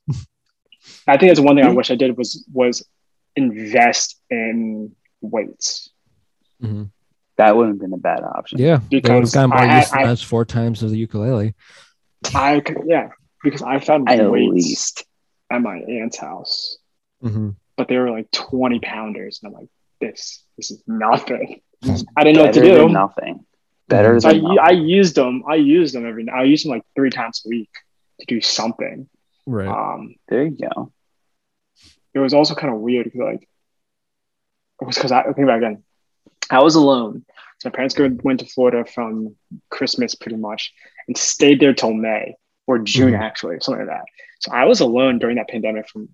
I 1.07 1.17
think 1.17 1.29
that's 1.31 1.39
one 1.39 1.55
thing 1.55 1.65
I 1.65 1.71
wish 1.71 1.89
I 1.91 1.95
did 1.95 2.17
was 2.17 2.45
was 2.53 2.87
invest 3.35 4.19
in 4.29 4.95
weights. 5.21 5.89
Mhm. 6.61 6.89
That 7.37 7.55
wouldn't 7.57 7.75
have 7.75 7.81
been 7.81 7.93
a 7.93 7.97
bad 8.01 8.23
option. 8.23 8.59
Yeah, 8.59 8.77
they 8.89 8.97
would 8.97 9.05
have 9.05 9.21
Because 9.21 9.33
gotten 9.33 9.49
more 9.49 9.59
I 9.59 9.65
had- 9.65 9.79
use 9.81 9.89
than 9.91 9.99
I- 9.99 10.05
that's 10.07 10.21
four 10.21 10.45
times 10.45 10.83
of 10.83 10.91
the 10.91 10.97
ukulele. 10.97 11.53
I 12.33 12.61
yeah, 12.85 13.09
because 13.43 13.61
I 13.61 13.79
found 13.79 14.07
At 14.09 14.31
weights 14.31 14.53
least. 14.53 15.05
at 15.51 15.61
my 15.61 15.77
aunt's 15.79 16.17
house, 16.17 16.77
hmm 17.21 17.51
but 17.77 17.87
they 17.89 17.97
were 17.97 18.09
like 18.09 18.31
twenty 18.31 18.79
pounders, 18.79 19.39
and 19.43 19.49
I'm 19.53 19.59
like, 19.59 19.69
this 19.99 20.43
this 20.57 20.71
is 20.71 20.81
nothing. 20.87 21.61
I 22.15 22.23
didn't 22.23 22.37
know 22.37 22.43
what 22.45 22.53
to 22.53 22.61
do. 22.61 22.89
nothing. 22.89 23.45
Better 23.87 24.19
So 24.19 24.29
I, 24.29 24.33
than. 24.33 24.57
I 24.61 24.71
used 24.71 25.15
them. 25.15 25.43
I 25.47 25.55
used 25.55 25.93
them 25.95 26.05
every. 26.07 26.27
I 26.29 26.43
used 26.43 26.65
them 26.65 26.71
like 26.71 26.83
three 26.95 27.09
times 27.09 27.41
a 27.45 27.49
week 27.49 27.69
to 28.19 28.25
do 28.25 28.41
something. 28.41 29.07
Right. 29.45 29.67
Um, 29.67 30.15
there 30.27 30.45
you 30.45 30.57
go. 30.57 30.91
it 32.13 32.19
was 32.19 32.33
also 32.33 32.55
kind 32.55 32.73
of 32.73 32.79
weird 32.79 33.05
because 33.05 33.19
like 33.19 33.47
it 34.81 34.85
was 34.85 34.95
because 34.95 35.11
I 35.11 35.23
think 35.23 35.39
about 35.39 35.55
it 35.61 35.65
again. 35.65 35.83
I 36.49 36.61
was 36.63 36.75
alone. 36.75 37.25
So 37.59 37.69
my 37.69 37.75
parents 37.75 37.95
go, 37.95 38.09
went 38.23 38.39
to 38.41 38.45
Florida 38.45 38.85
from 38.89 39.35
Christmas 39.69 40.15
pretty 40.15 40.37
much 40.37 40.73
and 41.07 41.17
stayed 41.17 41.59
there 41.59 41.73
till 41.73 41.93
May 41.93 42.35
or 42.67 42.79
June 42.79 43.13
Mhm. 43.13 43.19
actually, 43.19 43.57
something 43.61 43.85
like 43.85 43.95
that. 43.95 44.05
So 44.39 44.51
I 44.51 44.65
was 44.65 44.79
alone 44.81 45.19
during 45.19 45.37
that 45.37 45.47
pandemic 45.47 45.87
from 45.87 46.09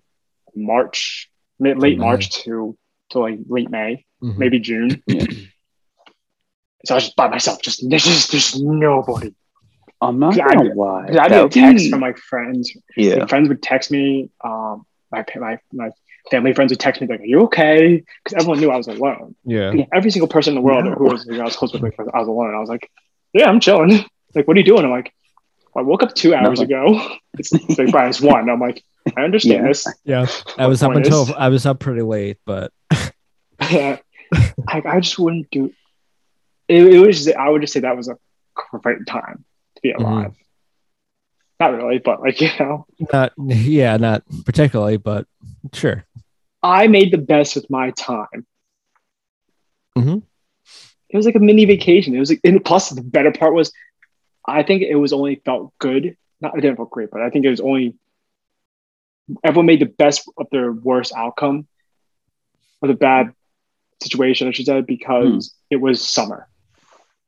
March, 0.54 1.30
mid, 1.58 1.78
late 1.78 1.98
May. 1.98 2.04
March 2.04 2.30
to 2.44 2.76
to 3.10 3.18
like 3.18 3.38
late 3.48 3.70
May, 3.70 4.04
Mhm. 4.22 4.36
maybe 4.36 4.60
June. 4.60 5.02
Yeah. 6.84 6.88
So 6.88 6.94
I 6.94 6.96
was 6.96 7.04
just 7.04 7.16
by 7.16 7.28
myself. 7.28 7.62
Just 7.62 7.88
there's 7.88 8.04
just 8.04 8.30
there's 8.30 8.60
nobody. 8.62 9.34
I'm 10.00 10.18
not 10.18 10.36
Yeah, 10.36 10.46
I- 10.48 10.54
gonna 10.54 10.74
lie. 10.74 11.02
Because 11.02 11.16
I 11.16 11.28
That 11.28 11.34
get 11.34 11.42
would 11.42 11.52
texts 11.52 11.88
from 11.88 12.00
my 12.00 12.12
friends 12.14 12.76
yeah. 12.96 13.14
like, 13.16 13.28
friends 13.28 13.48
would 13.48 13.62
text 13.62 13.90
me. 13.90 14.30
Um, 14.42 14.84
my 15.12 15.24
my 15.36 15.58
my 15.72 15.90
family 16.30 16.52
friends 16.54 16.72
would 16.72 16.80
text 16.80 17.00
me 17.00 17.06
like, 17.06 17.20
"Are 17.20 17.24
you 17.24 17.40
okay?" 17.42 18.02
Because 18.24 18.34
everyone 18.40 18.58
knew 18.60 18.70
I 18.70 18.76
was 18.76 18.88
alone. 18.88 19.34
Yeah. 19.44 19.72
Every 19.92 20.10
single 20.10 20.28
person 20.28 20.52
in 20.52 20.54
the 20.56 20.60
world 20.62 20.84
No. 20.84 20.92
who 20.92 21.04
was 21.04 21.24
you 21.26 21.32
know, 21.34 21.42
I 21.42 21.44
was 21.44 21.56
close 21.56 21.72
with, 21.72 21.82
like, 21.82 21.94
I 21.98 22.18
was 22.18 22.26
alone. 22.28 22.54
I 22.54 22.58
was 22.58 22.68
like, 22.68 22.90
"Yeah, 23.32 23.48
I'm 23.48 23.60
chilling." 23.60 24.04
Like, 24.34 24.48
what 24.48 24.56
are 24.56 24.60
you 24.60 24.64
doing? 24.64 24.82
I'm 24.82 24.90
like, 24.90 25.12
I 25.76 25.82
woke 25.82 26.02
up 26.02 26.14
two 26.14 26.34
hours 26.34 26.58
Nothing. 26.60 26.74
ago. 26.74 27.16
It's, 27.38 27.52
it's 27.52 27.78
like, 27.78 27.90
Brian, 27.90 28.08
it's 28.08 28.20
one. 28.22 28.48
I'm 28.48 28.58
like, 28.60 28.82
I 29.14 29.24
understand 29.24 29.62
Yeah. 29.64 29.68
this. 29.68 29.86
Yeah. 30.04 30.26
I 30.56 30.66
was 30.68 30.82
up 30.82 30.94
until 30.96 31.24
is- 31.24 31.32
I 31.32 31.48
was 31.50 31.66
up 31.66 31.80
pretty 31.80 32.00
late, 32.00 32.38
but 32.46 32.72
yeah, 33.70 33.98
I, 34.68 34.82
I 34.86 35.00
just 35.00 35.18
wouldn't 35.18 35.50
do. 35.50 35.70
It, 36.72 36.94
it 36.94 36.98
was. 37.06 37.28
I 37.28 37.48
would 37.48 37.60
just 37.60 37.72
say 37.72 37.80
that 37.80 37.96
was 37.96 38.08
a 38.08 38.16
great 38.80 39.06
time 39.06 39.44
to 39.76 39.82
be 39.82 39.92
Mhm. 39.92 40.00
alive. 40.00 40.34
Not 41.60 41.74
really, 41.74 41.98
but 41.98 42.20
like 42.20 42.40
you 42.40 42.48
know, 42.58 42.86
not 43.12 43.32
yeah, 43.38 43.96
not 43.96 44.22
particularly, 44.44 44.96
but 44.96 45.26
sure. 45.72 46.04
I 46.62 46.86
made 46.88 47.12
the 47.12 47.18
best 47.18 47.54
with 47.56 47.68
my 47.70 47.90
time. 47.90 48.46
Mm-hmm. 49.98 50.18
It 51.10 51.16
was 51.16 51.26
like 51.26 51.34
a 51.34 51.40
mini 51.40 51.64
vacation. 51.66 52.14
It 52.14 52.20
was 52.20 52.30
like, 52.30 52.40
and 52.44 52.64
plus 52.64 52.88
the 52.88 53.02
better 53.02 53.32
part 53.32 53.52
was, 53.54 53.72
I 54.46 54.62
think 54.62 54.82
it 54.82 54.94
was 54.94 55.12
only 55.12 55.36
felt 55.44 55.72
good. 55.78 56.16
Not 56.40 56.56
it 56.56 56.62
didn't 56.62 56.76
feel 56.76 56.86
great, 56.86 57.10
but 57.10 57.20
I 57.20 57.30
think 57.30 57.44
it 57.44 57.50
was 57.50 57.60
only 57.60 57.94
everyone 59.44 59.66
made 59.66 59.80
the 59.80 59.86
best 59.86 60.28
of 60.38 60.46
their 60.50 60.72
worst 60.72 61.12
outcome 61.14 61.66
of 62.80 62.88
the 62.88 62.94
bad 62.94 63.32
situation, 64.02 64.48
I 64.48 64.50
should 64.50 64.66
say, 64.66 64.80
because 64.80 65.54
it 65.70 65.76
was 65.76 66.06
summer. 66.06 66.48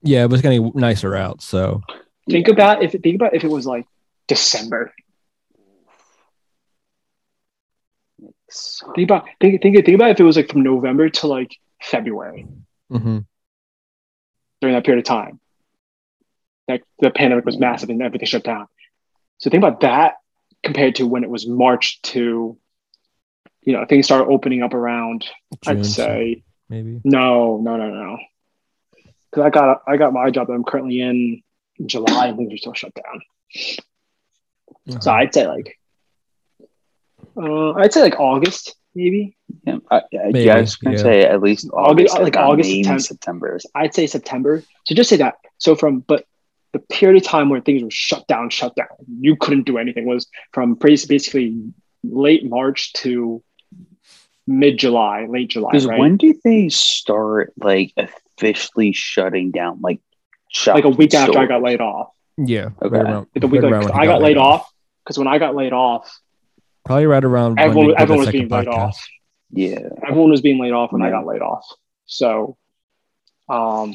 Yeah, 0.04 0.22
it 0.24 0.30
was 0.30 0.42
getting 0.42 0.70
nicer 0.74 1.16
out, 1.16 1.42
so 1.42 1.82
Think 2.30 2.48
about 2.48 2.82
if 2.82 2.92
think 2.92 3.16
about 3.16 3.34
if 3.34 3.44
it 3.44 3.50
was 3.50 3.66
like 3.66 3.86
December. 4.28 4.92
So- 8.50 8.92
Think 8.94 9.10
about 9.10 9.26
think 9.40 9.62
think 9.62 9.84
think 9.84 9.94
about 9.96 10.10
if 10.10 10.20
it 10.20 10.24
was 10.24 10.36
like 10.36 10.48
from 10.50 10.62
November 10.62 11.08
to 11.08 11.26
like 11.26 11.56
February 11.82 12.46
mhm. 12.90 13.26
during 14.60 14.74
that 14.74 14.84
period 14.84 15.00
of 15.00 15.08
time. 15.08 15.40
like 16.68 16.82
the 17.00 17.10
pandemic 17.10 17.44
was 17.44 17.58
massive 17.58 17.90
and 17.90 18.00
everything 18.00 18.26
shut 18.26 18.44
down. 18.44 18.66
So 19.38 19.50
think 19.50 19.62
about 19.62 19.80
that 19.80 20.14
compared 20.62 20.94
to 20.96 21.06
when 21.06 21.24
it 21.24 21.28
was 21.28 21.46
March 21.46 22.00
to, 22.02 22.56
you 23.62 23.72
know, 23.72 23.84
things 23.86 24.06
started 24.06 24.32
opening 24.32 24.62
up 24.62 24.72
around. 24.72 25.26
June, 25.62 25.78
I'd 25.78 25.84
say 25.86 26.42
maybe. 26.70 27.00
no, 27.04 27.58
no, 27.58 27.76
no, 27.76 27.90
no. 27.90 28.18
Because 29.34 29.46
I 29.46 29.50
got 29.50 29.82
I 29.88 29.96
got 29.96 30.12
my 30.12 30.30
job 30.30 30.46
that 30.46 30.52
I'm 30.52 30.62
currently 30.64 31.00
in 31.00 31.42
in 31.78 31.88
July 31.88 32.28
and 32.28 32.36
things 32.38 32.52
are 32.52 32.56
still 32.56 32.72
shut 32.74 32.92
down. 32.94 33.20
So 35.00 35.10
I'd 35.10 35.34
say 35.34 35.46
like, 35.48 35.76
uh, 37.36 37.72
I'd 37.72 37.92
say 37.92 38.02
like 38.02 38.20
August 38.20 38.76
maybe. 38.94 39.36
Yeah, 39.66 39.78
I, 39.90 39.96
I, 39.96 40.02
Maybe, 40.26 40.40
yeah, 40.44 40.56
I 40.56 40.60
was 40.60 40.76
gonna 40.76 40.96
yeah. 40.96 41.02
say 41.02 41.22
at 41.22 41.40
least 41.42 41.68
August- 41.72 42.14
August, 42.14 42.22
like 42.22 42.36
August, 42.36 42.68
September. 42.70 43.00
September. 43.00 43.58
I'd 43.74 43.94
say 43.94 44.06
September. 44.06 44.62
So 44.84 44.94
just 44.94 45.10
say 45.10 45.16
that. 45.16 45.34
So 45.58 45.74
from 45.74 46.00
but 46.00 46.24
the 46.72 46.78
period 46.78 47.20
of 47.22 47.26
time 47.28 47.48
where 47.48 47.60
things 47.60 47.82
were 47.82 47.90
shut 47.90 48.26
down, 48.28 48.50
shut 48.50 48.74
down, 48.76 48.86
you 49.20 49.36
couldn't 49.36 49.64
do 49.64 49.78
anything 49.78 50.06
was 50.06 50.28
from 50.52 50.74
bas- 50.74 51.06
basically 51.06 51.60
late 52.04 52.44
March 52.48 52.92
to 52.94 53.42
mid 54.46 54.78
July, 54.78 55.26
late 55.28 55.48
July, 55.48 55.70
Because 55.72 55.86
right? 55.86 55.98
when 55.98 56.16
do 56.18 56.34
they 56.44 56.68
start 56.68 57.52
like 57.56 57.92
officially 58.36 58.92
shutting 58.92 59.50
down? 59.50 59.80
Like, 59.80 60.00
shop 60.50 60.74
like 60.76 60.84
a 60.84 60.88
week 60.88 61.14
after 61.14 61.38
I 61.38 61.46
got 61.46 61.62
laid 61.62 61.80
off. 61.80 62.10
Yeah. 62.36 62.70
Okay. 62.82 62.96
right 62.96 63.04
around- 63.04 63.26
Like 63.34 63.44
a 63.44 63.46
week, 63.46 63.62
right 63.62 63.70
like, 63.70 63.72
around 63.72 63.84
when 63.90 64.00
I 64.00 64.06
got 64.06 64.22
laid 64.22 64.36
off 64.36 64.72
because 65.04 65.18
when 65.18 65.28
I 65.28 65.38
got 65.38 65.54
laid 65.54 65.72
off, 65.72 66.20
Probably 66.84 67.06
right 67.06 67.24
around 67.24 67.58
everyone, 67.58 67.86
we 67.88 67.94
everyone 67.96 68.18
was 68.18 68.26
second 68.26 68.48
being 68.48 68.50
laid 68.50 68.68
off. 68.68 69.06
Yeah, 69.50 69.78
Everyone 70.06 70.30
was 70.30 70.40
being 70.42 70.60
laid 70.60 70.72
off 70.72 70.92
when 70.92 71.00
I 71.00 71.10
got 71.10 71.24
laid 71.24 71.40
off. 71.40 71.64
So, 72.06 72.56
um, 73.48 73.94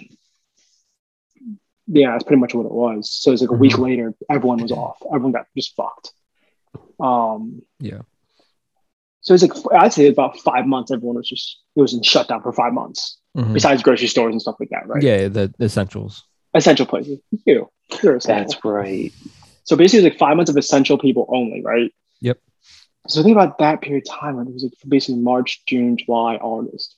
yeah, 1.87 2.11
that's 2.11 2.23
pretty 2.23 2.39
much 2.39 2.53
what 2.55 2.65
it 2.65 2.71
was. 2.71 3.11
So 3.11 3.31
it's 3.31 3.41
like 3.41 3.51
a 3.51 3.55
week 3.55 3.73
Mhm. 3.73 3.79
later, 3.83 4.13
everyone 4.29 4.61
was 4.61 4.71
off. 4.71 4.97
Everyone 5.07 5.31
got 5.33 5.45
just 5.55 5.75
fucked. 5.75 6.13
Um, 6.99 7.61
Yeah. 7.79 8.01
So 9.29 9.33
it's 9.35 9.43
like 9.43 9.73
I'd 9.83 9.93
say 9.93 10.07
about 10.07 10.39
five 10.39 10.65
months. 10.65 10.91
Everyone 10.91 11.17
was 11.17 11.29
just 11.29 11.59
it 11.75 11.81
was 11.81 11.93
in 11.93 12.01
shutdown 12.01 12.41
for 12.41 12.51
five 12.51 12.73
months. 12.73 13.19
Mhm. 13.37 13.53
Besides 13.53 13.83
grocery 13.83 14.07
stores 14.07 14.33
and 14.33 14.41
stuff 14.41 14.55
like 14.59 14.69
that, 14.69 14.87
right? 14.87 15.03
Yeah, 15.03 15.27
the 15.27 15.53
essentials. 15.61 16.23
essential 16.55 16.87
places. 16.87 17.19
You, 17.45 17.69
you're 18.01 18.15
essential. 18.15 18.43
that's 18.51 18.65
right. 18.65 19.13
So 19.65 19.75
basically, 19.75 20.07
it's 20.07 20.13
like 20.13 20.19
five 20.19 20.35
months 20.35 20.49
of 20.49 20.57
essential 20.57 20.97
people 20.97 21.27
only, 21.29 21.61
right? 21.63 21.93
Yep. 22.21 22.39
So 23.07 23.21
think 23.21 23.35
about 23.35 23.59
that 23.59 23.81
period 23.81 24.03
of 24.07 24.19
time. 24.19 24.37
Like 24.37 24.47
it 24.47 24.53
was 24.53 24.63
like 24.63 24.73
basically 24.87 25.21
March, 25.21 25.63
June, 25.67 25.95
July, 25.97 26.35
August, 26.37 26.95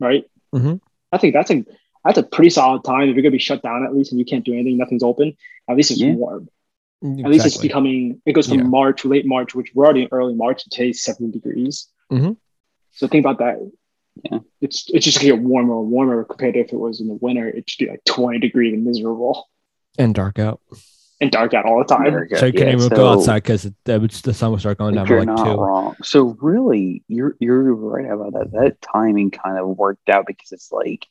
right? 0.00 0.24
Mhm. 0.54 0.80
I 1.12 1.18
think 1.18 1.34
that's 1.34 1.50
a 1.50 1.64
that's 2.04 2.18
a 2.18 2.22
pretty 2.22 2.50
solid 2.50 2.84
time. 2.84 3.08
If 3.10 3.14
you're 3.14 3.22
gonna 3.22 3.30
be 3.32 3.38
shut 3.38 3.62
down 3.62 3.84
at 3.84 3.94
least 3.94 4.12
and 4.12 4.18
you 4.18 4.24
can't 4.24 4.44
do 4.44 4.54
anything, 4.54 4.78
nothing's 4.78 5.02
open. 5.02 5.36
At 5.68 5.76
least 5.76 5.90
it's 5.90 6.00
Yeah. 6.00 6.14
warm. 6.14 6.48
At 7.04 7.30
least 7.30 7.46
it's 7.46 7.56
becoming. 7.56 8.22
It 8.26 8.32
goes 8.32 8.48
from 8.48 8.58
Yeah. 8.58 8.64
March, 8.64 9.04
late 9.04 9.26
March, 9.26 9.54
which 9.54 9.72
we're 9.74 9.84
already 9.84 10.02
in 10.02 10.08
early 10.12 10.34
March. 10.34 10.62
and 10.64 10.70
Today's 10.72 11.02
seventy 11.02 11.32
degrees. 11.32 11.88
Mhm. 12.12 12.36
So 12.92 13.08
think 13.08 13.24
about 13.26 13.38
that. 13.38 13.58
Yeah. 14.30 14.38
It's 14.60 14.88
it's 14.90 15.04
just 15.04 15.18
gonna 15.20 15.34
get 15.36 15.42
warmer 15.42 15.80
and 15.80 15.90
warmer 15.90 16.22
compared 16.24 16.54
to 16.54 16.60
if 16.60 16.72
it 16.72 16.78
was 16.78 17.00
in 17.00 17.08
the 17.08 17.14
winter. 17.14 17.48
It 17.48 17.68
should 17.68 17.84
be 17.86 17.90
like 17.90 18.04
twenty 18.04 18.38
degrees 18.38 18.74
and 18.74 18.84
miserable 18.84 19.48
and 19.98 20.14
dark 20.14 20.38
out. 20.38 20.60
and 21.20 21.30
dark 21.30 21.54
out 21.54 21.64
all 21.64 21.78
the 21.78 21.84
time. 21.84 22.06
America. 22.06 22.36
so 22.36 22.46
you 22.46 22.52
couldn't 22.52 22.68
Yeah, 22.68 22.74
even 22.74 22.88
so 22.90 22.96
go 22.96 23.08
outside 23.08 23.42
because 23.42 23.68
the 23.84 24.34
sun 24.34 24.50
would 24.52 24.60
start 24.60 24.78
going 24.78 24.94
down 24.94 25.06
You're 25.06 25.20
like 25.20 25.26
not 25.28 25.44
two. 25.44 25.60
wrong. 25.60 25.96
So 26.02 26.36
really, 26.40 27.02
you're 27.08 27.36
you're 27.40 27.74
right 27.74 28.10
about 28.10 28.32
that. 28.34 28.52
That 28.52 28.80
timing 28.82 29.30
kind 29.30 29.58
of 29.58 29.76
worked 29.78 30.08
out 30.08 30.26
because 30.26 30.52
it's 30.52 30.70
like, 30.70 31.06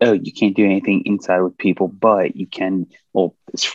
oh, 0.00 0.12
you 0.12 0.32
can't 0.32 0.54
do 0.56 0.64
anything 0.64 1.02
inside 1.06 1.40
with 1.40 1.56
people, 1.56 1.88
but 1.88 2.36
you 2.36 2.46
can. 2.46 2.86
Well, 3.12 3.34
it's, 3.54 3.74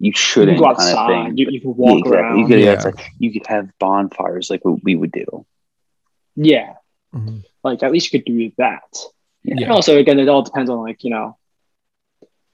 you 0.00 0.06
You 0.08 0.12
shouldn't 0.12 0.56
can 0.58 0.64
go 0.66 0.74
kind 0.74 0.76
of 0.92 0.98
outside. 0.98 1.26
thing. 1.28 1.36
You, 1.38 1.46
you 1.50 1.60
can 1.60 1.70
Yeah, 1.70 1.76
walk 1.76 1.98
exactly. 1.98 2.18
around. 2.18 2.38
You 2.40 2.46
could, 2.48 2.60
Yeah. 2.60 2.72
it's 2.72 2.84
like, 2.86 3.00
you 3.18 3.32
could 3.32 3.46
have 3.46 3.68
bonfires 3.78 4.50
like 4.50 4.64
what 4.64 4.82
we 4.82 4.94
would 4.96 5.12
do. 5.12 5.46
yeah, 6.36 6.74
Mhm. 7.14 7.44
like 7.62 7.82
at 7.82 7.92
least 7.92 8.12
you 8.12 8.18
could 8.18 8.24
do 8.26 8.50
that. 8.56 8.88
Yeah. 9.44 9.64
And 9.64 9.72
also, 9.72 9.98
again, 9.98 10.18
it 10.18 10.28
all 10.28 10.42
depends 10.42 10.70
on 10.70 10.78
like 10.80 11.04
you 11.04 11.10
know 11.10 11.36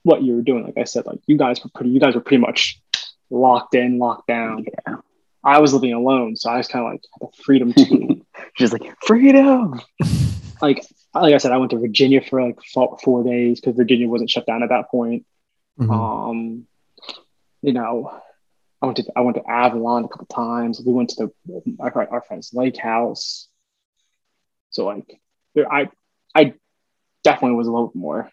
what 0.03 0.21
you 0.23 0.35
were 0.35 0.41
doing. 0.41 0.63
Like 0.63 0.77
I 0.77 0.83
said, 0.85 1.05
like 1.05 1.19
you 1.27 1.37
guys 1.37 1.63
were 1.63 1.69
pretty. 1.73 1.91
You 1.91 1.99
guys 1.99 2.15
were 2.15 2.21
pretty 2.21 2.41
much 2.41 2.81
locked 3.29 3.75
in, 3.75 3.99
locked 3.99 4.27
down. 4.27 4.65
Yeah. 4.87 4.95
I 5.43 5.59
was 5.59 5.73
living 5.73 5.93
alone, 5.93 6.35
so 6.35 6.49
I 6.49 6.57
was 6.57 6.67
kind 6.67 6.85
of 6.85 6.91
like 6.93 7.01
had 7.21 7.29
the 7.29 7.43
freedom 7.43 7.73
to 7.73 8.21
Just 8.57 8.73
like 8.73 8.93
freedom. 9.05 9.79
like 10.61 10.83
like 11.13 11.33
I 11.33 11.37
said, 11.37 11.51
I 11.51 11.57
went 11.57 11.71
to 11.71 11.77
Virginia 11.77 12.21
for 12.21 12.41
like 12.43 12.57
four, 12.73 12.97
four 13.03 13.23
days 13.23 13.59
because 13.59 13.75
Virginia 13.75 14.07
wasn't 14.07 14.29
shut 14.29 14.45
down 14.45 14.63
at 14.63 14.69
that 14.69 14.89
point. 14.89 15.25
Mhm. 15.79 15.91
Um, 15.91 16.67
you 17.61 17.73
know, 17.73 18.21
I 18.81 18.85
went 18.85 18.97
to 18.97 19.05
I 19.15 19.21
went 19.21 19.37
to 19.37 19.49
Avalon 19.49 20.05
a 20.05 20.07
couple 20.07 20.27
times. 20.27 20.81
We 20.85 20.93
went 20.93 21.09
to 21.11 21.31
the 21.45 21.63
our, 21.79 22.07
our 22.11 22.21
friend's 22.21 22.53
lake 22.53 22.77
house. 22.77 23.47
So 24.69 24.85
like, 24.85 25.19
there- 25.55 25.71
I 25.71 25.89
I 26.35 26.53
definitely 27.23 27.57
was 27.57 27.67
a 27.67 27.71
little 27.71 27.91
more 27.95 28.29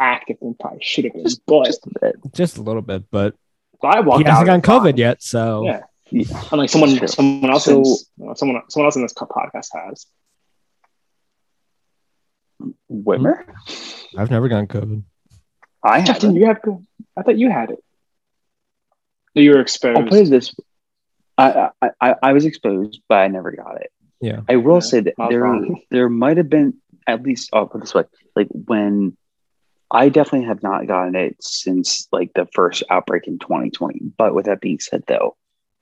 active 0.00 0.38
than 0.40 0.54
probably 0.54 0.78
should 0.82 1.04
have 1.04 1.12
been. 1.14 1.24
Just, 1.24 1.42
but 1.46 1.66
just 1.66 1.86
a 1.86 1.90
bit. 2.00 2.16
Just 2.32 2.56
a 2.58 2.62
little 2.62 2.82
bit, 2.82 3.04
but 3.10 3.34
but 3.82 3.96
I 3.96 4.00
he 4.00 4.04
walked 4.06 4.26
hasn't 4.26 4.48
out. 4.48 4.62
gotten 4.62 4.92
COVID 4.94 4.96
yet, 4.98 5.22
so 5.22 5.64
Yeah, 5.64 5.82
Yeah. 6.10 6.42
unlike 6.50 6.70
someone 6.70 6.96
True. 6.96 7.06
someone 7.08 7.50
else 7.50 7.64
So- 7.66 7.78
in, 8.18 8.36
someone 8.36 8.62
someone 8.70 8.86
else 8.86 8.96
in 8.96 9.02
this 9.02 9.12
podcast 9.14 9.68
has. 9.74 10.06
Whitmer? 12.90 13.44
I've 14.16 14.30
never 14.30 14.48
gotten 14.48 14.66
COVID. 14.66 15.02
I 15.82 16.02
Jeff, 16.02 16.18
didn't 16.20 16.36
you 16.36 16.46
have? 16.46 16.60
good- 16.62 16.84
I 17.16 17.22
thought 17.22 17.38
you 17.38 17.50
had 17.50 17.70
it. 17.70 17.84
You 19.38 19.52
were 19.52 19.60
exposed. 19.60 19.98
I'll 19.98 20.04
put 20.06 20.18
it 20.18 20.30
this. 20.30 20.54
I, 21.36 21.70
I 21.80 21.90
I 22.00 22.14
I 22.22 22.32
was 22.32 22.44
exposed, 22.44 23.00
but 23.08 23.16
I 23.18 23.28
never 23.28 23.52
got 23.52 23.80
it. 23.80 23.92
Yeah. 24.20 24.40
I 24.48 24.56
will 24.56 24.76
Yeah, 24.76 24.80
say 24.80 25.00
that 25.00 25.14
there 25.30 25.42
wrong. 25.42 25.80
there 25.90 26.08
might 26.08 26.36
have 26.36 26.48
been 26.48 26.74
at 27.06 27.22
least 27.22 27.50
I'll 27.52 27.66
put 27.66 27.78
it 27.78 27.80
this 27.82 27.94
way, 27.94 28.04
like 28.34 28.48
when 28.52 29.16
I 29.90 30.08
definitely 30.08 30.48
have 30.48 30.62
not 30.62 30.86
gotten 30.86 31.14
it 31.14 31.36
since 31.40 32.08
like 32.12 32.32
the 32.34 32.46
first 32.52 32.82
outbreak 32.90 33.26
in 33.26 33.38
2020. 33.38 34.00
But 34.18 34.34
with 34.34 34.46
that 34.46 34.60
being 34.60 34.80
said, 34.80 35.04
though, 35.06 35.36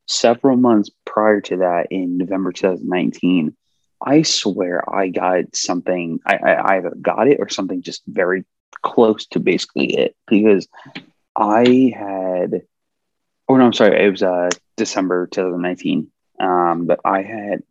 several 0.07 0.57
months 0.57 0.91
prior 1.05 1.41
to 1.43 1.57
that, 1.59 1.89
in 1.91 2.19
November 2.19 2.53
2019, 2.53 3.57
I 4.05 4.23
swear 4.23 4.89
I 4.95 5.09
got 5.09 5.57
something. 5.57 6.21
I, 6.27 6.37
I 6.37 6.77
either 6.77 6.91
got 7.01 7.29
it 7.29 7.39
or 7.41 7.49
something 7.49 7.81
just 7.83 8.03
very 8.07 8.45
close 8.83 9.27
to 9.29 9.41
basically 9.41 9.97
it 9.97 10.15
because 10.29 10.69
I 11.35 11.93
had. 11.97 12.63
Oh 13.49 13.57
no, 13.57 13.65
I'm 13.65 13.73
sorry. 13.73 14.05
It 14.05 14.11
was 14.11 14.23
uh 14.23 14.51
December 14.77 15.27
2019. 15.29 16.11
Um, 16.41 16.87
but 16.87 17.01
I 17.05 17.23
had 17.23 17.63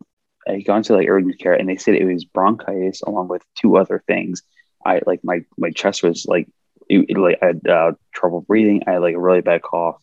I 0.48 0.60
gone 0.60 0.82
to 0.84 0.94
like 0.94 1.08
urgent 1.08 1.38
care 1.38 1.54
and 1.54 1.68
they 1.68 1.76
said 1.76 1.94
it 1.94 2.04
was 2.04 2.24
bronchitis 2.24 3.02
along 3.02 3.28
with 3.28 3.42
two 3.56 3.76
other 3.76 4.02
things. 4.06 4.42
I 4.84 5.00
like 5.06 5.20
my 5.24 5.44
my 5.58 5.70
chest 5.70 6.02
was 6.02 6.26
like 6.26 6.48
it, 6.88 7.18
like 7.18 7.38
I 7.42 7.46
had 7.46 7.66
uh, 7.66 7.92
trouble 8.12 8.42
breathing. 8.42 8.84
I 8.86 8.92
had 8.92 9.02
like 9.02 9.14
a 9.14 9.20
really 9.20 9.40
bad 9.40 9.62
cough. 9.62 10.00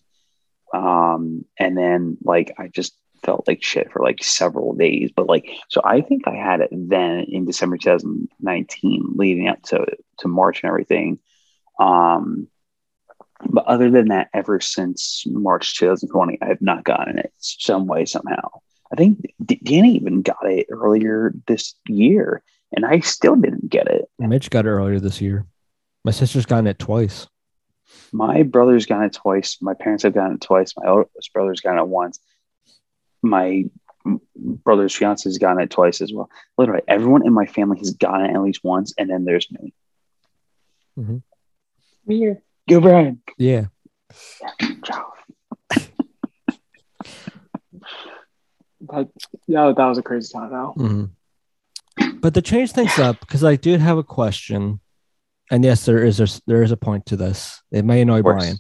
Um, 0.73 1.45
and 1.57 1.77
then 1.77 2.17
like 2.23 2.53
I 2.57 2.67
just 2.67 2.95
felt 3.23 3.47
like 3.47 3.63
shit 3.63 3.91
for 3.91 4.03
like 4.03 4.23
several 4.23 4.73
days. 4.73 5.11
But 5.15 5.27
like 5.27 5.49
so 5.69 5.81
I 5.83 6.01
think 6.01 6.27
I 6.27 6.35
had 6.35 6.61
it 6.61 6.69
then 6.71 7.25
in 7.29 7.45
December 7.45 7.77
2019, 7.77 9.13
leading 9.15 9.47
up 9.47 9.61
to 9.63 9.85
to 10.19 10.27
March 10.27 10.61
and 10.63 10.69
everything. 10.69 11.19
Um 11.79 12.47
but 13.49 13.65
other 13.65 13.89
than 13.89 14.07
that, 14.09 14.29
ever 14.33 14.59
since 14.59 15.23
March 15.27 15.77
2020, 15.77 16.37
I 16.41 16.45
have 16.45 16.61
not 16.61 16.83
gotten 16.83 17.19
it 17.19 17.33
some 17.39 17.87
way, 17.87 18.05
somehow. 18.05 18.49
I 18.91 18.95
think 18.95 19.33
D- 19.43 19.59
Danny 19.63 19.95
even 19.95 20.21
got 20.21 20.43
it 20.43 20.67
earlier 20.69 21.33
this 21.47 21.75
year, 21.87 22.43
and 22.71 22.85
I 22.85 22.99
still 22.99 23.35
didn't 23.35 23.69
get 23.69 23.87
it. 23.87 24.05
Mitch 24.19 24.49
got 24.49 24.65
it 24.65 24.69
earlier 24.69 24.99
this 24.99 25.21
year. 25.21 25.45
My 26.03 26.11
sister's 26.11 26.45
gotten 26.45 26.67
it 26.67 26.79
twice. 26.79 27.27
My 28.11 28.43
brother's 28.43 28.85
gotten 28.85 29.05
it 29.05 29.13
twice. 29.13 29.57
My 29.61 29.73
parents 29.73 30.03
have 30.03 30.13
gotten 30.13 30.35
it 30.35 30.41
twice. 30.41 30.73
My 30.77 30.89
oldest 30.89 31.33
brother's 31.33 31.61
gotten 31.61 31.79
it 31.79 31.87
once. 31.87 32.19
My 33.21 33.65
brother's 34.35 34.95
fiance 34.95 35.27
has 35.27 35.37
gotten 35.37 35.61
it 35.61 35.69
twice 35.69 36.01
as 36.01 36.11
well. 36.13 36.29
Literally, 36.57 36.81
everyone 36.87 37.25
in 37.25 37.33
my 37.33 37.45
family 37.45 37.77
has 37.79 37.91
gotten 37.91 38.25
it 38.29 38.33
at 38.33 38.41
least 38.41 38.63
once, 38.63 38.93
and 38.97 39.09
then 39.09 39.25
there's 39.25 39.49
me. 39.51 39.73
Mm-hmm. 40.99 41.17
Weird. 42.05 42.41
Go, 42.69 42.79
Brian. 42.81 43.21
Yeah. 43.37 43.65
Ciao. 44.85 45.11
That, 48.89 49.07
yeah, 49.47 49.71
that 49.75 49.85
was 49.85 49.97
a 49.97 50.03
crazy 50.03 50.31
time. 50.33 50.51
Now, 50.51 50.73
Mhm. 50.77 51.11
But 52.21 52.33
to 52.33 52.41
change 52.41 52.71
things 52.71 52.97
up, 52.99 53.19
because 53.19 53.43
I 53.43 53.55
do 53.55 53.77
have 53.77 53.97
a 53.97 54.03
question, 54.03 54.79
and 55.51 55.63
yes, 55.63 55.85
there 55.85 56.03
is 56.03 56.19
a, 56.19 56.27
there 56.47 56.63
is 56.63 56.71
a 56.71 56.77
point 56.77 57.05
to 57.07 57.15
this. 57.15 57.61
It 57.71 57.85
may 57.85 58.01
annoy 58.01 58.21
Brian, 58.23 58.57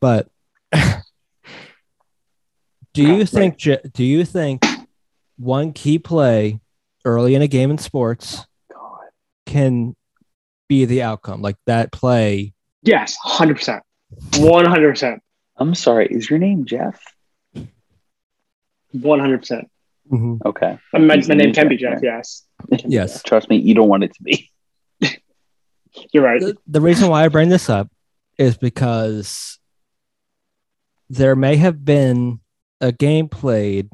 but 0.00 0.28
do 2.94 3.02
you 3.02 3.18
Right. 3.18 3.28
think 3.28 3.56
J- 3.56 3.80
do 3.92 4.04
you 4.04 4.24
think 4.24 4.64
one 5.36 5.72
key 5.72 5.98
play 5.98 6.60
early 7.04 7.34
in 7.34 7.42
a 7.42 7.48
game 7.48 7.70
in 7.70 7.78
sports 7.78 8.46
God. 8.72 8.98
can 9.46 9.96
be 10.68 10.84
the 10.84 11.02
outcome? 11.02 11.42
Like 11.42 11.56
that 11.66 11.90
play, 11.92 12.52
yes, 12.82 13.16
hundred 13.22 13.56
percent, 13.56 13.82
one 14.36 14.64
hundred 14.64 14.90
percent, 14.90 15.22
I'm 15.56 15.74
sorry. 15.74 16.06
Is 16.06 16.28
your 16.30 16.38
name 16.38 16.64
Jeff? 16.64 17.02
one 18.92 19.20
hundred 19.20 19.38
percent. 19.38 19.70
Mm-hmm. 20.10 20.46
Okay. 20.46 20.78
My, 20.92 20.98
my 20.98 21.16
His 21.16 21.28
name 21.28 21.38
name's 21.38 21.56
can 21.56 21.68
be 21.68 21.76
Jeff, 21.76 22.02
Jeff. 22.02 22.02
Yes, 22.02 22.44
Yes. 22.86 23.22
Trust 23.22 23.48
me, 23.48 23.56
you 23.56 23.74
don't 23.74 23.88
want 23.88 24.04
it 24.04 24.12
to 24.14 24.22
be. 24.22 24.50
you're 26.12 26.24
right. 26.24 26.40
the, 26.40 26.56
the 26.66 26.80
reason 26.80 27.08
why 27.08 27.24
I 27.24 27.28
bring 27.28 27.48
this 27.48 27.70
up 27.70 27.88
is 28.38 28.56
because 28.56 29.58
there 31.08 31.36
may 31.36 31.56
have 31.56 31.84
been 31.84 32.40
a 32.80 32.92
game 32.92 33.28
played 33.28 33.90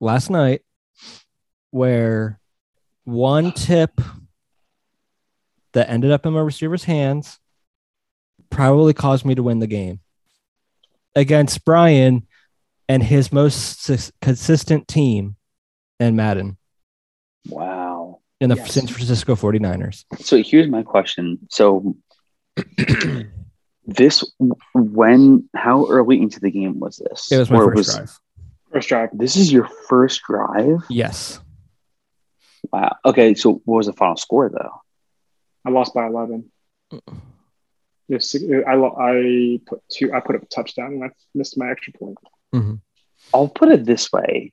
last 0.00 0.30
night 0.30 0.62
where 1.70 2.38
one 3.04 3.52
tip 3.52 4.00
that 5.76 5.90
ended 5.90 6.10
up 6.10 6.24
in 6.24 6.32
my 6.32 6.40
receiver's 6.40 6.84
hands 6.84 7.38
probably 8.48 8.94
caused 8.94 9.26
me 9.26 9.34
to 9.34 9.42
win 9.42 9.58
the 9.58 9.66
game 9.66 10.00
against 11.14 11.66
Brian 11.66 12.26
and 12.88 13.02
his 13.02 13.30
most 13.30 13.82
sus- 13.82 14.10
consistent 14.22 14.88
team 14.88 15.36
in 16.00 16.16
Madden 16.16 16.56
Wow. 17.50 18.20
in 18.40 18.48
the 18.48 18.56
Yes. 18.56 18.72
San 18.72 18.86
Francisco 18.86 19.34
49ers. 19.36 20.04
So 20.18 20.42
here's 20.42 20.68
my 20.68 20.82
question. 20.82 21.38
So 21.50 21.94
this 23.86 24.24
when 24.74 25.46
how 25.54 25.86
early 25.90 26.20
into 26.22 26.40
the 26.40 26.50
game 26.50 26.80
was 26.80 26.96
this? 26.96 27.30
It 27.30 27.36
was 27.38 27.50
my 27.50 27.58
Or 27.58 27.74
first 27.74 27.94
drive. 27.96 28.18
First 28.72 28.88
drive. 28.88 29.10
This 29.12 29.36
is 29.36 29.52
your 29.52 29.68
first 29.88 30.22
drive? 30.26 30.78
Yes. 30.88 31.38
Wow. 32.72 32.96
Okay, 33.04 33.34
so 33.34 33.60
what 33.64 33.76
was 33.76 33.86
the 33.86 33.92
final 33.92 34.16
score 34.16 34.48
though? 34.48 34.80
I 35.66 35.70
lost 35.70 35.94
by 35.94 36.06
11. 36.06 36.50
Yes, 38.08 38.36
I, 38.66 38.74
lo- 38.76 38.96
I 38.98 39.58
put 39.66 39.82
two. 39.90 40.12
I 40.12 40.20
put 40.20 40.36
up 40.36 40.44
a 40.44 40.46
touchdown 40.46 40.92
and 40.92 41.04
I 41.04 41.10
missed 41.34 41.58
my 41.58 41.70
extra 41.70 41.92
point. 41.92 42.16
Mhm. 42.54 42.80
I'll 43.34 43.48
put 43.48 43.70
it 43.70 43.84
this 43.84 44.12
way. 44.12 44.52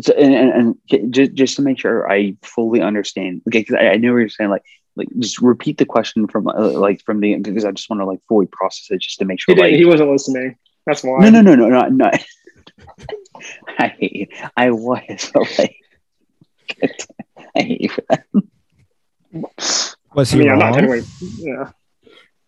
So, 0.00 0.12
and, 0.12 0.34
and, 0.34 0.76
and 0.88 1.12
just, 1.12 1.34
just 1.34 1.56
to 1.56 1.62
make 1.62 1.80
sure 1.80 2.08
I 2.10 2.36
fully 2.42 2.80
understand, 2.80 3.42
okay, 3.48 3.60
because 3.60 3.74
I, 3.74 3.88
I 3.88 3.96
know 3.96 4.12
what 4.12 4.18
you're 4.18 4.28
saying, 4.28 4.50
like, 4.50 4.62
like 4.94 5.08
just 5.18 5.40
repeat 5.40 5.78
the 5.78 5.84
question 5.84 6.28
from 6.28 6.46
uh, 6.46 6.70
like 6.78 7.02
from 7.04 7.18
the 7.18 7.34
because 7.36 7.64
I 7.64 7.72
just 7.72 7.90
want 7.90 8.00
to 8.00 8.06
like 8.06 8.20
fully 8.28 8.46
process 8.46 8.86
it 8.90 9.00
just 9.00 9.18
to 9.18 9.24
make 9.24 9.40
sure. 9.40 9.54
did, 9.56 9.60
Like, 9.60 9.74
he 9.74 9.84
wasn't 9.84 10.10
listening. 10.10 10.56
That's 10.86 11.02
why. 11.02 11.28
no, 11.28 11.40
no, 11.40 11.54
no, 11.54 11.68
no, 11.68 11.68
no, 11.68 11.88
no. 11.88 12.10
I 13.78 13.88
hate 13.88 14.12
you. 14.12 14.26
I 14.56 14.70
was 14.70 15.30
but, 15.34 15.58
like, 15.58 15.76
I 17.56 17.62
hate 17.62 17.80
you 17.80 17.88
for 17.88 18.04
that. 18.10 19.95
Was 20.16 20.32
I 20.32 20.38
he 20.38 20.40
mean, 20.40 20.50
I'm 20.50 20.58
wrong? 20.58 20.60
not 20.60 20.78
anyway. 20.78 21.02
Yeah. 21.20 21.70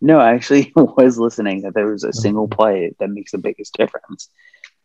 No, 0.01 0.19
I 0.19 0.33
actually 0.33 0.73
was 0.75 1.19
listening 1.19 1.61
that 1.61 1.75
there 1.75 1.87
was 1.87 2.03
a 2.03 2.11
single 2.13 2.47
play 2.49 2.93
that 2.99 3.09
makes 3.09 3.31
the 3.31 3.37
biggest 3.37 3.75
difference. 3.75 4.29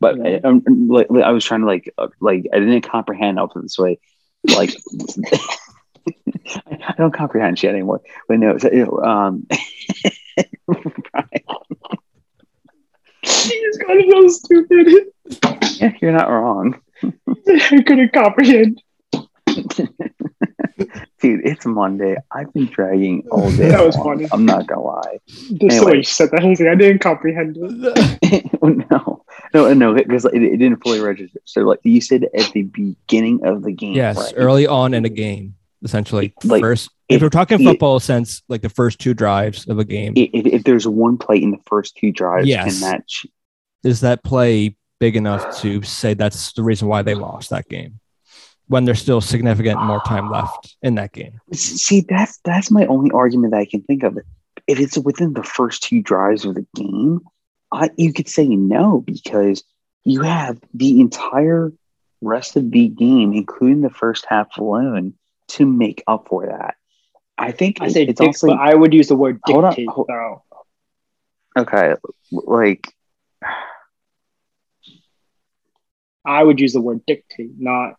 But 0.00 0.20
I, 0.24 0.40
I'm, 0.44 0.62
like, 0.88 1.08
I 1.10 1.30
was 1.30 1.44
trying 1.44 1.60
to 1.62 1.66
like, 1.66 1.92
uh, 1.98 2.08
like 2.20 2.46
I 2.52 2.58
didn't 2.58 2.82
comprehend. 2.82 3.38
I'll 3.38 3.46
it 3.46 3.62
this 3.62 3.78
way, 3.78 3.98
like 4.54 4.74
I 6.66 6.94
don't 6.98 7.14
comprehend 7.14 7.58
shit 7.58 7.70
anymore. 7.70 8.02
But 8.28 8.38
no, 8.38 8.58
so, 8.58 8.70
you 8.72 8.84
know, 8.86 8.98
um, 9.02 9.46
He 13.22 13.60
just 13.62 13.80
got 13.80 13.96
so 14.10 14.28
stupid. 14.28 15.06
yeah, 15.80 15.92
you're 16.02 16.12
not 16.12 16.28
wrong, 16.28 16.78
I 17.02 17.82
couldn't 17.86 18.12
comprehend. 18.12 18.82
dude. 21.20 21.46
It's 21.46 21.64
Monday. 21.66 22.16
I've 22.32 22.52
been 22.52 22.66
dragging 22.66 23.24
all 23.30 23.50
day. 23.52 23.68
That 23.68 23.84
was 23.84 23.96
long. 23.96 24.04
funny. 24.04 24.28
I'm 24.32 24.44
not 24.46 24.66
gonna 24.66 24.82
lie. 24.82 25.18
Just 25.26 25.80
the 25.80 25.82
way 25.86 25.96
you 25.98 26.02
said 26.02 26.30
that, 26.32 26.42
he's 26.42 26.60
like, 26.60 26.70
I 26.70 26.74
didn't 26.74 27.00
comprehend 27.00 27.56
it. 27.58 28.50
no, 28.90 29.24
no, 29.52 29.74
no, 29.74 29.94
because 29.94 30.24
it, 30.24 30.42
it 30.42 30.56
didn't 30.58 30.82
fully 30.82 31.00
register. 31.00 31.40
So, 31.44 31.62
like 31.62 31.80
you 31.84 32.00
said 32.00 32.24
at 32.34 32.52
the 32.52 32.62
beginning 32.62 33.44
of 33.44 33.62
the 33.62 33.72
game, 33.72 33.94
Yes, 33.94 34.16
right? 34.16 34.34
early 34.36 34.66
on 34.66 34.94
in 34.94 35.04
a 35.04 35.08
game, 35.10 35.54
essentially. 35.82 36.34
Like, 36.44 36.60
first, 36.62 36.90
if 37.08 37.16
if- 37.16 37.22
we're 37.22 37.28
talking 37.30 37.60
if- 37.60 37.66
football 37.66 38.00
sense, 38.00 38.42
like 38.48 38.62
the 38.62 38.68
first 38.68 38.98
two 38.98 39.14
drives 39.14 39.68
of 39.68 39.78
a 39.78 39.84
game, 39.84 40.14
if, 40.16 40.46
if 40.46 40.64
there's 40.64 40.86
one 40.86 41.18
play 41.18 41.42
in 41.42 41.50
the 41.50 41.60
first 41.66 41.96
two 41.96 42.12
drives, 42.12 42.46
Yes. 42.48 42.82
and 42.82 42.92
that 42.92 43.04
is 43.84 44.00
that 44.00 44.24
play 44.24 44.76
big 44.98 45.16
enough 45.16 45.60
to 45.60 45.82
say 45.82 46.14
that's 46.14 46.52
the 46.54 46.62
reason 46.62 46.88
why 46.88 47.02
they 47.02 47.14
lost 47.14 47.50
that 47.50 47.68
game? 47.68 48.00
When 48.66 48.86
there's 48.86 49.00
still 49.00 49.20
significant 49.20 49.82
more 49.82 50.00
time 50.06 50.28
ah. 50.28 50.40
left 50.40 50.76
in 50.82 50.94
that 50.94 51.12
game. 51.12 51.40
see 51.52 52.04
that's 52.08 52.38
that's 52.44 52.70
my 52.70 52.86
only 52.86 53.10
argument 53.10 53.52
that 53.52 53.58
I 53.60 53.66
can 53.66 53.82
think 53.82 54.02
of. 54.02 54.18
If 54.66 54.80
it's 54.80 54.96
within 54.96 55.34
the 55.34 55.42
first 55.42 55.82
two 55.82 56.00
drives 56.00 56.44
of 56.46 56.54
the 56.54 56.66
game, 56.74 57.20
I 57.70 57.90
you 57.96 58.12
could 58.12 58.28
say 58.28 58.46
no 58.48 59.00
because 59.00 59.62
you 60.04 60.22
have 60.22 60.58
the 60.72 61.00
entire 61.00 61.72
rest 62.22 62.56
of 62.56 62.70
the 62.70 62.88
game, 62.88 63.32
including 63.34 63.82
the 63.82 63.90
first 63.90 64.24
half 64.28 64.56
alone, 64.56 65.14
to 65.48 65.66
make 65.66 66.02
up 66.06 66.28
for 66.28 66.46
that. 66.46 66.76
I 67.36 67.50
think 67.52 67.78
I 67.80 67.88
say 67.88 68.04
it's 68.04 68.20
dic- 68.20 68.28
also 68.28 68.46
but 68.48 68.58
I 68.58 68.74
would 68.74 68.94
use 68.94 69.08
the 69.08 69.16
word 69.16 69.40
Hold 69.44 69.64
on, 69.64 69.70
dictate, 69.72 69.88
hold- 69.88 70.06
though. 70.08 70.42
okay. 71.58 71.96
Like 72.30 72.92
I 76.24 76.42
would 76.42 76.60
use 76.60 76.72
the 76.72 76.80
word 76.80 77.04
dictate, 77.06 77.50
not 77.58 77.96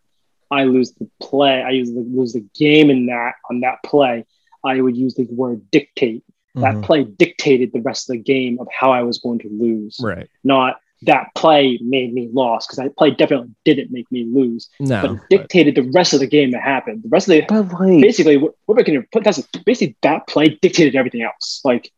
I 0.50 0.64
lose 0.64 0.92
the 0.92 1.08
play. 1.20 1.62
I 1.62 1.70
use 1.70 1.90
the, 1.92 2.00
lose 2.00 2.32
the 2.34 2.44
game 2.54 2.90
in 2.90 3.06
that 3.06 3.32
on 3.50 3.60
that 3.60 3.78
play. 3.84 4.24
I 4.64 4.80
would 4.80 4.96
use 4.96 5.14
the 5.14 5.24
word 5.30 5.70
dictate. 5.70 6.22
That 6.54 6.76
Mhm. 6.76 6.82
play 6.84 7.04
dictated 7.04 7.72
the 7.72 7.80
rest 7.82 8.08
of 8.08 8.14
the 8.16 8.22
game 8.22 8.58
of 8.60 8.66
how 8.70 8.90
I 8.90 9.02
was 9.02 9.18
going 9.18 9.40
to 9.40 9.48
lose, 9.50 9.98
Right. 10.02 10.26
not 10.42 10.80
that 11.02 11.28
play 11.34 11.78
made 11.82 12.14
me 12.14 12.30
lost 12.32 12.68
because 12.68 12.78
that 12.82 12.96
play 12.96 13.10
definitely 13.10 13.50
didn't 13.66 13.90
make 13.92 14.10
me 14.10 14.24
lose, 14.24 14.70
No. 14.80 15.02
but 15.02 15.10
it 15.10 15.16
but- 15.16 15.28
dictated 15.28 15.74
the 15.74 15.82
rest 15.92 16.14
of 16.14 16.20
the 16.20 16.26
game 16.26 16.52
that 16.52 16.62
happened. 16.62 17.02
The 17.02 17.08
rest 17.10 17.28
of 17.28 17.34
the 17.46 17.54
like 17.54 18.00
basically 18.00 18.38
what 18.38 18.54
what 18.64 18.78
we're 18.78 18.84
going 18.84 19.02
to 19.02 19.06
put 19.12 19.22
that's 19.24 19.42
basically 19.66 19.96
that 20.02 20.26
play 20.26 20.48
dictated 20.62 20.96
everything 20.96 21.20
else. 21.22 21.60
Like 21.64 21.92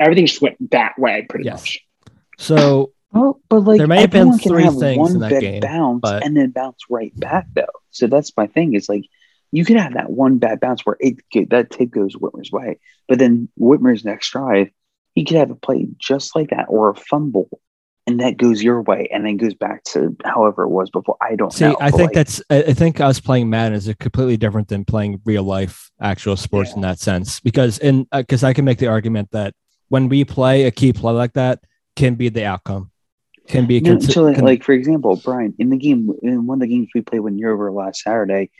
everything 0.00 0.26
just 0.26 0.42
went 0.42 0.70
that 0.72 0.98
way 0.98 1.24
pretty 1.28 1.44
Yes. 1.44 1.60
much. 1.62 1.86
so 2.38 2.90
Well, 3.12 3.40
but 3.48 3.60
like 3.60 3.78
There 3.78 3.86
may 3.86 4.00
have 4.00 4.10
been 4.10 4.38
three 4.38 4.64
have 4.64 4.78
things 4.78 4.98
one 4.98 5.12
in 5.12 5.18
that 5.20 5.30
big 5.30 5.40
game, 5.40 5.60
bounce 5.60 6.00
but- 6.00 6.24
and 6.24 6.36
then 6.36 6.50
bounce 6.50 6.78
right 6.90 7.12
back 7.18 7.46
though. 7.54 7.66
So 7.90 8.06
that's 8.06 8.32
my 8.36 8.46
thing. 8.46 8.74
Is 8.74 8.88
like 8.88 9.04
you 9.50 9.64
could 9.64 9.76
have 9.76 9.94
that 9.94 10.10
one 10.10 10.38
bad 10.38 10.60
bounce 10.60 10.80
where 10.86 10.96
it 10.98 11.18
that 11.50 11.70
tape 11.70 11.90
goes 11.90 12.16
Whitmer's 12.16 12.50
way, 12.50 12.78
but 13.08 13.18
then 13.18 13.48
Whitmer's 13.60 14.04
next 14.04 14.30
drive, 14.30 14.70
he 15.14 15.24
could 15.24 15.36
have 15.36 15.50
a 15.50 15.54
play 15.54 15.86
just 15.98 16.34
like 16.34 16.50
that 16.50 16.66
or 16.68 16.88
a 16.88 16.94
fumble, 16.94 17.50
and 18.06 18.20
that 18.20 18.38
goes 18.38 18.62
your 18.62 18.80
way 18.80 19.08
and 19.12 19.26
then 19.26 19.36
goes 19.36 19.52
back 19.52 19.84
to 19.84 20.16
however 20.24 20.62
it 20.62 20.70
was 20.70 20.88
before. 20.88 21.18
I 21.20 21.36
don't 21.36 21.52
see, 21.52 21.66
know. 21.66 21.76
I 21.82 21.90
think 21.90 22.08
like, 22.08 22.14
that's 22.14 22.42
I 22.48 22.62
I 22.62 22.72
think 22.72 22.98
us 22.98 23.20
playing 23.20 23.50
Madden 23.50 23.74
is 23.74 23.92
completely 24.00 24.38
different 24.38 24.68
than 24.68 24.86
playing 24.86 25.20
real 25.26 25.42
life 25.42 25.90
actual 26.00 26.38
sports 26.38 26.70
Yeah. 26.70 26.76
in 26.76 26.80
that 26.82 26.98
sense. 26.98 27.40
Because 27.40 27.76
in 27.76 28.06
uh, 28.10 28.22
because 28.22 28.42
I 28.42 28.54
can 28.54 28.64
make 28.64 28.78
the 28.78 28.86
argument 28.86 29.32
that 29.32 29.54
when 29.90 30.08
we 30.08 30.24
play 30.24 30.64
a 30.64 30.70
key 30.70 30.94
play 30.94 31.12
like 31.12 31.34
that 31.34 31.60
can 31.94 32.14
be 32.14 32.30
the 32.30 32.46
outcome. 32.46 32.90
Can 33.48 33.66
be 33.66 33.80
No, 33.80 33.96
consi- 33.96 34.12
so 34.12 34.22
like, 34.22 34.36
con- 34.36 34.44
like, 34.44 34.62
for 34.64 34.72
example, 34.72 35.20
Brian, 35.22 35.54
in 35.58 35.70
the 35.70 35.76
game 35.76 36.10
in 36.22 36.46
one 36.46 36.56
of 36.56 36.60
the 36.60 36.68
games 36.74 36.88
we 36.94 37.00
played 37.02 37.20
when 37.20 37.38
you 37.38 37.46
were 37.46 37.52
over 37.54 37.72
last 37.72 38.02
Saturday, 38.02 38.50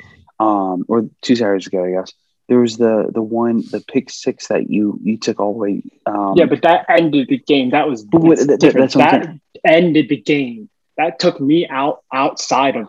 um, 0.40 0.84
or 0.88 1.08
two 1.22 1.36
Saturdays 1.36 1.66
ago, 1.68 1.84
I 1.84 1.90
guess, 2.00 2.12
there 2.48 2.58
was 2.58 2.76
the 2.76 3.08
the 3.12 3.22
one 3.22 3.62
the 3.70 3.80
pick 3.86 4.10
six 4.10 4.48
that 4.48 4.68
you 4.68 4.98
you 5.02 5.16
took 5.16 5.38
all 5.40 5.52
the 5.52 5.58
way. 5.58 5.82
Um, 6.06 6.34
yeah, 6.36 6.46
but 6.46 6.62
that 6.62 6.86
ended 6.88 7.28
the 7.28 7.38
game. 7.38 7.70
That 7.70 7.88
was 7.88 8.04
what- 8.10 8.36
that's 8.36 8.46
that- 8.46 8.60
different. 8.60 8.92
that's 8.92 8.94
that 8.94 9.38
ended 9.64 10.08
the 10.08 10.16
game. 10.20 10.68
That 10.96 11.18
took 11.18 11.40
me 11.40 11.66
out 11.68 12.02
outside 12.12 12.76
of 12.76 12.88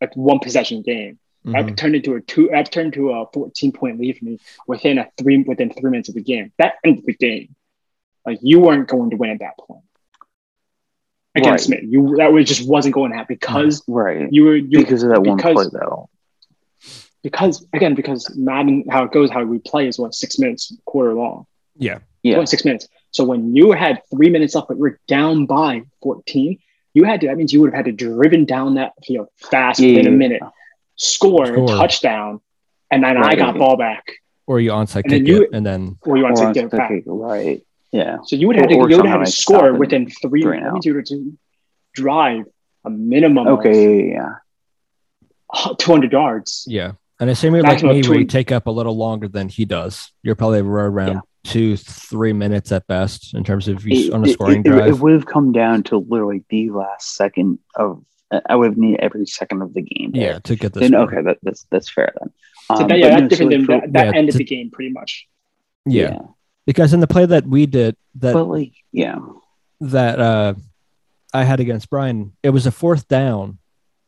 like 0.00 0.16
one 0.16 0.38
possession 0.38 0.82
game. 0.82 1.18
Mhm. 1.44 1.52
That 1.66 1.76
turned 1.76 1.96
into 1.96 2.14
a 2.14 2.20
two. 2.22 2.48
That 2.52 2.70
turned 2.72 2.94
into 2.94 3.10
a 3.10 3.26
fourteen 3.34 3.72
point 3.72 3.98
lead 4.00 4.16
for 4.18 4.24
me 4.24 4.38
within 4.66 4.98
a 4.98 5.10
three 5.18 5.38
within 5.42 5.70
three 5.70 5.90
minutes 5.90 6.08
of 6.08 6.14
the 6.14 6.22
game. 6.22 6.52
That 6.58 6.74
ended 6.84 7.04
the 7.04 7.14
game. 7.14 7.54
Like 8.24 8.38
you 8.40 8.60
weren't 8.60 8.88
going 8.88 9.10
to 9.10 9.16
win 9.16 9.30
at 9.30 9.40
that 9.40 9.58
point 9.58 9.82
against 11.34 11.70
Right. 11.70 11.82
me. 11.82 11.88
You 11.90 12.16
that 12.18 12.32
was 12.32 12.46
just 12.46 12.68
wasn't 12.68 12.94
going 12.94 13.10
to 13.10 13.16
happen 13.16 13.34
because 13.38 13.82
right 13.88 14.28
you 14.32 14.44
were 14.44 14.56
you 14.56 14.78
because 14.78 15.02
of 15.02 15.10
that 15.10 15.22
one 15.22 15.36
because- 15.36 15.54
play 15.70 15.80
though. 15.80 16.08
because 17.22 17.66
again 17.72 17.94
because 17.94 18.34
Madden 18.36 18.84
how 18.90 19.04
it 19.04 19.12
goes 19.12 19.30
how 19.30 19.42
we 19.44 19.58
play 19.58 19.88
is 19.88 19.98
what 19.98 20.14
six 20.14 20.38
minutes 20.38 20.72
quarter 20.84 21.14
long. 21.14 21.46
yeah. 21.76 21.98
Yeah, 22.22 22.36
Only 22.36 22.46
six 22.46 22.64
minutes. 22.64 22.88
So 23.10 23.22
when 23.22 23.54
you 23.54 23.72
had 23.72 24.00
three 24.10 24.30
minutes 24.30 24.54
left, 24.54 24.68
but 24.68 24.78
we're 24.78 24.98
down 25.06 25.44
by 25.44 25.82
14, 26.02 26.58
you 26.94 27.04
had 27.04 27.20
to, 27.20 27.26
that 27.26 27.36
means 27.36 27.52
you 27.52 27.60
would 27.60 27.68
have 27.74 27.84
had 27.84 27.84
to 27.84 27.92
driven 27.92 28.46
down 28.46 28.76
that 28.76 28.92
field 29.04 29.28
fast 29.36 29.78
Yeah, 29.78 29.88
within 29.90 30.06
a 30.06 30.10
yeah, 30.10 30.16
minute, 30.16 30.42
score, 30.96 31.44
Score. 31.44 31.68
touchdown, 31.68 32.40
and 32.90 33.04
then 33.04 33.18
I 33.18 33.34
got 33.34 33.58
ball 33.58 33.76
back. 33.76 34.04
Or 34.46 34.58
you 34.58 34.70
onside 34.70 35.02
And 35.04 35.12
then 35.12 35.20
kick 35.20 35.28
you- 35.28 35.42
it 35.42 35.50
and 35.52 35.66
then 35.66 35.98
Or 36.06 36.16
you 36.16 36.22
want 36.22 36.38
Or 36.38 36.46
to 36.46 36.52
get 36.54 36.64
it 36.64 36.70
back. 36.70 36.90
okay, 36.90 37.02
right. 37.04 37.62
Yeah, 37.94 38.16
So 38.24 38.34
you 38.34 38.48
would 38.48 38.56
have 38.56 38.66
to, 38.68 38.74
Or- 38.74 38.86
or 38.86 38.90
you 38.90 38.96
would 38.96 39.06
have 39.06 39.22
to 39.22 39.28
it 39.28 39.32
score 39.32 39.72
within 39.72 40.08
three. 40.10 40.42
three 40.42 40.56
and 40.56 40.66
That 40.66 40.72
out. 40.72 40.84
you 40.84 40.94
would 40.94 41.00
have 41.08 41.16
to 41.16 41.38
drive 41.94 42.44
a 42.84 42.90
minimum 42.90 43.46
okay, 43.46 44.08
yeah, 44.10 44.14
yeah. 45.54 45.72
200 45.78 46.12
yards. 46.12 46.64
yeah. 46.68 46.92
And 47.20 47.30
assuming 47.30 47.62
like 47.62 47.74
Maximum 47.74 47.96
me, 47.96 48.02
two- 48.02 48.10
where 48.10 48.18
you 48.18 48.26
take 48.26 48.50
up 48.50 48.66
a 48.66 48.70
little 48.72 48.96
longer 48.96 49.28
than 49.28 49.48
he 49.48 49.64
does, 49.64 50.10
you're 50.24 50.34
probably 50.34 50.58
around 50.60 51.12
Yeah. 51.12 51.20
two, 51.44 51.76
three 51.76 52.32
minutes 52.32 52.72
at 52.72 52.84
best 52.88 53.32
in 53.34 53.44
terms 53.44 53.68
of 53.68 53.86
you 53.86 54.08
It, 54.08 54.12
on 54.12 54.24
a 54.24 54.28
it- 54.28 54.32
scoring 54.32 54.60
it- 54.60 54.66
it 54.66 54.70
drive. 54.70 55.00
would 55.00 55.12
have 55.12 55.26
come 55.26 55.52
down 55.52 55.84
to 55.84 55.98
literally 55.98 56.42
the 56.50 56.70
last 56.70 57.14
second 57.14 57.60
of. 57.76 58.04
I 58.48 58.56
would 58.56 58.70
have 58.70 58.76
needed 58.76 58.98
every 59.00 59.26
second 59.26 59.62
of 59.62 59.72
the 59.74 59.82
game. 59.82 60.10
there. 60.10 60.32
yeah, 60.32 60.38
to 60.40 60.56
get 60.56 60.72
this. 60.72 60.80
Then 60.80 60.96
okay, 60.96 61.22
that, 61.22 61.38
that's 61.44 61.64
that's 61.70 61.88
fair 61.88 62.12
then. 62.18 62.32
So 62.66 62.82
Um, 62.82 62.88
that, 62.88 62.98
yeah, 62.98 63.04
but 63.04 63.10
that's 63.10 63.20
no, 63.20 63.28
so, 63.28 63.48
different 63.48 63.50
like, 63.68 63.82
than 63.82 63.92
that, 63.92 63.92
that 63.92 64.06
yeah, 64.12 64.18
ended 64.18 64.32
to- 64.32 64.38
the 64.38 64.44
game 64.44 64.70
pretty 64.72 64.90
much. 64.90 65.28
yeah. 65.86 66.18
Because 66.66 66.92
in 66.92 67.00
the 67.00 67.06
play 67.06 67.26
that 67.26 67.46
we 67.46 67.66
did, 67.66 67.96
that 68.16 68.34
like 68.34 68.72
yeah, 68.92 69.18
that 69.80 70.20
uh, 70.20 70.54
I 71.32 71.44
had 71.44 71.60
against 71.60 71.90
Brian, 71.90 72.32
it 72.42 72.50
was 72.50 72.66
a 72.66 72.70
fourth 72.72 73.08
down, 73.08 73.58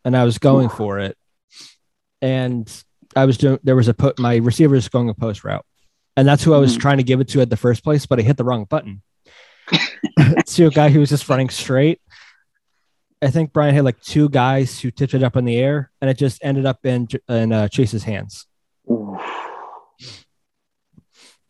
and 0.05 0.17
I 0.17 0.25
was 0.25 0.39
going 0.39 0.69
for 0.69 0.99
it, 0.99 1.17
and 2.23 2.71
I 3.15 3.25
was 3.25 3.39
doing. 3.39 3.59
There 3.63 3.77
was 3.77 3.89
a 3.89 3.95
put. 3.95 4.19
My 4.19 4.37
receiver 4.37 4.75
was 4.75 4.89
going 4.89 5.09
a 5.09 5.15
post 5.15 5.45
route, 5.45 5.65
and 6.17 6.27
that's 6.27 6.43
who 6.45 6.55
I 6.55 6.59
was 6.59 6.77
Mhm. 6.77 6.81
trying 6.81 6.97
to 6.99 7.03
give 7.05 7.21
it 7.21 7.29
to 7.29 7.41
at 7.41 7.51
the 7.51 7.57
first 7.57 7.83
place, 7.85 8.07
but 8.07 8.19
I 8.19 8.23
hit 8.23 8.37
the 8.37 8.45
wrong 8.45 8.65
button. 8.65 9.03
to 10.47 10.67
a 10.67 10.71
guy 10.71 10.89
who 10.91 11.01
was 11.01 11.09
just 11.11 11.29
running 11.29 11.49
straight. 11.49 12.01
I 13.23 13.31
think 13.31 13.53
Brian 13.53 13.75
had 13.75 13.85
like 13.85 14.01
two 14.01 14.29
guys 14.29 14.79
who 14.79 14.91
tipped 14.91 15.15
it 15.15 15.23
up 15.23 15.37
in 15.37 15.45
the 15.45 15.57
air, 15.57 15.91
and 16.01 16.09
it 16.11 16.19
just 16.19 16.39
ended 16.45 16.67
up 16.67 16.85
in 16.85 17.09
in 17.29 17.53
uh, 17.53 17.69
Chase's 17.69 18.05
hands. 18.05 18.47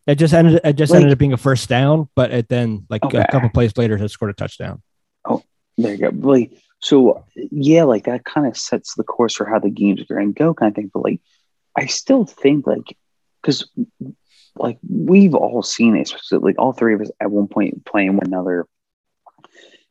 It 0.06 0.16
just 0.16 0.32
ended. 0.34 0.60
It 0.62 0.74
just 0.74 0.92
Like- 0.92 0.98
ended 1.00 1.12
up 1.12 1.18
being 1.18 1.32
a 1.32 1.36
first 1.36 1.68
down, 1.68 2.08
but 2.14 2.30
it 2.32 2.48
then 2.48 2.86
like 2.88 3.04
Okay. 3.04 3.18
a 3.18 3.26
couple 3.26 3.48
plays 3.50 3.76
later, 3.76 3.96
had 3.96 4.10
scored 4.10 4.30
a 4.30 4.34
touchdown. 4.34 4.82
Oh, 5.24 5.42
there 5.76 5.92
you 5.94 5.98
go. 5.98 6.10
Like 6.12 6.52
so, 6.80 7.24
yeah, 7.34 7.84
like 7.84 8.04
that 8.04 8.24
kind 8.24 8.46
of 8.46 8.56
sets 8.56 8.94
the 8.94 9.02
course 9.02 9.34
for 9.34 9.46
how 9.46 9.58
the 9.58 9.70
games 9.70 10.00
are 10.02 10.14
going 10.14 10.32
to 10.34 10.38
go, 10.38 10.54
kind 10.54 10.70
of 10.70 10.76
thing. 10.76 10.90
But 10.92 11.04
like, 11.04 11.20
I 11.74 11.86
still 11.86 12.24
think 12.24 12.66
like 12.66 12.96
because 13.42 13.68
like 14.54 14.78
we've 14.88 15.34
all 15.34 15.62
seen 15.62 15.96
it, 15.96 16.02
especially 16.02 16.38
like 16.38 16.58
all 16.58 16.72
three 16.72 16.94
of 16.94 17.00
us 17.00 17.10
at 17.20 17.30
one 17.30 17.48
point 17.48 17.84
playing 17.84 18.16
one 18.16 18.26
another 18.26 18.66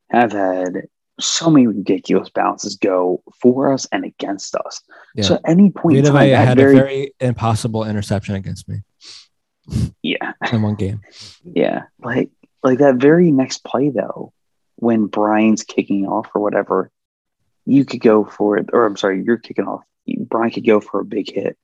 have 0.10 0.32
had 0.32 0.84
so 1.20 1.50
many 1.50 1.68
ridiculous 1.68 2.30
bounces 2.30 2.76
go 2.76 3.24
for 3.42 3.72
us 3.72 3.88
and 3.92 4.04
against 4.04 4.56
us. 4.56 4.82
Yeah. 5.16 5.24
So 5.24 5.36
at 5.36 5.42
any 5.46 5.72
point, 5.72 5.98
in 5.98 6.04
Vita 6.04 6.14
time, 6.14 6.26
Vea 6.26 6.32
that 6.32 6.48
had 6.48 6.58
very, 6.58 6.76
a 6.78 6.80
very 6.80 7.14
impossible 7.22 7.84
interception 7.86 8.36
against 8.36 8.68
me 8.68 8.80
yeah, 10.02 10.34
in 10.52 10.62
one 10.62 10.76
game. 10.76 11.02
yeah, 11.44 11.84
like 12.04 12.30
like 12.64 12.80
that 12.80 12.96
very 12.96 13.32
next 13.32 13.64
play 13.64 13.90
though, 13.90 14.34
when 14.76 15.08
Brian's 15.08 15.64
kicking 15.64 16.06
off 16.06 16.30
or 16.34 16.42
whatever, 16.42 16.92
you 17.66 17.86
could 17.86 18.02
go 18.02 18.26
for 18.26 18.58
it, 18.58 18.70
or 18.74 18.86
I'm 18.86 18.98
sorry, 18.98 19.24
you're 19.24 19.38
kicking 19.38 19.66
off. 19.66 19.84
Brian 20.28 20.52
could 20.52 20.66
go 20.66 20.80
for 20.80 21.00
a 21.00 21.06
big 21.06 21.32
hit 21.32 21.58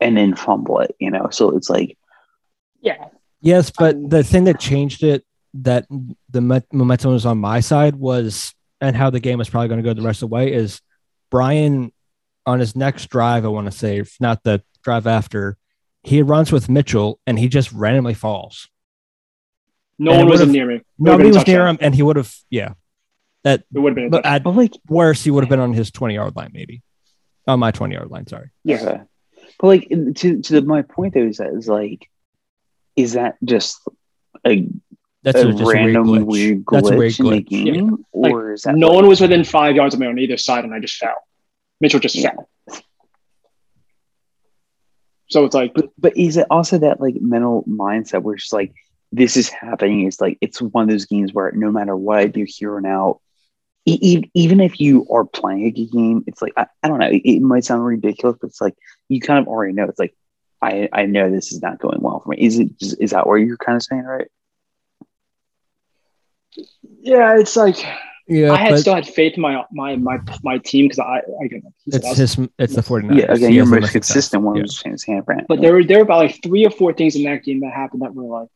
and 0.00 0.16
then 0.16 0.34
fumble 0.34 0.80
it, 0.80 0.96
you 0.98 1.10
know. 1.10 1.28
So 1.30 1.56
it's 1.56 1.70
like, 1.70 1.96
Yeah. 2.80 3.08
Yes, 3.42 3.70
but 3.70 3.94
um, 3.94 4.08
the 4.08 4.22
thing 4.22 4.44
that 4.44 4.60
changed 4.60 5.02
it, 5.02 5.24
that 5.54 5.86
the 6.28 6.64
momentum 6.72 7.12
was 7.12 7.26
on 7.26 7.38
my 7.38 7.60
side, 7.60 7.96
was 7.96 8.54
and 8.80 8.94
how 8.96 9.10
the 9.10 9.20
game 9.20 9.38
was 9.38 9.48
probably 9.48 9.68
going 9.68 9.82
to 9.82 9.88
go 9.88 9.94
the 9.94 10.06
rest 10.06 10.22
of 10.22 10.28
the 10.28 10.34
way 10.34 10.52
is 10.52 10.80
Brian 11.30 11.92
on 12.46 12.60
his 12.60 12.76
next 12.76 13.06
drive. 13.06 13.44
I 13.44 13.48
want 13.48 13.66
to 13.66 13.76
say, 13.76 13.98
if 13.98 14.16
not 14.20 14.42
the 14.42 14.62
drive 14.82 15.06
after, 15.06 15.56
he 16.02 16.22
runs 16.22 16.50
with 16.52 16.68
Mitchell 16.68 17.18
and 17.26 17.38
he 17.38 17.48
just 17.48 17.72
randomly 17.72 18.14
falls. 18.14 18.68
No 19.98 20.12
And 20.12 20.20
one 20.20 20.28
was 20.30 20.46
near 20.48 20.66
me. 20.66 20.76
It 20.76 20.86
Nobody 20.98 21.30
was 21.30 21.46
near 21.46 21.66
him, 21.66 21.76
and 21.80 21.94
he 21.94 22.02
would 22.02 22.16
have, 22.16 22.34
yeah. 22.48 22.72
That, 23.44 23.64
It 23.74 23.78
would 23.78 23.90
have 23.90 23.94
been 23.96 24.10
but 24.10 24.18
touchdown. 24.22 24.34
at 24.34 24.42
but 24.44 24.56
like, 24.56 24.72
worst, 24.88 25.24
he 25.24 25.30
would 25.30 25.44
have 25.44 25.50
been 25.50 25.60
on 25.60 25.72
his 25.74 25.90
twenty 25.90 26.14
yard 26.14 26.36
line, 26.36 26.50
maybe 26.54 26.82
on 27.46 27.58
my 27.60 27.70
twenty 27.70 27.94
yard 27.94 28.10
line. 28.10 28.26
Sorry. 28.26 28.50
Yeah. 28.64 28.76
okay. 28.82 29.00
but 29.58 29.66
like 29.66 29.88
to 29.90 30.40
to 30.42 30.52
the, 30.52 30.62
my 30.62 30.82
point 30.82 31.14
though 31.14 31.26
is 31.26 31.36
that 31.38 31.52
is 31.54 31.68
like, 31.68 32.08
is 32.96 33.12
that 33.14 33.36
just 33.44 33.78
a, 34.46 34.66
That's 35.22 35.38
a 35.42 35.48
a, 35.48 35.52
just 35.52 35.70
random 35.72 36.08
a 36.08 36.12
weird 36.12 36.22
glitch. 36.22 36.26
weird 36.30 36.64
glitch 36.64 36.72
That's 36.72 36.90
a 36.90 36.96
weird 36.96 37.20
in 37.20 37.26
the 37.30 37.40
game, 37.42 38.04
Like, 38.14 38.32
or 38.32 38.52
is 38.54 38.62
that 38.62 38.74
No 38.74 38.88
like- 38.88 38.96
one 38.96 39.06
was 39.08 39.20
within 39.20 39.44
five 39.44 39.74
yards 39.76 39.94
of 39.94 40.00
me 40.00 40.06
on 40.06 40.18
either 40.18 40.36
side, 40.38 40.64
and 40.64 40.72
I 40.74 40.78
just 40.80 40.96
fell. 40.96 41.14
Mitchell 41.80 42.00
just 42.00 42.14
Yeah. 42.14 42.30
fell. 42.32 42.48
So 45.30 45.44
it's 45.44 45.54
like, 45.54 45.74
But 45.74 45.90
but 45.98 46.16
is 46.16 46.36
it 46.36 46.46
also 46.50 46.78
that 46.78 47.00
like 47.00 47.20
mental 47.20 47.64
mindset 47.68 48.22
where 48.22 48.34
it's 48.34 48.44
just 48.44 48.52
like 48.52 48.74
this 49.12 49.36
is 49.36 49.48
happening? 49.48 50.06
It's 50.06 50.20
like 50.20 50.38
it's 50.40 50.60
one 50.60 50.84
of 50.84 50.90
those 50.90 51.06
games 51.06 51.32
where 51.32 51.52
no 51.52 51.70
matter 51.70 51.96
what 51.96 52.18
I 52.18 52.26
do 52.26 52.44
here 52.46 52.76
and 52.76 52.86
out, 52.86 53.20
even 53.86 54.60
if 54.60 54.80
you 54.80 55.06
are 55.10 55.24
playing 55.24 55.64
a 55.66 55.70
game, 55.70 56.24
it's 56.26 56.42
like 56.42 56.52
I, 56.56 56.66
I 56.82 56.88
don't 56.88 56.98
know. 56.98 57.08
It, 57.08 57.22
it 57.24 57.40
might 57.40 57.64
sound 57.64 57.84
ridiculous, 57.84 58.38
but 58.40 58.48
it's 58.48 58.60
like 58.60 58.76
you 59.08 59.20
kind 59.20 59.38
of 59.38 59.48
already 59.48 59.72
know. 59.72 59.84
It's 59.84 59.98
like 59.98 60.14
I 60.60 60.88
I 60.92 61.06
know 61.06 61.30
this 61.30 61.52
is 61.52 61.62
not 61.62 61.78
going 61.78 62.00
well 62.00 62.20
for 62.20 62.30
me. 62.30 62.36
Is 62.38 62.58
it? 62.58 62.70
Is 62.98 63.10
that 63.10 63.26
what 63.26 63.36
you're 63.36 63.56
kind 63.56 63.76
of 63.76 63.82
saying, 63.82 64.02
right? 64.02 64.28
yeah, 67.00 67.38
it's 67.38 67.56
like 67.56 67.76
Yeah, 68.30 68.52
I 68.52 68.56
had 68.56 68.70
but 68.70 68.78
still 68.78 68.94
had 68.94 69.08
faith 69.08 69.34
in 69.34 69.40
my 69.42 69.64
my 69.72 69.96
my 69.96 70.20
my 70.44 70.58
team 70.58 70.84
because 70.84 71.00
I 71.00 71.16
I 71.18 71.44
again, 71.44 71.62
he 71.84 71.90
said 71.90 72.00
it's 72.00 72.08
was- 72.10 72.18
his. 72.18 72.48
It's 72.60 72.74
the 72.76 72.80
49ers. 72.82 73.18
Yeah. 73.18 73.32
Again, 73.32 73.50
He 73.50 73.56
you're 73.56 73.66
most 73.66 73.80
most 73.80 73.92
consistent 73.92 74.44
one. 74.44 74.54
Yeah. 74.54 74.60
I'm 74.60 74.66
just 74.68 74.78
saying, 74.80 74.94
it's 74.94 75.46
but 75.48 75.60
there 75.60 75.72
were 75.74 75.82
there 75.82 75.98
were 75.98 76.04
about 76.04 76.18
like 76.18 76.40
three 76.40 76.64
or 76.64 76.70
four 76.70 76.92
things 76.92 77.16
in 77.16 77.24
that 77.24 77.42
game 77.42 77.58
that 77.60 77.72
happened 77.72 78.02
that 78.02 78.14
were 78.14 78.40
like 78.42 78.48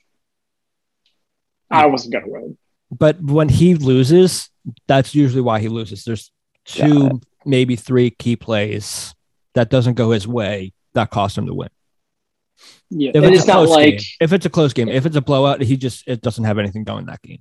I 1.70 1.86
wasn't 1.86 2.12
gonna 2.12 2.28
win. 2.28 2.56
but 2.90 3.20
when 3.20 3.48
he 3.48 3.74
loses, 3.74 4.48
that's 4.86 5.12
usually 5.12 5.42
why 5.42 5.58
he 5.58 5.68
loses. 5.68 6.04
There's 6.04 6.30
two, 6.64 7.08
Got 7.08 7.24
maybe 7.44 7.74
three 7.74 8.10
key 8.10 8.36
plays 8.36 9.12
that 9.54 9.70
doesn't 9.70 9.94
go 9.94 10.12
his 10.12 10.28
way 10.28 10.72
that 10.92 11.10
cost 11.10 11.36
him 11.36 11.46
to 11.46 11.54
win. 11.54 11.68
Yeah, 12.90 13.10
If 13.12 13.24
and 13.24 13.34
it's, 13.34 13.38
it's 13.40 13.44
a 13.44 13.48
not 13.48 13.54
close 13.64 13.70
like 13.70 13.90
game, 13.90 14.00
if 14.20 14.32
it's 14.32 14.46
a 14.46 14.50
close 14.50 14.72
game, 14.72 14.88
if 14.88 15.04
it's 15.04 15.16
a 15.16 15.20
blowout, 15.20 15.60
he 15.62 15.76
just 15.76 16.06
it 16.06 16.20
doesn't 16.20 16.44
have 16.44 16.58
anything 16.58 16.84
going 16.84 17.06
that 17.06 17.22
game. 17.22 17.40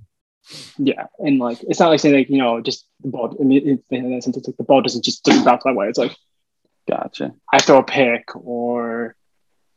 Yeah, 0.77 1.05
and 1.19 1.39
like 1.39 1.59
it's 1.63 1.79
not 1.79 1.89
like 1.89 1.99
saying 1.99 2.15
like 2.15 2.29
you 2.29 2.37
know 2.37 2.61
just 2.61 2.85
the 3.01 3.09
ball. 3.09 3.35
I 3.39 3.43
mean, 3.43 3.67
it, 3.89 3.95
in 3.95 4.11
that 4.11 4.23
sense, 4.23 4.37
it's 4.37 4.47
like 4.47 4.57
the 4.57 4.63
ball 4.63 4.81
doesn't 4.81 5.03
just 5.03 5.23
doesn't 5.23 5.43
bounce 5.45 5.63
my 5.65 5.71
way. 5.73 5.87
It's 5.87 5.97
like 5.99 6.15
Gotcha. 6.89 7.33
I 7.51 7.59
throw 7.59 7.77
a 7.79 7.83
pick 7.83 8.35
or 8.35 9.15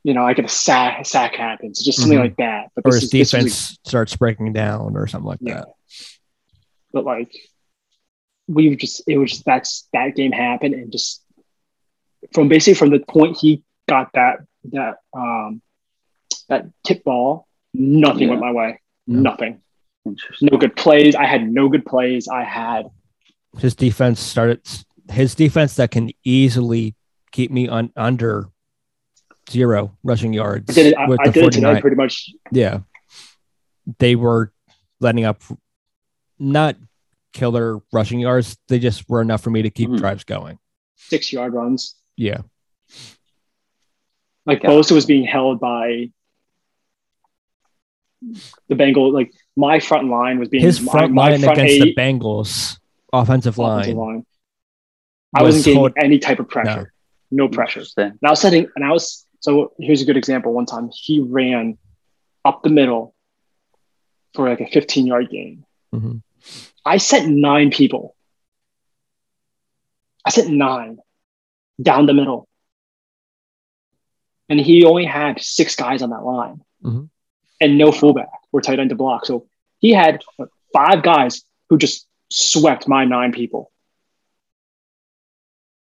you 0.03 0.13
know 0.15 0.25
I 0.27 0.35
get 0.35 0.45
a 0.45 0.49
sack. 0.49 1.01
A 1.01 1.05
sack 1.05 1.37
happens, 1.37 1.85
just 1.85 2.01
something 2.01 2.19
Mhm. 2.19 2.23
like 2.23 2.37
that. 2.39 2.71
But 2.75 2.85
Or 2.85 2.95
his 2.95 3.05
is- 3.05 3.11
defense 3.11 3.79
starts 3.85 4.17
breaking 4.17 4.53
down 4.53 4.97
or 4.97 5.07
something 5.07 5.27
like 5.29 5.39
Yeah. 5.41 5.55
that. 5.61 5.69
but 6.93 7.05
like 7.05 7.33
we 8.49 8.75
just 8.77 9.03
it 9.07 9.19
was 9.19 9.31
just 9.33 9.45
that's 9.45 9.89
that 9.93 10.15
game 10.17 10.33
happened 10.33 10.73
and 10.75 10.91
just 10.91 11.23
from 12.33 12.49
basically 12.49 12.75
from 12.75 12.91
the 12.91 13.01
point 13.01 13.37
he 13.37 13.63
got 13.89 14.11
that 14.15 14.39
that 14.73 14.97
um 15.13 15.61
that 16.49 16.67
tip 16.85 17.05
ball 17.05 17.47
nothing 17.75 18.23
Yeah. 18.23 18.29
went 18.31 18.41
my 18.41 18.53
way 18.53 18.81
Yeah. 19.07 19.21
nothing. 19.21 19.63
No 20.41 20.59
good 20.59 20.77
plays. 20.77 21.15
I 21.15 21.25
had 21.27 21.51
no 21.51 21.69
good 21.69 21.85
plays. 21.85 22.29
I 22.29 22.43
had 22.45 22.87
His 23.59 23.75
defense 23.75 24.21
started 24.21 24.61
his 25.11 25.35
defense 25.37 25.77
that 25.77 25.91
can 25.93 26.11
easily 26.25 26.95
keep 27.31 27.51
me 27.51 27.69
on 27.69 27.93
under 27.97 28.49
zero 29.49 29.97
rushing 30.03 30.33
yards 30.33 30.69
i 30.69 30.73
did 30.75 30.87
it, 30.87 30.99
I, 30.99 31.05
I 31.05 31.25
did 31.29 31.37
it 31.37 31.41
49 31.55 31.81
pretty 31.81 31.95
much. 31.97 32.31
Yeah. 32.51 32.81
They 34.01 34.17
were 34.17 34.53
letting 34.99 35.25
up 35.25 35.43
not 36.41 36.77
killer 37.33 37.81
rushing 37.93 38.19
yards. 38.19 38.57
They 38.67 38.81
just 38.81 39.09
were 39.09 39.21
enough 39.23 39.43
for 39.43 39.51
me 39.51 39.63
to 39.63 39.71
keep 39.71 39.91
Mhm. 39.91 39.99
drives 39.99 40.25
going. 40.25 40.59
Six 40.97 41.33
yard 41.33 41.55
runs. 41.55 41.95
Yeah. 42.17 42.39
Like 44.45 44.65
Yeah. 44.65 44.71
Bosa 44.71 44.93
was 44.93 45.07
being 45.07 45.25
held 45.25 45.61
by 45.61 46.11
the 48.69 48.75
Bengal 48.75 49.13
like 49.13 49.33
my 49.57 49.81
front 49.81 50.09
line 50.09 50.39
was 50.39 50.49
being 50.49 50.63
his 50.63 50.81
my- 50.81 50.93
front 50.93 51.13
my 51.15 51.31
line 51.31 51.41
front 51.41 51.59
against 51.61 51.81
the 51.85 51.95
Bengals 51.95 52.79
offensive 53.13 53.57
line, 53.59 53.81
offensive 53.81 53.97
line. 53.97 54.27
I 55.35 55.43
was 55.43 55.57
wasn't 55.57 55.65
getting 55.65 55.79
hold- 55.81 55.93
any 55.99 56.19
type 56.19 56.39
of 56.41 56.49
pressure. 56.49 56.93
No, 57.31 57.49
pressure. 57.49 57.81
Interesting. 57.81 58.05
And 58.05 58.19
I 58.25 58.31
was 58.31 58.41
setting, 58.41 58.69
and 58.77 58.85
I 58.85 58.93
was 58.93 59.27
so 59.41 59.73
here's 59.79 60.03
a 60.03 60.05
good 60.05 60.17
example. 60.17 60.53
One 60.53 60.67
time 60.67 60.91
he 60.93 61.21
ran 61.21 61.79
up 62.45 62.63
the 62.63 62.71
middle 62.71 63.15
for 64.35 64.49
like 64.49 64.61
a 64.61 64.67
15 64.67 65.07
yard 65.07 65.31
gain. 65.31 65.65
Mhm. 65.95 66.23
I 66.85 66.99
sent 66.99 67.29
nine 67.35 67.71
people. 67.71 68.15
I 70.25 70.31
sent 70.31 70.51
nine 70.51 70.99
down 71.81 72.07
the 72.07 72.15
middle. 72.15 72.49
And 74.49 74.61
he 74.61 74.85
only 74.85 75.05
had 75.05 75.41
six 75.41 75.75
guys 75.75 76.03
on 76.03 76.11
that 76.11 76.23
line 76.25 76.61
Mhm. 76.85 77.09
and 77.61 77.79
no 77.79 77.91
fullback 77.91 78.29
or 78.53 78.61
tight 78.61 78.79
end 78.79 78.91
to 78.91 78.97
block. 78.97 79.27
So 79.27 79.47
he 79.87 79.93
had 79.93 80.23
five 80.73 81.03
guys 81.03 81.43
who 81.69 81.79
just 81.79 82.07
swept 82.31 82.89
my 82.89 83.05
nine 83.05 83.33
people. 83.33 83.71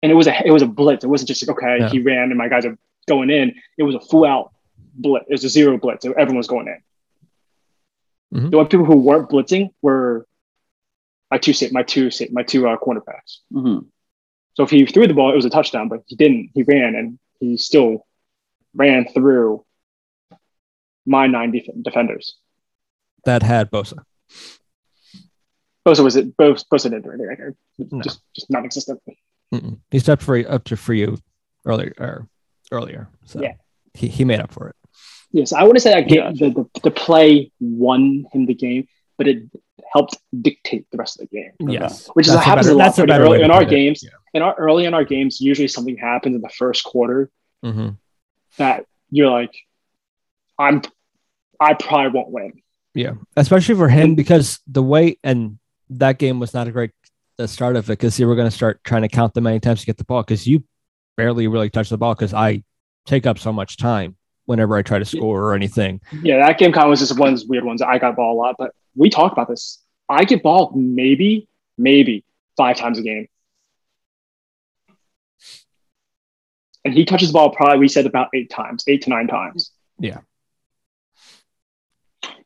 And 0.02 0.12
it 0.12 0.14
was 0.14 0.26
a 0.28 0.46
it 0.46 0.52
was 0.52 0.62
a 0.62 0.66
blitz. 0.80 1.04
It 1.04 1.08
wasn't 1.08 1.28
just 1.28 1.46
like, 1.46 1.56
okay, 1.56 1.78
Yeah. 1.80 1.88
he 1.90 2.00
ran 2.00 2.30
and 2.30 2.38
my 2.38 2.48
guys 2.48 2.64
are 2.64 2.78
going 3.08 3.30
in. 3.30 3.46
It 3.76 3.82
was 3.82 3.96
a 3.96 4.00
full 4.00 4.24
out 4.24 4.52
blitz. 4.94 5.26
It 5.28 5.32
was 5.32 5.44
a 5.44 5.48
zero 5.48 5.76
blitz. 5.78 6.04
Everyone 6.04 6.36
was 6.36 6.46
going 6.54 6.68
in. 6.68 6.80
Mhm. 8.38 8.50
The 8.50 8.56
only 8.58 8.68
people 8.70 8.86
who 8.86 8.96
weren't 9.08 9.28
blitzing 9.30 9.70
were 9.82 10.26
my 11.30 11.38
two 11.38 11.52
sa- 11.52 11.72
my 11.72 11.82
two 11.82 12.10
sa- 12.10 12.30
my 12.30 12.42
two 12.44 12.68
uh, 12.68 12.76
cornerbacks. 12.76 13.38
Mhm. 13.52 13.86
So 14.54 14.62
if 14.64 14.70
he 14.70 14.86
threw 14.86 15.06
the 15.08 15.14
ball, 15.14 15.32
it 15.32 15.36
was 15.36 15.44
a 15.44 15.50
touchdown, 15.58 15.88
but 15.88 16.00
he 16.06 16.14
didn't. 16.16 16.50
He 16.54 16.62
ran 16.62 16.94
and 16.94 17.18
he 17.40 17.56
still 17.56 18.06
ran 18.74 19.08
through 19.08 19.64
my 21.06 21.26
nine 21.26 21.50
def- 21.52 21.70
defenders. 21.82 22.36
That 23.24 23.42
had 23.42 23.70
Bosa. 23.70 23.98
Bosa 25.86 26.04
was 26.04 26.16
it? 26.16 26.36
Bosa, 26.36 26.64
Bosa 26.72 26.82
didn't 26.84 27.02
do 27.02 27.12
anything. 27.12 27.54
No. 27.78 28.02
Just 28.02 28.20
just 28.34 28.50
non-existent. 28.50 29.00
Mm-mm. 29.54 29.78
He 29.90 29.98
stepped 29.98 30.22
for 30.22 30.36
up 30.50 30.64
to 30.64 30.76
for 30.76 30.92
you 30.94 31.18
earlier 31.64 31.92
or 31.98 32.28
earlier, 32.70 33.08
so 33.24 33.40
Yeah. 33.40 33.54
he, 33.94 34.08
he 34.08 34.24
made 34.24 34.40
up 34.40 34.52
for 34.52 34.68
it. 34.68 34.76
Yes, 35.32 35.52
I 35.52 35.62
want 35.64 35.76
to 35.76 35.80
say 35.80 35.92
that 35.94 36.08
game, 36.08 36.20
Gotcha. 36.20 36.38
the, 36.50 36.50
the 36.74 36.80
the 36.84 36.90
play 36.90 37.50
won 37.60 38.26
him 38.32 38.46
the 38.46 38.54
game. 38.54 38.86
but 39.16 39.26
it 39.26 39.42
helped 39.92 40.16
dictate 40.42 40.86
the 40.92 40.98
rest 40.98 41.18
of 41.20 41.28
the 41.30 41.36
game. 41.36 41.52
Yes. 41.70 42.08
Which 42.12 42.26
is 42.26 42.32
That's 42.34 42.44
a 42.44 42.48
happens 42.48 42.66
better- 42.66 42.74
a 42.74 42.78
lot 42.78 42.84
that's 42.84 42.98
a 42.98 43.00
pretty 43.02 43.10
better 43.12 43.24
early 43.24 43.32
way 43.32 43.38
to 43.38 43.44
in 43.44 43.50
our 43.50 43.62
it. 43.62 43.70
games. 43.70 44.04
In 44.34 44.42
our 44.42 44.54
early 44.54 44.84
in 44.84 44.92
our 44.94 45.04
games, 45.04 45.40
usually 45.40 45.68
something 45.68 45.96
happens 45.96 46.36
in 46.36 46.42
the 46.42 46.50
first 46.50 46.84
quarter 46.84 47.30
hmm 47.62 47.90
that 48.58 48.84
you're 49.10 49.30
like, 49.30 49.54
I'm, 50.58 50.82
I 51.60 51.74
probably 51.74 52.10
won't 52.12 52.30
win. 52.30 52.62
Yeah, 52.98 53.12
especially 53.36 53.76
for 53.76 53.88
him 53.88 54.16
because 54.16 54.58
the 54.66 54.82
way 54.82 55.18
and 55.22 55.60
that 55.90 56.18
game 56.18 56.40
was 56.40 56.52
not 56.52 56.66
a 56.66 56.72
great 56.72 56.90
the 57.36 57.46
start 57.46 57.76
of 57.76 57.88
it 57.88 57.92
because 57.92 58.18
you 58.18 58.26
were 58.26 58.34
going 58.34 58.50
to 58.50 58.54
start 58.56 58.82
trying 58.82 59.02
to 59.02 59.08
count 59.08 59.34
the 59.34 59.40
many 59.40 59.60
times 59.60 59.80
you 59.80 59.86
get 59.86 59.98
the 59.98 60.04
ball 60.04 60.22
because 60.22 60.48
you 60.48 60.64
barely 61.16 61.46
really 61.46 61.70
touch 61.70 61.90
the 61.90 61.96
ball 61.96 62.16
because 62.16 62.34
I 62.34 62.64
take 63.06 63.24
up 63.24 63.38
so 63.38 63.52
much 63.52 63.76
time 63.76 64.16
whenever 64.46 64.76
I 64.76 64.82
try 64.82 64.98
to 64.98 65.04
score 65.04 65.44
or 65.44 65.54
anything. 65.54 66.00
Yeah, 66.22 66.44
that 66.44 66.58
game 66.58 66.72
kind 66.72 66.86
of 66.86 66.90
was 66.90 66.98
just 66.98 67.16
one 67.16 67.28
of 67.28 67.34
those 67.34 67.46
weird 67.46 67.62
ones. 67.62 67.82
I 67.82 67.98
got 67.98 68.16
ball 68.16 68.34
a 68.34 68.36
lot, 68.36 68.56
but 68.58 68.72
we 68.96 69.10
talked 69.10 69.32
about 69.32 69.46
this. 69.46 69.80
I 70.08 70.24
get 70.24 70.42
ball 70.42 70.72
maybe, 70.74 71.46
maybe 71.76 72.24
five 72.56 72.76
times 72.76 72.98
a 72.98 73.02
game. 73.02 73.28
And 76.84 76.92
he 76.92 77.04
touches 77.04 77.28
the 77.28 77.34
ball 77.34 77.50
probably, 77.50 77.78
we 77.78 77.86
said 77.86 78.06
about 78.06 78.30
eight 78.34 78.50
times, 78.50 78.82
eight 78.88 79.02
to 79.02 79.10
nine 79.10 79.28
times. 79.28 79.70
It's 80.16 80.27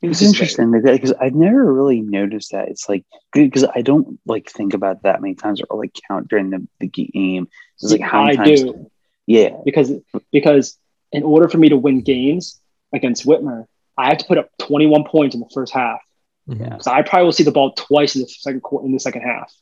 This 0.02 0.20
is 0.20 0.28
interesting 0.28 0.72
because 0.72 1.12
I've 1.12 1.34
never 1.34 1.72
really 1.72 2.00
noticed 2.00 2.50
that. 2.52 2.68
It's 2.68 2.88
like 2.88 3.04
because 3.32 3.64
I 3.64 3.82
don't 3.82 4.18
like 4.26 4.50
think 4.50 4.74
about 4.74 5.04
that 5.04 5.22
many 5.22 5.34
times 5.36 5.62
or 5.70 5.78
like 5.78 5.96
count 6.08 6.28
during 6.28 6.50
the, 6.50 6.66
the 6.80 6.88
game. 6.88 7.48
It's 7.80 7.92
like 7.92 8.00
how 8.00 8.24
many 8.24 8.38
I 8.38 8.44
times? 8.44 8.62
do 8.62 8.90
Yeah, 9.26 9.50
because 9.64 9.92
because 10.32 10.76
in 11.12 11.22
order 11.22 11.48
for 11.48 11.58
me 11.58 11.68
to 11.68 11.76
win 11.76 12.00
games 12.00 12.60
against 12.92 13.24
Whitmer, 13.24 13.66
I 13.96 14.08
have 14.08 14.18
to 14.18 14.24
put 14.26 14.38
up 14.38 14.50
21 14.58 15.04
points 15.04 15.34
in 15.34 15.40
the 15.40 15.50
first 15.54 15.72
half. 15.72 16.00
Mhm. 16.48 16.60
Yeah. 16.60 16.78
So 16.78 16.90
I 16.90 17.02
probably 17.02 17.26
will 17.26 17.32
see 17.32 17.44
the 17.44 17.52
ball 17.52 17.72
twice 17.72 18.16
in 18.16 18.22
the 18.22 18.28
second 18.28 18.62
quarter 18.62 18.86
in 18.86 18.92
the 18.92 18.98
second 19.00 19.22
half. 19.22 19.54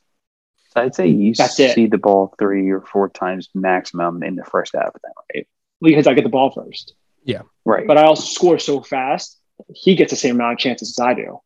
so 0.71 0.81
I'd 0.81 0.95
say 0.95 1.09
you 1.09 1.35
That's 1.35 1.61
it. 1.61 1.75
see 1.75 1.87
the 1.87 1.99
ball 1.99 2.35
three 2.39 2.71
or 2.71 2.81
four 2.81 3.11
times 3.11 3.51
maximum 3.55 4.23
in 4.23 4.37
the 4.37 4.45
first 4.45 4.73
half 4.75 4.95
of 4.95 5.03
that, 5.03 5.13
right? 5.35 5.47
Because 5.83 6.07
I 6.07 6.15
get 6.15 6.25
the 6.25 6.31
ball 6.31 6.51
first. 6.51 6.95
Yeah. 7.25 7.43
Right. 7.67 7.87
But 7.87 7.99
I 7.99 8.05
also 8.05 8.23
score 8.23 8.59
so 8.59 8.81
fast, 8.81 9.37
he 9.75 9.95
gets 9.95 10.11
the 10.11 10.17
same 10.17 10.37
amount 10.37 10.55
of 10.55 10.59
chances 10.59 10.91
as 10.91 10.99
I 11.05 11.15
do. 11.15 11.41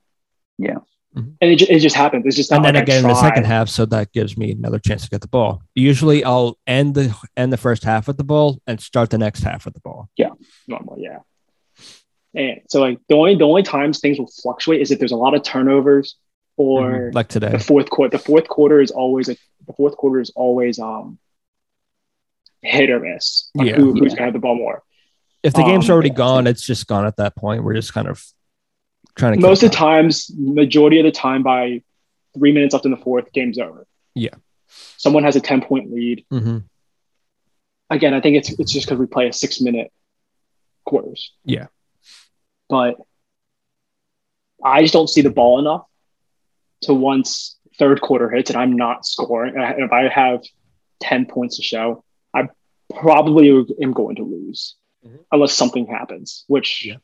Yeah. 0.58 0.78
Mhm. 1.16 1.36
And 1.40 1.50
it, 1.52 1.56
ju- 1.56 1.66
it 1.68 1.78
just 1.78 1.94
happens. 1.94 2.26
It's 2.26 2.34
just 2.36 2.50
not 2.50 2.56
And 2.56 2.64
then 2.64 2.74
like 2.74 2.82
again 2.84 3.02
in 3.04 3.08
the 3.08 3.14
second 3.14 3.44
half, 3.44 3.68
so 3.68 3.86
that 3.86 4.12
gives 4.12 4.36
me 4.36 4.50
another 4.52 4.78
chance 4.80 5.04
to 5.04 5.10
get 5.10 5.20
the 5.20 5.28
ball. 5.28 5.62
Usually, 5.74 6.24
I'll 6.24 6.58
end 6.66 6.94
the 6.94 7.14
end 7.36 7.52
the 7.52 7.56
first 7.56 7.84
half 7.84 8.08
with 8.08 8.16
the 8.16 8.24
ball 8.24 8.58
and 8.66 8.80
start 8.80 9.10
the 9.10 9.18
next 9.18 9.42
half 9.44 9.64
with 9.64 9.74
the 9.74 9.80
ball. 9.80 10.08
Yeah, 10.16 10.30
normal, 10.66 10.96
yeah. 10.98 11.20
And 12.34 12.62
so 12.68 12.80
like 12.80 12.98
the 13.08 13.14
only 13.14 13.36
the 13.36 13.44
only 13.44 13.62
times 13.62 14.00
things 14.00 14.18
will 14.18 14.26
fluctuate 14.42 14.80
is 14.80 14.90
if 14.90 14.98
there's 14.98 15.12
a 15.12 15.16
lot 15.16 15.34
of 15.34 15.42
turnovers 15.44 16.16
or 16.56 16.90
Mhm. 17.10 17.14
Like 17.14 17.28
today, 17.28 17.50
the 17.50 17.58
fourth 17.60 17.90
quarter. 17.90 18.16
The 18.16 18.22
fourth 18.24 18.48
quarter 18.48 18.80
is 18.80 18.90
always 18.90 19.28
a, 19.28 19.36
the 19.68 19.72
fourth 19.72 19.96
quarter 19.96 20.20
is 20.20 20.30
always 20.34 20.78
um 20.80 21.18
hit 22.62 22.90
or 22.90 22.98
miss. 22.98 23.50
Like 23.54 23.68
Yeah. 23.68 23.76
who, 23.76 23.92
who's 23.92 24.12
Yeah. 24.12 24.16
gonna 24.18 24.24
have 24.26 24.32
the 24.32 24.38
ball 24.40 24.56
more? 24.56 24.82
If 25.44 25.52
the 25.52 25.62
game's 25.62 25.90
um, 25.90 25.94
already 25.94 26.08
yeah. 26.08 26.14
gone, 26.14 26.46
it's 26.46 26.62
just 26.66 26.86
gone 26.86 27.06
at 27.06 27.18
that 27.18 27.36
point. 27.36 27.62
We're 27.62 27.74
just 27.74 27.92
kind 27.92 28.08
of 28.08 28.24
trying 29.14 29.34
to 29.34 29.40
Most 29.40 29.62
of 29.62 29.70
the 29.70 29.76
times, 29.76 30.30
majority 30.34 30.98
of 30.98 31.04
the 31.04 31.12
time, 31.12 31.42
by 31.42 31.82
three 32.32 32.50
minutes 32.50 32.72
left 32.72 32.86
in 32.86 32.90
the 32.90 32.96
fourth, 32.96 33.30
game's 33.32 33.58
over. 33.58 33.86
Yeah. 34.14 34.34
Someone 34.96 35.22
has 35.22 35.36
a 35.36 35.40
ten 35.40 35.60
point 35.60 35.92
lead. 35.92 36.24
Mhm. 36.32 36.64
Again, 37.90 38.14
I 38.14 38.22
think 38.22 38.36
it's 38.36 38.58
it's 38.58 38.72
just 38.72 38.86
because 38.86 38.98
we 38.98 39.06
play 39.06 39.28
a 39.28 39.32
six 39.32 39.60
minute 39.60 39.92
quarters. 40.86 41.32
Yeah. 41.44 41.66
But 42.70 42.96
I 44.64 44.80
just 44.80 44.94
don't 44.94 45.10
see 45.10 45.20
the 45.20 45.30
ball 45.30 45.58
enough 45.58 45.84
to 46.82 46.94
once 46.94 47.58
third 47.78 48.00
quarter 48.00 48.30
hits 48.30 48.48
and 48.48 48.58
I'm 48.58 48.76
not 48.76 49.04
scoring. 49.04 49.56
And 49.56 49.82
if 49.82 49.92
I 49.92 50.08
have 50.08 50.42
10 51.00 51.26
points 51.26 51.56
to 51.56 51.62
show, 51.62 52.02
I 52.32 52.48
probably 52.94 53.50
am 53.82 53.92
going 53.92 54.16
to 54.16 54.22
lose 54.22 54.76
Mhm. 55.04 55.18
unless 55.32 55.52
something 55.52 55.86
happens, 55.86 56.44
which, 56.46 56.86
Yeah. 56.86 56.96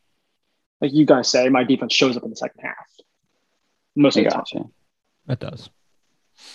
like 0.80 0.92
you 0.92 1.04
guys 1.04 1.28
say, 1.28 1.48
my 1.48 1.64
defense 1.64 1.92
shows 1.92 2.16
up 2.16 2.22
in 2.24 2.30
the 2.30 2.36
second 2.36 2.60
half 2.62 2.76
most 3.96 4.16
of 4.16 4.24
the 4.24 4.30
time. 4.30 4.38
gotcha. 4.40 4.64
That 5.26 5.40
does. 5.40 5.68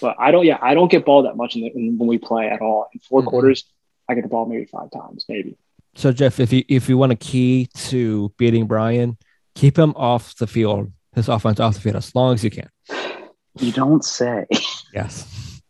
But 0.02 0.16
I 0.20 0.32
don't, 0.32 0.46
yeah, 0.46 0.58
I 0.62 0.74
don't 0.74 0.90
get 0.90 1.06
ball 1.06 1.24
that 1.24 1.38
much 1.38 1.56
in, 1.56 1.62
the, 1.62 1.68
in 1.76 1.98
when 1.98 2.08
we 2.08 2.18
play 2.18 2.48
at 2.48 2.62
all. 2.62 2.88
In 2.94 3.00
4 3.02 3.22
Mhm. 3.22 3.28
quarters, 3.28 3.66
I 4.10 4.16
get 4.16 4.24
the 4.24 4.30
ball 4.30 4.46
maybe 4.48 4.66
five 4.66 4.90
times, 4.92 5.26
maybe. 5.30 5.58
So 5.96 6.12
Jeff, 6.12 6.40
if 6.40 6.52
you 6.52 6.64
if 6.68 6.90
you 6.90 6.98
want 6.98 7.12
a 7.14 7.16
key 7.16 7.68
to 7.90 8.34
beating 8.38 8.66
Brian, 8.68 9.18
keep 9.54 9.78
him 9.78 9.94
off 9.96 10.36
the 10.36 10.48
field, 10.48 10.92
his 11.14 11.30
offense 11.30 11.60
off 11.60 11.76
the 11.76 11.80
field 11.82 11.96
as 11.96 12.14
long 12.16 12.34
as 12.34 12.44
you 12.44 12.50
can. 12.50 12.70
You 13.60 13.72
don't 13.72 14.04
say. 14.04 14.46
Yes. 14.94 15.62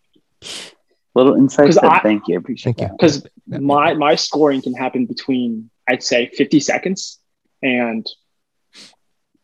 Little 1.16 1.36
insight. 1.36 1.68
'Cause 1.68 1.76
there. 1.76 1.90
I- 1.90 2.02
Thank 2.02 2.28
you. 2.28 2.38
Appreciate 2.38 2.76
Thank 2.78 2.82
you. 2.82 2.88
that. 2.88 2.98
Because 2.98 3.26
Yeah. 3.48 3.60
my 3.60 3.94
my 3.94 4.16
scoring 4.16 4.62
can 4.62 4.74
happen 4.74 5.06
between 5.06 5.70
I'd 5.88 6.04
say 6.04 6.30
50 6.34 6.60
seconds 6.60 7.20
and 7.64 8.06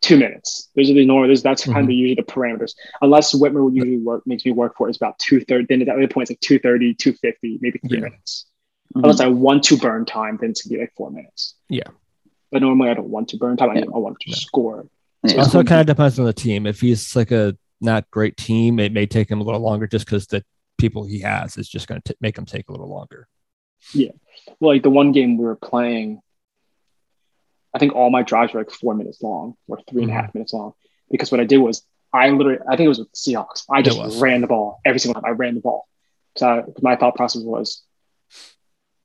two 0.01 0.17
minutes. 0.17 0.69
Those 0.76 0.89
are 0.89 0.93
the 0.93 1.05
normal. 1.05 1.28
Those, 1.30 1.43
that's 1.43 1.63
kind 1.65 1.86
of 1.86 1.91
usually 1.91 2.15
the 2.15 2.24
parameters. 2.24 2.74
Unless 3.01 3.34
Whitmer 3.36 3.63
would 3.63 3.76
usually 3.76 3.97
work 3.99 4.24
makes 4.26 4.43
me 4.45 4.51
work 4.51 4.76
for 4.76 4.89
is 4.89 4.97
about 4.97 5.17
two 5.19 5.39
thirty. 5.41 5.65
Then 5.69 5.82
at 5.82 5.88
that 5.88 6.11
point 6.11 6.30
it's 6.30 6.32
like 6.32 6.39
230, 6.41 6.95
250, 6.95 7.59
maybe 7.61 7.80
three 7.88 7.97
Yeah. 7.99 8.03
minutes. 8.05 8.45
Mhm. 8.95 9.03
Unless 9.03 9.19
I 9.22 9.28
want 9.28 9.63
to 9.65 9.78
burn 9.78 10.05
time, 10.05 10.38
then 10.41 10.49
it's 10.49 10.63
gonna 10.63 10.78
be 10.78 10.82
like 10.82 10.93
four 10.97 11.11
minutes. 11.11 11.55
Yeah. 11.69 11.84
But 12.51 12.61
normally 12.63 12.89
I 12.89 12.95
don't 12.95 13.09
want 13.09 13.30
to 13.30 13.38
burn 13.38 13.55
time. 13.57 13.69
I, 13.69 13.76
Yeah. 13.76 13.86
I 13.93 13.97
want 13.99 14.19
to 14.22 14.30
Yeah. 14.32 14.36
score. 14.36 14.88
Yeah. 15.26 15.36
Also, 15.38 15.59
it 15.59 15.67
kind 15.67 15.80
of 15.82 15.88
depends 15.88 16.17
on 16.19 16.26
the 16.26 16.34
team. 16.34 16.65
If 16.65 16.82
he's 16.82 17.15
like 17.15 17.32
a 17.32 17.55
not 17.80 18.09
great 18.11 18.36
team, 18.38 18.80
it 18.80 18.91
may 18.91 19.05
take 19.05 19.30
him 19.30 19.39
a 19.39 19.43
little 19.43 19.61
longer 19.61 19.86
just 19.88 20.05
because 20.05 20.26
the 20.28 20.43
people 20.82 21.05
he 21.05 21.19
has 21.19 21.57
is 21.57 21.69
just 21.69 21.88
going 21.88 22.01
to 22.05 22.15
make 22.19 22.38
him 22.38 22.45
take 22.45 22.67
a 22.67 22.71
little 22.71 22.89
longer. 22.89 23.27
Yeah. 23.93 24.11
Well, 24.59 24.73
like 24.73 24.84
the 24.84 24.89
one 24.89 25.11
game 25.11 25.38
we 25.38 25.45
were 25.45 25.55
playing, 25.55 26.19
I 27.73 27.79
think 27.79 27.93
all 27.95 28.09
my 28.09 28.23
drives 28.23 28.53
were 28.53 28.59
like 28.61 28.71
four 28.71 28.93
minutes 28.95 29.21
long 29.21 29.55
or 29.67 29.79
three 29.89 30.03
and 30.03 30.11
a 30.11 30.13
Mhm. 30.15 30.21
half 30.21 30.34
minutes 30.34 30.53
long. 30.53 30.73
Because 31.09 31.32
what 31.32 31.39
I 31.39 31.45
did 31.45 31.59
was 31.59 31.86
I 32.13 32.29
literally, 32.29 32.59
I 32.69 32.75
think 32.75 32.86
it 32.86 32.89
was 32.89 32.99
with 32.99 33.11
the 33.11 33.17
Seahawks. 33.17 33.63
I 33.71 33.82
just 33.82 34.21
ran 34.21 34.41
the 34.41 34.47
ball 34.47 34.82
every 34.84 34.99
single 34.99 35.21
time. 35.21 35.29
I 35.29 35.34
ran 35.34 35.55
the 35.55 35.61
ball. 35.61 35.88
So 36.36 36.73
my 36.82 36.95
thought 36.97 37.15
process 37.15 37.41
was, 37.43 37.84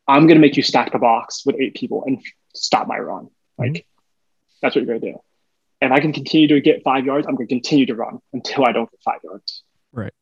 I'm 0.08 0.26
going 0.26 0.36
to 0.36 0.40
make 0.40 0.56
you 0.56 0.62
stack 0.62 0.92
the 0.92 0.98
box 0.98 1.44
with 1.46 1.56
eight 1.60 1.74
people 1.74 2.02
and 2.06 2.20
stop 2.54 2.86
my 2.88 2.98
run. 2.98 3.28
Like 3.58 3.86
that's 4.60 4.74
what 4.74 4.84
you're 4.84 4.98
going 4.98 5.00
to 5.00 5.12
do. 5.12 5.18
And 5.80 5.92
I 5.92 6.00
can 6.00 6.12
continue 6.12 6.48
to 6.48 6.60
get 6.60 6.82
five 6.82 7.04
yards. 7.04 7.26
I'm 7.26 7.34
going 7.36 7.46
to 7.48 7.54
continue 7.54 7.86
to 7.86 7.94
run 7.94 8.18
until 8.32 8.64
I 8.64 8.72
don't 8.72 8.90
get 8.90 9.00
five 9.04 9.20
yards. 9.22 9.62
Right. 9.92 10.12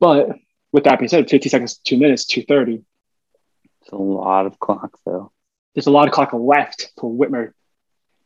But 0.00 0.30
with 0.72 0.84
that 0.84 0.98
being 0.98 1.08
said, 1.08 1.30
50 1.30 1.48
seconds, 1.48 1.76
two 1.76 1.98
minutes, 1.98 2.24
230. 2.24 2.82
It's 3.82 3.92
a 3.92 3.96
lot 3.96 4.46
of 4.46 4.58
clock, 4.58 4.98
though. 5.04 5.32
there's 5.74 5.86
a 5.86 5.90
lot 5.90 6.08
of 6.08 6.14
clock 6.14 6.32
left 6.32 6.92
for 6.98 7.10
Whitmer 7.12 7.52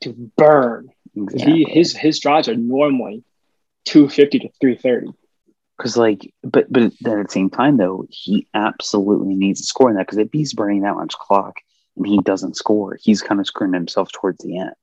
to 0.02 0.30
burn. 0.36 0.88
Exactly. 1.16 1.52
He 1.52 1.64
his 1.64 1.96
his 1.96 2.18
drives 2.18 2.48
are 2.48 2.56
normally 2.56 3.24
250 3.86 4.38
to 4.40 4.48
330. 4.60 5.16
Because, 5.76 5.96
like, 5.96 6.32
but 6.42 6.72
but 6.72 6.92
then 7.00 7.18
at 7.18 7.26
the 7.26 7.32
same 7.32 7.50
time, 7.50 7.76
though, 7.76 8.06
he 8.08 8.46
absolutely 8.54 9.34
needs 9.34 9.60
to 9.60 9.66
score 9.66 9.90
in 9.90 9.96
that. 9.96 10.06
Because 10.06 10.18
if 10.18 10.28
he's 10.32 10.54
burning 10.54 10.82
that 10.82 10.94
much 10.94 11.14
clock 11.14 11.60
and 11.96 12.06
he 12.06 12.18
doesn't 12.18 12.56
score, 12.56 12.98
he's 13.00 13.22
kind 13.22 13.40
of 13.40 13.46
screwing 13.46 13.74
himself 13.74 14.10
towards 14.12 14.38
the 14.38 14.58
end. 14.58 14.74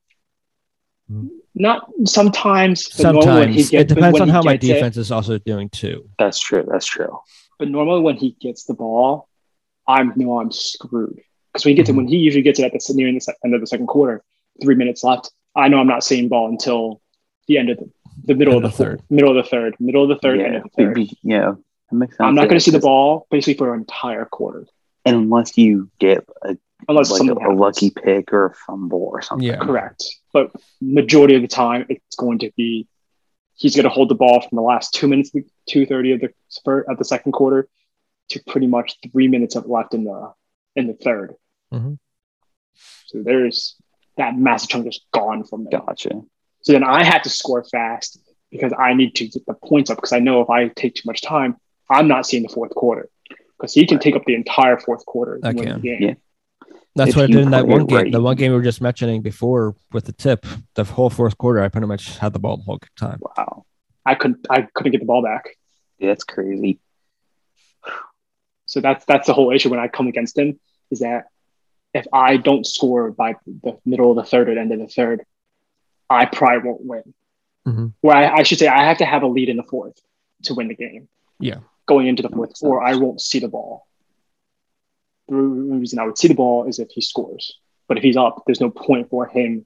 Not 1.54 1.90
sometimes, 2.06 2.88
but 2.88 2.96
he 2.98 3.02
Sometimes 3.04 3.56
gets, 3.70 3.74
it 3.74 3.88
depends 3.96 4.20
on 4.20 4.30
how 4.30 4.42
my 4.42 4.56
defense 4.58 4.96
is 4.98 5.12
also 5.12 5.38
doing 5.40 5.70
too. 5.70 6.10
That's 6.18 6.40
true. 6.40 6.66
That's 6.68 6.86
true. 6.86 7.20
but 7.60 7.70
normally 7.70 8.02
when 8.02 8.16
he 8.18 8.36
gets 8.42 8.64
the 8.66 8.74
ball, 8.74 9.28
I'm 9.88 10.14
know 10.16 10.40
I'm 10.40 10.52
screwed 10.52 11.20
because 11.52 11.64
when 11.66 11.72
he 11.72 11.76
gets 11.76 11.90
it, 11.90 11.94
Mhm. 11.94 11.98
when 11.98 12.08
he 12.08 12.18
usually 12.18 12.42
gets 12.42 12.60
it 12.60 12.64
at 12.66 12.72
the 12.72 12.94
near 12.96 13.12
the 13.12 13.20
se- 13.20 13.34
end 13.46 13.54
of 13.54 13.62
the 13.62 13.68
second 13.68 13.88
quarter, 13.88 14.24
three 14.64 14.76
minutes 14.76 15.04
left. 15.04 15.32
I 15.56 15.68
know 15.68 15.80
I'm 15.80 15.88
not 15.88 16.04
seeing 16.04 16.28
ball 16.30 16.48
until 16.50 17.02
the 17.48 17.58
end 17.58 17.70
of 17.70 17.78
the, 17.78 17.90
the 18.26 18.34
middle 18.36 18.56
End 18.56 18.66
of 18.66 18.72
of 18.72 18.78
the 18.78 18.84
the 18.84 18.90
third, 18.92 19.02
middle 19.10 19.38
of 19.38 19.44
the 19.44 19.50
third, 19.50 19.76
middle 19.80 20.04
of 20.04 20.10
the 20.10 20.16
third, 20.16 20.40
end 20.40 20.54
yeah, 20.54 20.58
of 20.60 20.64
the 20.64 20.70
third. 20.70 20.98
maybe- 20.98 21.18
yeah, 21.24 21.52
that 21.90 21.96
makes 21.96 22.14
sense. 22.18 22.26
I'm 22.26 22.36
not 22.36 22.46
going 22.48 22.58
to 22.58 22.64
see 22.64 22.72
the 22.72 22.80
ball 22.80 23.28
basically 23.30 23.56
for 23.56 23.74
an 23.74 23.82
entire 23.82 24.26
quarter 24.26 24.66
and 25.06 25.16
unless 25.16 25.58
you 25.58 25.90
get 26.00 26.26
a, 26.44 26.58
unless 26.88 27.12
like 27.12 27.30
a, 27.30 27.34
a 27.34 27.54
lucky 27.54 27.90
pick 27.92 28.32
or 28.34 28.46
a 28.48 28.54
fumble 28.56 29.04
or 29.12 29.22
something. 29.22 29.48
Yeah. 29.48 29.58
Correct. 29.58 30.04
But 30.34 30.52
majority 30.82 31.36
of 31.36 31.42
the 31.42 31.48
time, 31.48 31.86
it's 31.90 32.16
going 32.16 32.40
to 32.40 32.52
be 32.56 32.88
he's 33.56 33.76
going 33.76 33.84
to 33.84 33.90
hold 33.90 34.10
the 34.10 34.16
ball 34.16 34.42
from 34.42 34.56
the 34.56 34.62
last 34.62 34.94
two 34.94 35.08
minutes, 35.08 35.32
two 35.68 35.86
thirty 35.86 36.14
of 36.14 36.22
the 36.22 36.30
spurt 36.48 36.88
of 36.90 36.98
the 36.98 37.06
second 37.06 37.34
quarter, 37.34 37.68
to 38.30 38.42
pretty 38.48 38.68
much 38.68 38.98
three 39.12 39.28
minutes 39.28 39.56
of 39.56 39.66
left 39.68 39.94
in 39.94 40.04
the 40.06 40.34
in 40.76 40.88
the 40.88 40.94
3rd 40.94 41.36
Mhm. 41.74 41.98
So 43.08 43.22
there's 43.22 43.76
that 44.18 44.38
massive 44.38 44.70
chunk 44.70 44.86
just 44.86 45.06
gone 45.12 45.44
from 45.44 45.66
there. 45.70 45.82
Gotcha. 45.82 46.22
So 46.62 46.72
then 46.74 46.84
I 46.84 47.04
have 47.04 47.24
to 47.24 47.30
score 47.30 47.64
fast 47.66 48.20
because 48.52 48.72
I 48.78 48.94
need 48.94 49.16
to 49.16 49.28
get 49.28 49.46
the 49.46 49.54
points 49.54 49.90
up 49.90 49.98
because 49.98 50.14
I 50.14 50.20
know 50.20 50.42
if 50.42 50.50
I 50.50 50.70
take 50.70 50.96
too 50.96 51.04
much 51.06 51.22
time, 51.22 51.58
I'm 51.90 52.08
not 52.08 52.26
seeing 52.26 52.44
the 52.44 52.50
fourth 52.50 52.74
quarter 52.74 53.10
because 53.58 53.74
he 53.74 53.86
can 53.86 53.98
Right. 53.98 54.04
take 54.04 54.16
up 54.16 54.24
the 54.26 54.36
entire 54.36 54.80
fourth 54.80 55.06
quarter. 55.06 55.40
I 55.44 55.54
can. 55.54 55.66
the 55.66 55.80
game. 55.80 56.02
Yeah. 56.02 56.14
That's 56.96 57.12
If 57.12 57.16
what 57.16 57.24
I 57.24 57.28
did 57.28 57.38
in 57.38 57.52
that 57.52 57.68
one 57.68 57.86
game. 57.86 57.98
right. 57.98 58.12
The 58.12 58.22
one 58.22 58.36
game 58.36 58.52
we 58.52 58.58
were 58.58 58.64
just 58.64 58.82
mentioning 58.82 59.22
before 59.22 59.76
with 59.94 60.06
the 60.06 60.12
tip, 60.12 60.46
the 60.74 60.84
whole 60.84 61.10
fourth 61.10 61.38
quarter, 61.38 61.62
I 61.64 61.70
pretty 61.70 61.88
much 61.88 62.18
had 62.18 62.34
the 62.34 62.40
ball 62.40 62.58
the 62.58 62.64
whole 62.64 62.80
time. 62.98 63.20
Wow, 63.38 63.66
I 64.06 64.16
couldn't 64.16 64.46
I 64.50 64.68
couldn't 64.74 64.92
get 64.92 65.00
the 65.00 65.06
ball 65.06 65.22
back. 65.24 65.56
that's 66.00 66.24
crazy. 66.26 66.80
So 68.66 68.80
that's 68.82 69.06
that's 69.06 69.28
the 69.28 69.34
whole 69.34 69.52
issue 69.52 69.70
when 69.70 69.80
I 69.80 69.88
come 69.88 70.08
against 70.08 70.38
him 70.38 70.60
is 70.92 71.00
that 71.00 71.28
if 71.94 72.06
I 72.14 72.38
don't 72.38 72.66
score 72.66 73.12
by 73.12 73.36
the 73.46 73.78
middle 73.86 74.12
of 74.12 74.18
the 74.18 74.24
third 74.30 74.50
or 74.50 74.58
end 74.58 74.72
of 74.72 74.80
the 74.80 74.88
third, 74.88 75.26
I 76.10 76.26
probably 76.26 76.70
won't 76.70 76.86
win. 76.86 77.14
Mhm. 77.68 77.94
Well, 78.02 78.18
I, 78.18 78.40
I 78.40 78.44
should 78.44 78.60
say 78.60 78.68
I 78.68 78.86
have 78.86 78.98
to 79.00 79.06
have 79.06 79.24
a 79.24 79.28
lead 79.28 79.50
in 79.50 79.58
the 79.58 79.64
fourth 79.64 80.00
to 80.44 80.54
win 80.56 80.68
the 80.70 80.76
game. 80.76 81.08
Yeah. 81.40 81.60
Going 81.86 82.08
into 82.08 82.24
the 82.24 82.30
fourth, 82.30 82.50
makes 82.50 82.64
or 82.64 82.82
I 82.82 82.96
won't 82.96 83.22
see 83.22 83.40
the 83.40 83.50
ball. 83.50 83.88
The 85.32 85.78
reason 85.78 85.98
I 86.00 86.06
would 86.06 86.18
see 86.18 86.28
the 86.28 86.34
ball 86.34 86.68
is 86.68 86.80
if 86.80 86.90
he 86.92 87.02
scores. 87.02 87.58
But 87.88 87.98
if 87.98 88.04
he's 88.04 88.18
up, 88.18 88.44
there's 88.46 88.60
no 88.62 88.70
point 88.70 89.10
for 89.10 89.28
him. 89.28 89.66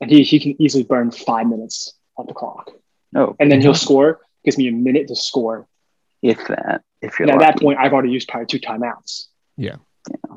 And 0.00 0.10
he, 0.10 0.22
he 0.22 0.40
can 0.40 0.60
easily 0.60 0.84
burn 0.84 1.10
five 1.10 1.46
minutes 1.46 1.92
off 2.16 2.26
the 2.26 2.34
clock. 2.34 2.70
No, 3.12 3.36
And 3.38 3.50
then 3.52 3.60
he'll 3.60 3.74
score, 3.74 4.20
gives 4.44 4.58
me 4.58 4.68
a 4.68 4.72
minute 4.72 5.08
to 5.08 5.16
score. 5.16 5.68
if 6.22 6.38
that, 6.48 6.82
if 7.02 7.18
you're 7.18 7.30
And 7.30 7.40
at 7.42 7.46
that 7.54 7.60
point, 7.60 7.78
I've 7.78 7.92
already 7.92 8.10
used 8.10 8.28
probably 8.28 8.46
two 8.46 8.58
timeouts. 8.58 9.26
Yeah. 9.56 9.76
Yeah. 10.10 10.36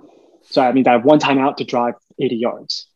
So 0.50 0.62
I 0.62 0.72
mean, 0.74 0.88
I 0.88 0.91
have 0.91 1.06
one 1.06 1.20
timeout 1.20 1.58
to 1.58 1.64
drive 1.64 1.95
80 2.20 2.36
yards. 2.36 2.88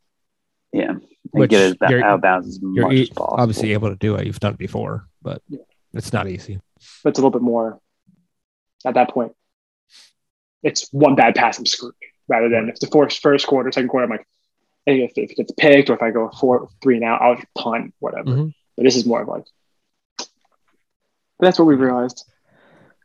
yeah, 0.72 0.90
and 0.90 1.02
Which 1.32 1.50
get 1.50 1.72
it 1.72 1.78
you're- 1.88 2.02
out 2.02 2.14
of 2.16 2.20
bounds 2.22 2.46
as 2.48 2.60
You're 2.62 2.88
much 2.88 2.94
as 2.98 3.08
possible. 3.10 3.36
obviously 3.38 3.72
able 3.72 3.88
to 3.90 3.96
do 3.96 4.14
it. 4.16 4.26
You've 4.26 4.40
done 4.40 4.52
it 4.54 4.58
before, 4.58 5.06
but 5.22 5.42
Yeah. 5.48 5.58
it's 5.94 6.12
not 6.12 6.28
easy. 6.28 6.60
But 7.02 7.10
it's 7.10 7.18
a 7.18 7.22
little 7.22 7.30
bit 7.38 7.42
more 7.42 7.80
at 8.84 8.94
that 8.94 9.10
point. 9.10 9.32
It's 10.62 10.88
one 10.92 11.14
bad 11.14 11.34
pass, 11.34 11.58
I'm 11.58 11.66
screwed. 11.66 11.94
Rather 12.28 12.48
than 12.48 12.68
if 12.68 12.78
the 12.80 12.86
first, 12.86 13.20
first 13.20 13.46
quarter, 13.46 13.70
second 13.72 13.88
quarter, 13.88 14.04
I'm 14.04 14.10
like, 14.10 14.26
hey, 14.86 15.02
if, 15.04 15.12
if 15.16 15.30
it 15.32 15.36
gets 15.36 15.52
picked 15.52 15.90
or 15.90 15.94
if 15.94 16.02
I 16.02 16.10
go 16.10 16.30
four, 16.30 16.68
three 16.82 16.98
now, 16.98 17.16
I'll 17.16 17.34
just 17.34 17.46
punt, 17.54 17.94
whatever. 17.98 18.30
Mhm. 18.30 18.54
But 18.76 18.84
this 18.84 18.96
is 18.96 19.04
more 19.04 19.22
of 19.22 19.28
like, 19.28 19.44
but 20.16 20.28
that's 21.46 21.58
what 21.58 21.66
we 21.66 21.74
realized. 21.74 22.24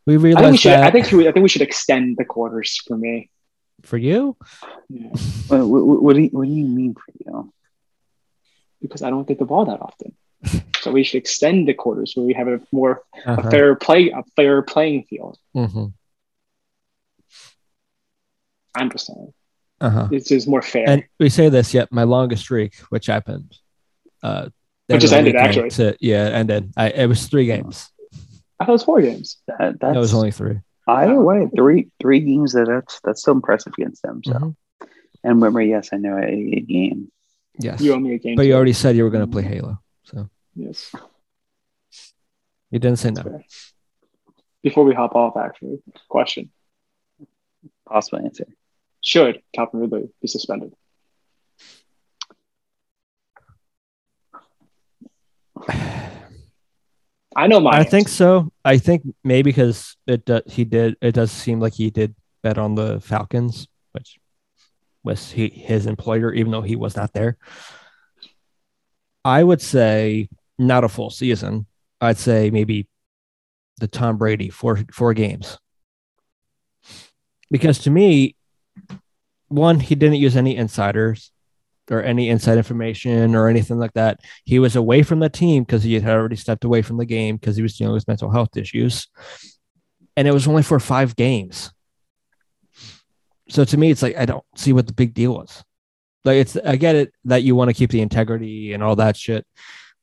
We 0.06 0.14
I 0.14 0.16
think 0.16 0.22
we 0.22 0.28
realized 0.34 0.60
should. 0.60 0.70
that 0.72 0.84
I 0.84 0.90
think. 0.90 1.10
we- 1.12 1.28
I 1.28 1.32
think 1.32 1.42
we 1.42 1.48
should 1.48 1.62
extend 1.62 2.16
the 2.16 2.24
quarters 2.24 2.80
for 2.86 2.96
me. 2.96 3.30
for 3.82 3.96
you, 3.98 4.36
Yeah. 4.88 5.08
What, 5.48 5.66
what, 5.68 6.02
what 6.02 6.16
do 6.16 6.22
you, 6.22 6.28
what 6.30 6.46
do 6.46 6.50
you 6.52 6.64
mean 6.66 6.94
for 6.94 7.12
you? 7.24 7.52
because 8.80 9.02
I 9.02 9.10
don't 9.10 9.26
get 9.26 9.40
the 9.40 9.44
ball 9.44 9.64
that 9.66 9.80
often. 9.82 10.14
so 10.80 10.92
we 10.92 11.02
should 11.02 11.18
extend 11.18 11.66
the 11.66 11.74
quarters 11.74 12.14
so 12.14 12.22
we 12.22 12.32
have 12.34 12.46
a 12.46 12.60
more 12.70 13.02
a 13.26 13.32
Uh-huh. 13.32 13.50
fair 13.50 13.74
play, 13.74 14.10
a 14.10 14.22
fair 14.36 14.62
playing 14.62 15.02
field. 15.10 15.36
Mhm. 15.54 15.92
I'm 18.74 18.90
just 18.90 19.06
saying 19.06 19.32
Uh-huh. 19.80 20.08
this 20.10 20.30
is 20.30 20.46
more 20.46 20.62
fair. 20.62 20.88
And 20.88 21.04
we 21.20 21.28
say 21.28 21.48
this 21.48 21.72
yet 21.74 21.90
my 21.92 22.02
longest 22.04 22.42
streak, 22.42 22.76
which 22.90 23.06
happened, 23.06 23.56
uh, 24.22 24.48
Which 24.88 25.00
just 25.02 25.12
ended, 25.14 25.36
actually. 25.36 25.70
To, 25.70 25.96
yeah, 26.00 26.24
ended. 26.40 26.72
I 26.76 26.90
it 26.90 27.06
was 27.06 27.26
three 27.26 27.46
games. 27.46 27.88
I 28.60 28.64
thought 28.64 28.70
it 28.70 28.72
was 28.72 28.84
four 28.84 29.00
games. 29.00 29.36
That, 29.46 29.78
that's 29.80 29.94
That 29.94 29.98
was 30.00 30.14
only 30.14 30.30
three. 30.32 30.58
either 30.88 31.20
way 31.20 31.48
three 31.54 31.90
three 32.00 32.20
games. 32.20 32.52
That 32.54 32.66
that's 32.66 33.00
that's 33.04 33.22
so 33.22 33.32
impressive 33.32 33.72
against 33.78 34.02
them. 34.02 34.20
So 34.24 34.32
Mhm. 34.32 34.54
and 35.24 35.34
remember, 35.36 35.60
yes, 35.62 35.90
I 35.92 35.96
know 35.98 36.16
a, 36.16 36.26
a 36.58 36.60
game. 36.60 37.10
Yes, 37.60 37.80
You 37.80 37.92
owe 37.94 37.98
me 38.00 38.14
a 38.14 38.18
game. 38.18 38.36
but 38.36 38.46
you 38.46 38.54
already 38.54 38.72
said 38.72 38.96
you 38.96 39.04
were 39.04 39.10
going 39.10 39.26
to 39.26 39.30
play 39.30 39.42
Halo, 39.42 39.78
so 40.04 40.28
yes. 40.54 40.90
you 42.70 42.78
didn't 42.78 42.98
say 42.98 43.10
that's 43.10 43.24
no. 43.26 43.32
fair. 43.32 43.44
Before 44.62 44.84
we 44.84 44.94
hop 44.94 45.14
off, 45.14 45.36
actually, 45.36 45.78
question: 46.08 46.50
Possible 47.88 48.24
answer. 48.24 48.46
Should 49.02 49.40
Calvin 49.54 49.80
Ridley 49.80 50.10
be 50.20 50.28
suspended? 50.28 50.74
I 57.36 57.46
know 57.46 57.60
my. 57.60 57.70
I 57.70 57.84
think 57.84 58.08
so. 58.08 58.52
I 58.64 58.78
think 58.78 59.02
maybe 59.22 59.50
because 59.50 59.96
it 60.06 60.24
do, 60.24 60.40
he 60.46 60.64
did. 60.64 60.96
It 61.00 61.12
does 61.12 61.30
seem 61.30 61.60
like 61.60 61.74
he 61.74 61.90
did 61.90 62.14
bet 62.42 62.58
on 62.58 62.74
the 62.74 63.00
Falcons, 63.00 63.68
which 63.92 64.18
was 65.04 65.30
he, 65.30 65.48
his 65.48 65.86
employer, 65.86 66.32
even 66.34 66.50
though 66.50 66.62
he 66.62 66.76
was 66.76 66.96
not 66.96 67.12
there. 67.12 67.36
I 69.24 69.44
would 69.44 69.62
say 69.62 70.28
not 70.58 70.84
a 70.84 70.88
full 70.88 71.10
season. 71.10 71.66
I'd 72.00 72.18
say 72.18 72.50
maybe 72.50 72.88
the 73.78 73.88
Tom 73.88 74.18
Brady 74.18 74.50
four 74.50 74.80
four 74.90 75.14
games. 75.14 75.58
Because 77.50 77.78
to 77.80 77.90
me, 77.90 78.36
one, 79.48 79.80
he 79.80 79.94
didn't 79.94 80.16
use 80.16 80.36
any 80.36 80.56
insiders 80.56 81.32
or 81.90 82.02
any 82.02 82.28
inside 82.28 82.58
information 82.58 83.34
or 83.34 83.48
anything 83.48 83.78
like 83.78 83.94
that. 83.94 84.20
He 84.44 84.58
was 84.58 84.76
away 84.76 85.02
from 85.02 85.20
the 85.20 85.30
team 85.30 85.64
because 85.64 85.82
he 85.82 85.94
had 85.94 86.14
already 86.14 86.36
stepped 86.36 86.64
away 86.64 86.82
from 86.82 86.98
the 86.98 87.06
game 87.06 87.36
because 87.36 87.56
he 87.56 87.62
was 87.62 87.76
dealing 87.76 87.94
with 87.94 88.08
mental 88.08 88.30
health 88.30 88.56
issues. 88.56 89.08
And 90.16 90.28
it 90.28 90.34
was 90.34 90.46
only 90.46 90.62
for 90.62 90.78
five 90.78 91.16
games. 91.16 91.72
So 93.48 93.64
to 93.64 93.76
me, 93.78 93.90
it's 93.90 94.02
like 94.02 94.16
I 94.16 94.26
don't 94.26 94.44
see 94.56 94.74
what 94.74 94.86
the 94.86 94.92
big 94.92 95.14
deal 95.14 95.34
was. 95.34 95.64
Like 96.24 96.36
it's 96.36 96.56
I 96.56 96.76
get 96.76 96.96
it 96.96 97.12
that 97.24 97.42
you 97.42 97.54
want 97.54 97.70
to 97.70 97.74
keep 97.74 97.90
the 97.90 98.02
integrity 98.02 98.74
and 98.74 98.82
all 98.82 98.96
that 98.96 99.16
shit 99.16 99.46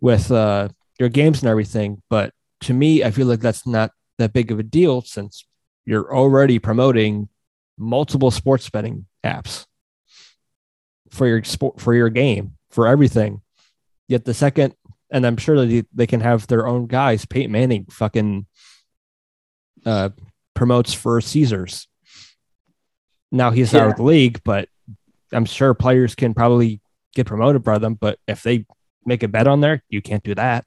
with 0.02 0.32
uh 0.32 0.70
your 1.00 1.10
games 1.10 1.42
and 1.42 1.50
everything, 1.50 2.02
but 2.10 2.34
to 2.62 2.74
me, 2.74 3.04
I 3.04 3.12
feel 3.12 3.28
like 3.28 3.42
that's 3.42 3.68
not 3.68 3.92
that 4.18 4.34
big 4.34 4.52
of 4.52 4.60
a 4.60 4.64
deal 4.64 5.02
since 5.02 5.46
you're 5.86 6.16
already 6.16 6.58
promoting 6.58 7.30
multiple 7.78 8.32
sports 8.32 8.70
betting 8.70 9.06
apps 9.24 9.66
for 11.10 11.28
your 11.28 11.44
sport 11.44 11.80
for 11.80 11.94
your 11.94 12.10
game 12.10 12.54
for 12.70 12.88
everything. 12.88 13.42
Yet 14.08 14.26
the 14.26 14.34
second, 14.34 14.76
and 15.10 15.26
I'm 15.26 15.38
sure 15.38 15.60
that 15.60 15.68
they, 15.68 15.84
they 15.94 16.08
can 16.08 16.22
have 16.22 16.48
their 16.48 16.68
own 16.68 16.88
guys. 16.88 17.26
Peyton 17.26 17.52
Manning 17.52 17.86
fucking 17.90 18.46
uh, 19.86 20.10
promotes 20.54 20.94
for 20.94 21.20
Caesars. 21.22 21.88
Now 23.32 23.52
he's 23.52 23.74
out 23.74 23.90
of 23.90 23.96
the 23.98 24.04
league, 24.04 24.42
but 24.44 24.70
I'm 25.32 25.46
sure 25.46 25.74
players 25.74 26.16
can 26.16 26.34
probably 26.34 26.82
get 27.16 27.26
promoted 27.26 27.64
by 27.64 27.80
them. 27.80 27.96
But 27.96 28.20
if 28.28 28.44
they 28.44 28.66
make 29.06 29.24
a 29.24 29.28
bet 29.28 29.48
on 29.48 29.62
there, 29.62 29.84
you 29.90 30.02
can't 30.02 30.24
do 30.24 30.36
that. 30.36 30.66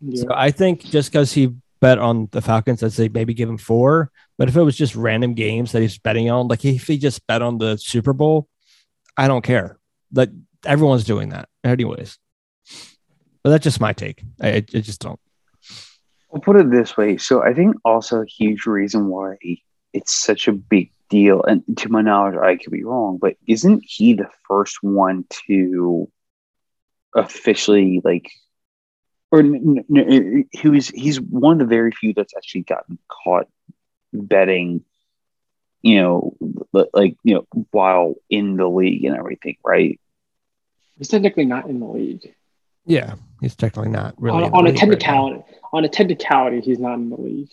Yeah. 0.00 0.22
So 0.22 0.28
I 0.34 0.50
think 0.50 0.82
just 0.82 1.10
because 1.10 1.32
he 1.32 1.54
bet 1.80 1.98
on 1.98 2.28
the 2.32 2.42
Falcons, 2.42 2.82
I'd 2.82 2.92
say 2.92 3.08
maybe 3.08 3.34
give 3.34 3.48
him 3.48 3.58
four. 3.58 4.10
But 4.38 4.48
if 4.48 4.56
it 4.56 4.62
was 4.62 4.76
just 4.76 4.94
random 4.94 5.34
games 5.34 5.72
that 5.72 5.82
he's 5.82 5.98
betting 5.98 6.30
on, 6.30 6.48
like 6.48 6.64
if 6.64 6.86
he 6.86 6.98
just 6.98 7.26
bet 7.26 7.42
on 7.42 7.58
the 7.58 7.76
Super 7.76 8.12
Bowl, 8.12 8.48
I 9.16 9.28
don't 9.28 9.42
care. 9.42 9.78
Like 10.12 10.30
everyone's 10.64 11.04
doing 11.04 11.30
that, 11.30 11.48
anyways. 11.64 12.18
But 13.42 13.50
that's 13.50 13.64
just 13.64 13.80
my 13.80 13.92
take. 13.92 14.22
I, 14.40 14.56
I 14.56 14.60
just 14.60 15.00
don't. 15.00 15.18
I'll 16.32 16.40
put 16.40 16.56
it 16.56 16.70
this 16.70 16.96
way. 16.96 17.16
So 17.16 17.42
I 17.42 17.54
think 17.54 17.76
also 17.84 18.22
a 18.22 18.26
huge 18.26 18.66
reason 18.66 19.08
why 19.08 19.36
it's 19.92 20.14
such 20.14 20.46
a 20.46 20.52
big 20.52 20.92
deal, 21.08 21.42
and 21.42 21.64
to 21.78 21.88
my 21.88 22.02
knowledge, 22.02 22.36
I 22.36 22.56
could 22.56 22.70
be 22.70 22.84
wrong, 22.84 23.18
but 23.20 23.36
isn't 23.48 23.82
he 23.84 24.14
the 24.14 24.28
first 24.46 24.78
one 24.82 25.24
to 25.48 26.08
officially 27.16 28.00
like, 28.04 28.30
or 29.30 29.40
n- 29.40 29.84
n- 29.94 30.44
uh, 30.52 30.58
he 30.58 30.68
was 30.68 30.88
he's 30.88 31.20
one 31.20 31.60
of 31.60 31.68
the 31.68 31.74
very 31.74 31.92
few 31.92 32.12
that's 32.14 32.34
actually 32.36 32.62
gotten 32.62 32.98
caught 33.08 33.46
betting, 34.12 34.84
you 35.82 35.96
know, 36.00 36.36
like 36.92 37.16
you 37.22 37.34
know, 37.34 37.46
while 37.70 38.14
in 38.28 38.56
the 38.56 38.68
league 38.68 39.04
and 39.04 39.16
everything, 39.16 39.56
right? 39.64 40.00
He's 40.98 41.08
technically 41.08 41.44
not 41.46 41.68
in 41.68 41.80
the 41.80 41.86
league. 41.86 42.34
Yeah, 42.86 43.14
he's 43.40 43.54
technically 43.54 43.90
not 43.90 44.14
really 44.20 44.44
on, 44.44 44.52
on 44.52 44.52
a 44.52 44.56
league 44.56 44.66
right 44.66 44.76
technicality, 44.78 45.42
on 45.72 45.84
a 45.84 45.88
technicality, 45.88 46.60
he's 46.60 46.78
not 46.78 46.94
in 46.94 47.10
the 47.10 47.16
league. 47.16 47.50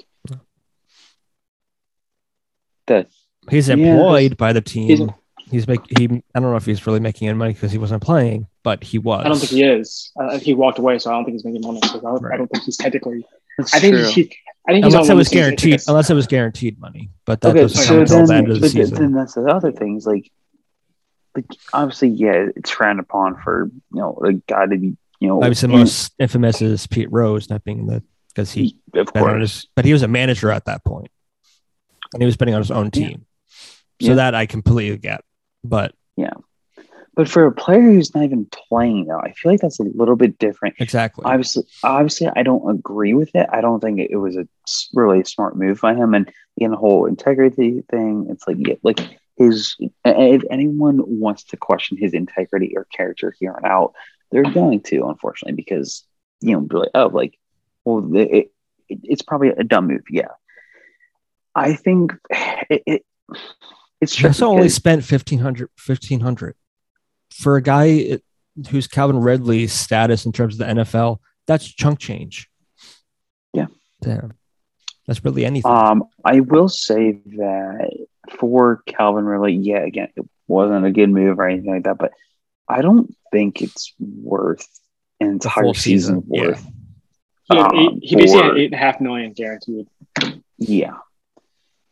That 2.87 3.07
He's 3.49 3.67
Yeah. 3.69 3.75
employed 3.75 4.37
by 4.37 4.53
the 4.53 4.61
team. 4.61 5.11
He's- 5.49 5.51
He's, 5.51 5.67
make 5.67 5.81
he. 5.97 6.05
I 6.35 6.39
don't 6.39 6.51
know 6.51 6.55
if 6.55 6.65
he's 6.65 6.85
really 6.85 6.99
making 6.99 7.27
any 7.27 7.37
money 7.37 7.53
because 7.53 7.71
he 7.71 7.77
wasn't 7.77 8.03
playing, 8.03 8.47
but 8.63 8.83
he 8.83 8.97
was. 8.99 9.25
I 9.25 9.29
don't 9.29 9.37
think 9.37 9.51
he 9.51 9.63
is. 9.63 10.11
Uh, 10.19 10.37
he 10.39 10.53
walked 10.53 10.77
away, 10.79 10.99
so 10.99 11.09
I 11.09 11.13
don't 11.13 11.25
think 11.25 11.35
he's 11.35 11.45
making 11.45 11.61
money. 11.61 11.79
So 11.87 11.99
I, 11.99 12.01
don't, 12.01 12.25
I 12.33 12.37
don't 12.37 12.47
think 12.51 12.63
he's 12.65 12.77
technically. 12.77 13.25
that's 13.57 13.73
I 13.73 13.79
think 13.79 13.95
true. 13.95 14.05
he. 14.09 14.35
I 14.67 14.73
think 14.73 14.83
he's 14.85 14.93
unless 14.93 15.09
on 15.09 15.15
it 15.15 15.17
was 15.17 15.27
of 15.27 15.29
those 15.29 15.29
teams 15.29 15.31
that 15.31 15.33
guaranteed. 15.39 15.81
Unless 15.87 16.09
it 16.09 16.13
was 16.15 16.27
guaranteed 16.27 16.79
money, 16.79 17.09
but 17.25 17.39
that 17.41 17.49
okay, 17.51 17.61
doesn't 17.61 17.81
so 17.83 17.87
come 17.87 17.99
until 18.01 18.17
then, 18.17 18.27
the 18.27 18.33
end 18.35 18.47
of 18.51 18.53
the 18.55 18.59
but 18.61 18.73
then- 18.73 18.85
season. 18.87 18.95
then 19.03 19.11
that's 19.13 19.33
the 19.35 19.41
other 19.43 19.71
things. 19.71 20.05
Like, 20.05 20.29
like 21.35 21.45
obviously, 21.73 22.09
yeah, 22.09 22.47
it's 22.55 22.69
frowned 22.69 22.99
upon 22.99 23.37
for 23.41 23.69
you 23.93 23.99
know 23.99 24.19
a 24.25 24.33
guy 24.33 24.65
to 24.65 24.77
be 24.77 24.97
you 25.19 25.27
know. 25.29 25.37
Obviously, 25.37 25.67
the 25.69 25.77
most 25.77 26.13
infamous 26.19 26.61
is 26.61 26.85
Pete 26.87 27.11
Rose 27.11 27.49
not 27.49 27.63
being 27.63 27.87
the 27.87 28.03
because 28.29 28.51
he 28.51 28.77
of 28.93 29.13
course, 29.13 29.39
his, 29.39 29.67
but 29.75 29.85
he 29.85 29.93
was 29.93 30.01
a 30.03 30.07
manager 30.09 30.51
at 30.51 30.65
that 30.65 30.83
point, 30.83 31.09
and 32.13 32.21
he 32.21 32.25
was 32.25 32.35
betting 32.35 32.53
on 32.53 32.61
his 32.61 32.69
own 32.71 32.85
Yeah. 32.93 33.07
team. 33.07 33.25
So 34.01 34.09
Yeah. 34.09 34.13
that 34.15 34.35
I 34.35 34.45
completely 34.45 34.95
get, 34.97 35.21
but 35.67 35.93
yeah. 36.15 36.33
But 37.15 37.27
for 37.27 37.47
a 37.47 37.51
player 37.51 37.81
who's 37.81 38.13
not 38.13 38.25
even 38.25 38.45
playing, 38.69 39.05
though, 39.05 39.19
I 39.19 39.31
feel 39.31 39.51
like 39.51 39.61
that's 39.61 39.79
a 39.79 39.83
little 39.83 40.15
bit 40.15 40.37
different. 40.37 40.75
Exactly. 40.77 41.25
Obviously, 41.25 41.63
obviously, 41.83 42.29
I 42.35 42.43
don't 42.43 42.69
agree 42.69 43.15
with 43.15 43.31
it. 43.33 43.47
I 43.51 43.59
don't 43.59 43.79
think 43.79 43.99
it, 43.99 44.15
was 44.17 44.37
a 44.37 44.47
really 44.93 45.23
smart 45.23 45.57
move 45.57 45.81
by 45.81 45.95
him. 45.95 46.13
And 46.13 46.31
in 46.57 46.69
the 46.69 46.77
whole 46.77 47.07
integrity 47.07 47.81
thing, 47.89 48.27
it's 48.29 48.47
like, 48.47 48.57
yeah, 48.59 48.75
like 48.83 48.99
his. 49.35 49.75
If 50.05 50.43
anyone 50.51 51.01
wants 51.19 51.43
to 51.45 51.57
question 51.57 51.97
his 51.97 52.13
integrity 52.13 52.73
or 52.75 52.85
character 52.85 53.33
here 53.39 53.53
and 53.53 53.65
out, 53.65 53.93
they're 54.31 54.43
going 54.43 54.81
to, 54.81 55.07
unfortunately, 55.07 55.55
because 55.55 56.03
you 56.41 56.51
know, 56.51 56.61
be 56.61 56.75
like, 56.77 56.91
oh, 56.93 57.07
like, 57.07 57.37
well, 57.83 58.15
it, 58.15 58.51
it, 58.89 58.99
it's 59.03 59.21
probably 59.21 59.49
a 59.49 59.63
dumb 59.63 59.87
move. 59.87 60.03
Yeah, 60.09 60.31
I 61.55 61.73
think 61.73 62.13
it. 62.69 63.03
It 64.01 64.05
it's 64.05 64.15
He 64.15 64.25
also 64.27 64.47
only 64.47 64.69
spent 64.69 65.01
1500 65.09 65.69
1500 65.85 66.55
for 67.31 67.55
a 67.57 67.61
guy 67.61 67.85
it- 67.85 68.23
who's 68.69 68.87
Calvin 68.87 69.19
Ridley's 69.19 69.71
status 69.73 70.25
in 70.25 70.31
terms 70.31 70.55
of 70.55 70.59
the 70.59 70.73
NFL. 70.81 71.19
That's 71.45 71.65
chunk 71.67 71.99
change. 71.99 72.49
Yeah. 73.53 73.67
Damn. 74.01 74.33
That's 75.05 75.23
really 75.23 75.45
anything. 75.45 75.71
Um, 75.71 76.05
I 76.25 76.39
will 76.41 76.67
say 76.67 77.13
that 77.37 77.89
for 78.39 78.81
Calvin 78.87 79.25
Ridley, 79.25 79.53
yeah, 79.53 79.77
again, 79.79 80.09
it 80.15 80.27
wasn't 80.47 80.85
a 80.85 80.91
good 80.91 81.09
move 81.09 81.39
or 81.39 81.47
anything 81.47 81.71
like 81.71 81.83
that, 81.83 81.97
but 81.97 82.11
I 82.67 82.81
don't 82.81 83.15
think 83.31 83.61
it's 83.61 83.93
worth 83.99 84.67
an 85.19 85.27
The 85.27 85.33
entire 85.33 85.63
full 85.63 85.73
season, 85.73 86.23
season, 86.23 86.33
yeah. 86.35 86.41
worth. 86.47 86.65
He, 87.49 87.57
had 87.57 87.65
um, 87.67 87.75
eight, 87.77 87.99
he 88.01 88.15
basically 88.15 88.41
had 88.43 88.51
for- 88.51 88.57
eight 88.57 88.65
and 88.65 88.73
a 88.73 88.77
half 88.77 88.99
million 88.99 89.33
guaranteed. 89.33 89.87
Yeah. 90.57 90.97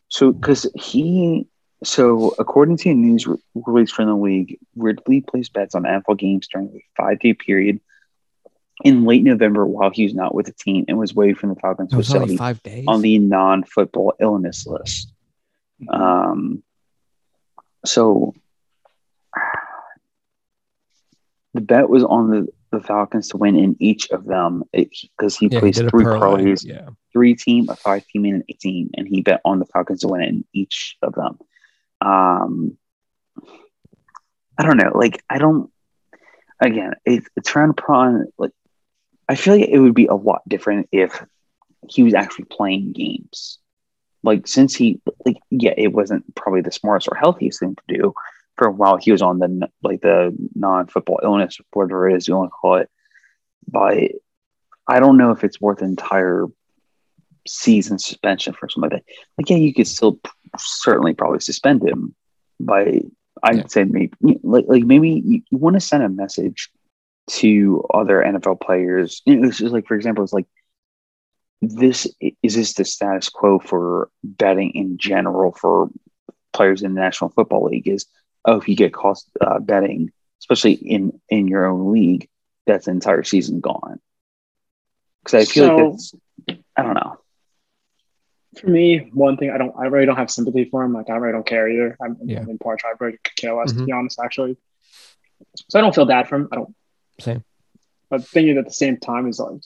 So, 0.10 0.32
because 0.34 0.68
he, 0.76 1.48
so 1.84 2.34
according 2.40 2.78
to 2.78 2.90
a 2.90 2.94
news 2.94 3.28
re- 3.28 3.38
release 3.54 3.92
from 3.92 4.08
the 4.08 4.16
league, 4.16 4.58
Ridley 4.76 5.22
placed 5.22 5.54
bets 5.54 5.76
on 5.76 5.84
NFL 5.84 6.18
games 6.18 6.48
during 6.52 6.70
a 6.70 6.84
five 6.98 7.20
day 7.20 7.34
period 7.34 7.80
in 8.84 9.06
late 9.06 9.24
November 9.24 9.66
while 9.66 9.90
he 9.90 10.04
was 10.04 10.14
not 10.14 10.36
with 10.36 10.46
the 10.48 10.54
team 10.54 10.86
and 10.88 10.98
was 10.98 11.14
waived 11.16 11.40
from 11.40 11.50
the 11.50 11.56
Falcons 11.56 11.94
only 11.94 12.04
facility 12.04 12.38
five 12.38 12.62
days. 12.64 12.86
on 12.88 13.02
the 13.02 13.20
non 13.20 13.64
football 13.64 14.14
illness 14.20 14.66
list. 14.68 15.12
Um, 15.90 16.64
so 17.86 18.34
the 21.54 21.62
bet 21.62 21.90
was 21.90 22.04
on 22.04 22.30
the, 22.32 22.48
the 22.72 22.82
Falcons 22.82 23.30
to 23.30 23.38
win 23.38 23.56
in 23.56 23.76
each 23.80 24.10
of 24.10 24.26
them 24.26 24.64
because 24.74 25.38
he 25.38 25.48
Yeah, 25.48 25.56
he 25.56 25.60
plays 25.60 25.76
did 25.78 25.86
a 25.86 25.90
three 25.90 26.04
parlay, 26.04 26.44
parlays, 26.46 26.66
Yeah. 26.66 26.90
three 27.14 27.36
team, 27.36 27.68
a 27.70 27.76
five 27.76 28.06
team, 28.08 28.26
and 28.26 28.36
an 28.36 28.44
eight 28.50 28.60
team, 28.60 28.90
and 28.96 29.08
he 29.08 29.22
bet 29.22 29.42
on 29.46 29.60
the 29.60 29.66
Falcons 29.66 30.02
to 30.02 30.08
win 30.10 30.22
in 30.22 30.46
each 30.54 30.98
of 31.02 31.14
them. 31.14 31.38
Um, 32.06 32.78
I 34.58 34.64
don't 34.64 34.78
know, 34.78 34.92
like 34.94 35.24
I 35.30 35.40
don't. 35.40 35.72
Again, 36.62 36.94
it, 37.04 37.24
it's 37.36 37.50
trying 37.50 37.74
to. 37.74 38.26
Like 38.38 38.52
I 39.28 39.36
feel 39.36 39.58
like 39.58 39.68
it 39.68 39.80
would 39.80 39.96
be 39.96 40.06
a 40.06 40.14
lot 40.14 40.48
different 40.48 40.88
if 40.92 41.24
he 41.90 42.04
was 42.04 42.14
actually 42.14 42.46
playing 42.46 42.94
games. 42.94 43.60
Like 44.24 44.48
since 44.48 44.76
he, 44.76 45.02
like 45.26 45.38
yeah, 45.52 45.74
it 45.78 45.90
wasn't 45.90 46.34
probably 46.36 46.62
the 46.62 46.72
smartest 46.72 47.10
or 47.12 47.18
healthiest 47.18 47.60
thing 47.60 47.76
to 47.76 47.98
do 47.98 48.14
for 48.56 48.68
a 48.68 48.72
while. 48.72 48.98
He 48.98 49.12
was 49.12 49.22
on 49.22 49.40
the 49.40 49.70
like 49.84 50.02
the 50.02 50.36
non-football 50.56 51.20
illness, 51.24 51.58
whatever 51.74 52.10
it 52.10 52.16
is 52.16 52.28
you 52.28 52.36
want 52.36 52.50
to 52.50 52.56
call 52.60 52.76
it. 52.76 52.90
But 53.68 54.12
I 54.88 55.00
don't 55.00 55.18
know 55.18 55.32
if 55.32 55.44
it's 55.44 55.60
worth 55.60 55.82
an 55.82 55.90
entire 55.90 56.46
season 57.48 58.00
suspension 58.00 58.54
for 58.54 58.70
somebody. 58.70 59.02
Like 59.38 59.50
yeah, 59.50 59.58
you 59.58 59.74
could 59.74 59.88
still 59.88 60.20
certainly 60.60 61.14
probably 61.14 61.40
suspend 61.40 61.84
him. 61.84 62.16
by 62.60 63.02
I'd 63.44 63.58
Yeah. 63.58 63.68
say 63.68 63.84
maybe 63.84 64.14
like 64.44 64.66
like 64.68 64.84
maybe 64.84 65.10
you, 65.26 65.42
you 65.50 65.58
want 65.58 65.76
to 65.76 65.80
send 65.82 66.04
a 66.04 66.10
message 66.10 66.70
to 67.32 67.84
other 67.94 68.22
NFL 68.24 68.62
players. 68.62 69.22
You 69.26 69.36
know, 69.38 69.48
it's 69.50 69.58
just 69.58 69.74
like 69.74 69.88
for 69.88 69.96
example, 69.96 70.24
it's 70.24 70.32
like 70.34 70.48
this 71.62 72.08
is 72.44 72.56
this 72.56 72.74
the 72.74 72.86
status 72.86 73.30
quo 73.30 73.60
for 73.60 74.10
betting 74.24 74.72
in 74.72 74.98
general 74.98 75.52
for 75.52 75.90
players 76.54 76.82
in 76.84 76.94
the 76.94 77.02
National 77.02 77.30
Football 77.30 77.66
League 77.66 77.88
is 77.88 78.06
oh 78.46 78.58
if 78.58 78.70
you 78.70 78.76
get 78.76 78.94
caught 78.94 79.22
uh, 79.42 79.60
betting, 79.60 80.12
especially 80.40 80.74
in 80.74 81.20
in 81.30 81.48
your 81.48 81.66
own 81.66 81.92
league, 81.92 82.30
that's 82.66 82.86
the 82.86 82.92
entire 82.92 83.24
season 83.24 83.60
gone. 83.60 84.00
Because 85.24 85.48
I 85.48 85.52
feel 85.52 85.68
like 85.68 85.78
So- 85.78 85.92
that's 85.92 86.16
I 86.78 86.84
don't 86.84 86.94
know. 86.94 87.18
For 88.60 88.68
me, 88.68 89.10
one 89.14 89.38
thing 89.38 89.50
I 89.52 89.58
don't, 89.58 89.74
I 89.78 89.86
really 89.86 90.06
don't 90.06 90.16
have 90.18 90.32
sympathy 90.32 90.66
for 90.66 90.84
him. 90.84 90.94
Like 90.94 91.10
I 91.10 91.16
really 91.16 91.34
don't 91.34 91.46
care 91.46 91.68
either. 91.68 91.98
I'm 92.02 92.18
Yeah. 92.24 92.42
in 92.42 92.58
part 92.58 92.82
I 92.86 92.94
really 93.00 93.18
could 93.24 93.36
care 93.36 93.54
less, 93.56 93.74
to 93.74 93.86
be 93.86 93.92
honest. 93.92 94.20
Actually, 94.24 94.58
so 95.70 95.80
I 95.80 95.82
don't 95.82 95.94
feel 95.94 96.06
bad 96.06 96.28
for 96.28 96.36
him. 96.38 96.48
I 96.52 96.56
don't. 96.56 96.76
Same. 97.20 97.44
But 98.10 98.24
thinking 98.26 98.58
at 98.58 98.66
the 98.66 98.72
same 98.74 98.98
time 98.98 99.28
is 99.28 99.40
like, 99.40 99.62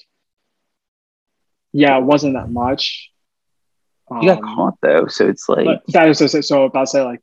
yeah, 1.72 1.98
it 1.98 2.04
wasn't 2.04 2.34
that 2.34 2.50
much. 2.50 3.12
You 4.12 4.28
got 4.30 4.44
Um, 4.44 4.56
caught 4.56 4.78
though, 4.82 5.06
so 5.08 5.28
it's 5.28 5.48
like 5.48 5.66
But 5.66 5.84
that 5.90 6.08
was 6.08 6.18
just 6.18 6.44
so 6.48 6.64
about 6.64 6.82
to 6.82 6.88
say 6.88 7.02
like 7.04 7.22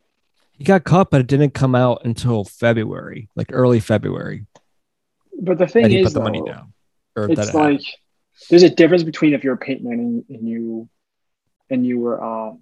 He 0.52 0.62
got 0.64 0.84
caught, 0.84 1.10
but 1.10 1.20
it 1.20 1.26
didn't 1.26 1.50
come 1.50 1.74
out 1.74 2.02
until 2.04 2.44
February, 2.44 3.28
like 3.34 3.48
early 3.50 3.80
February. 3.80 4.46
But 5.40 5.58
the 5.58 5.66
thing 5.66 5.90
is, 5.90 6.06
put 6.06 6.14
the 6.14 6.20
money 6.20 6.40
though, 6.46 6.52
down. 6.52 6.72
It's 7.30 7.48
it 7.48 7.54
like 7.54 7.80
there's 8.50 8.62
a 8.62 8.70
difference 8.70 9.02
between 9.02 9.34
if 9.34 9.42
you're 9.42 9.56
Peyton 9.56 9.88
Manning 9.88 10.24
and 10.28 10.48
you 10.48 10.88
and 11.70 11.86
you 11.86 11.98
were 11.98 12.22
um 12.22 12.60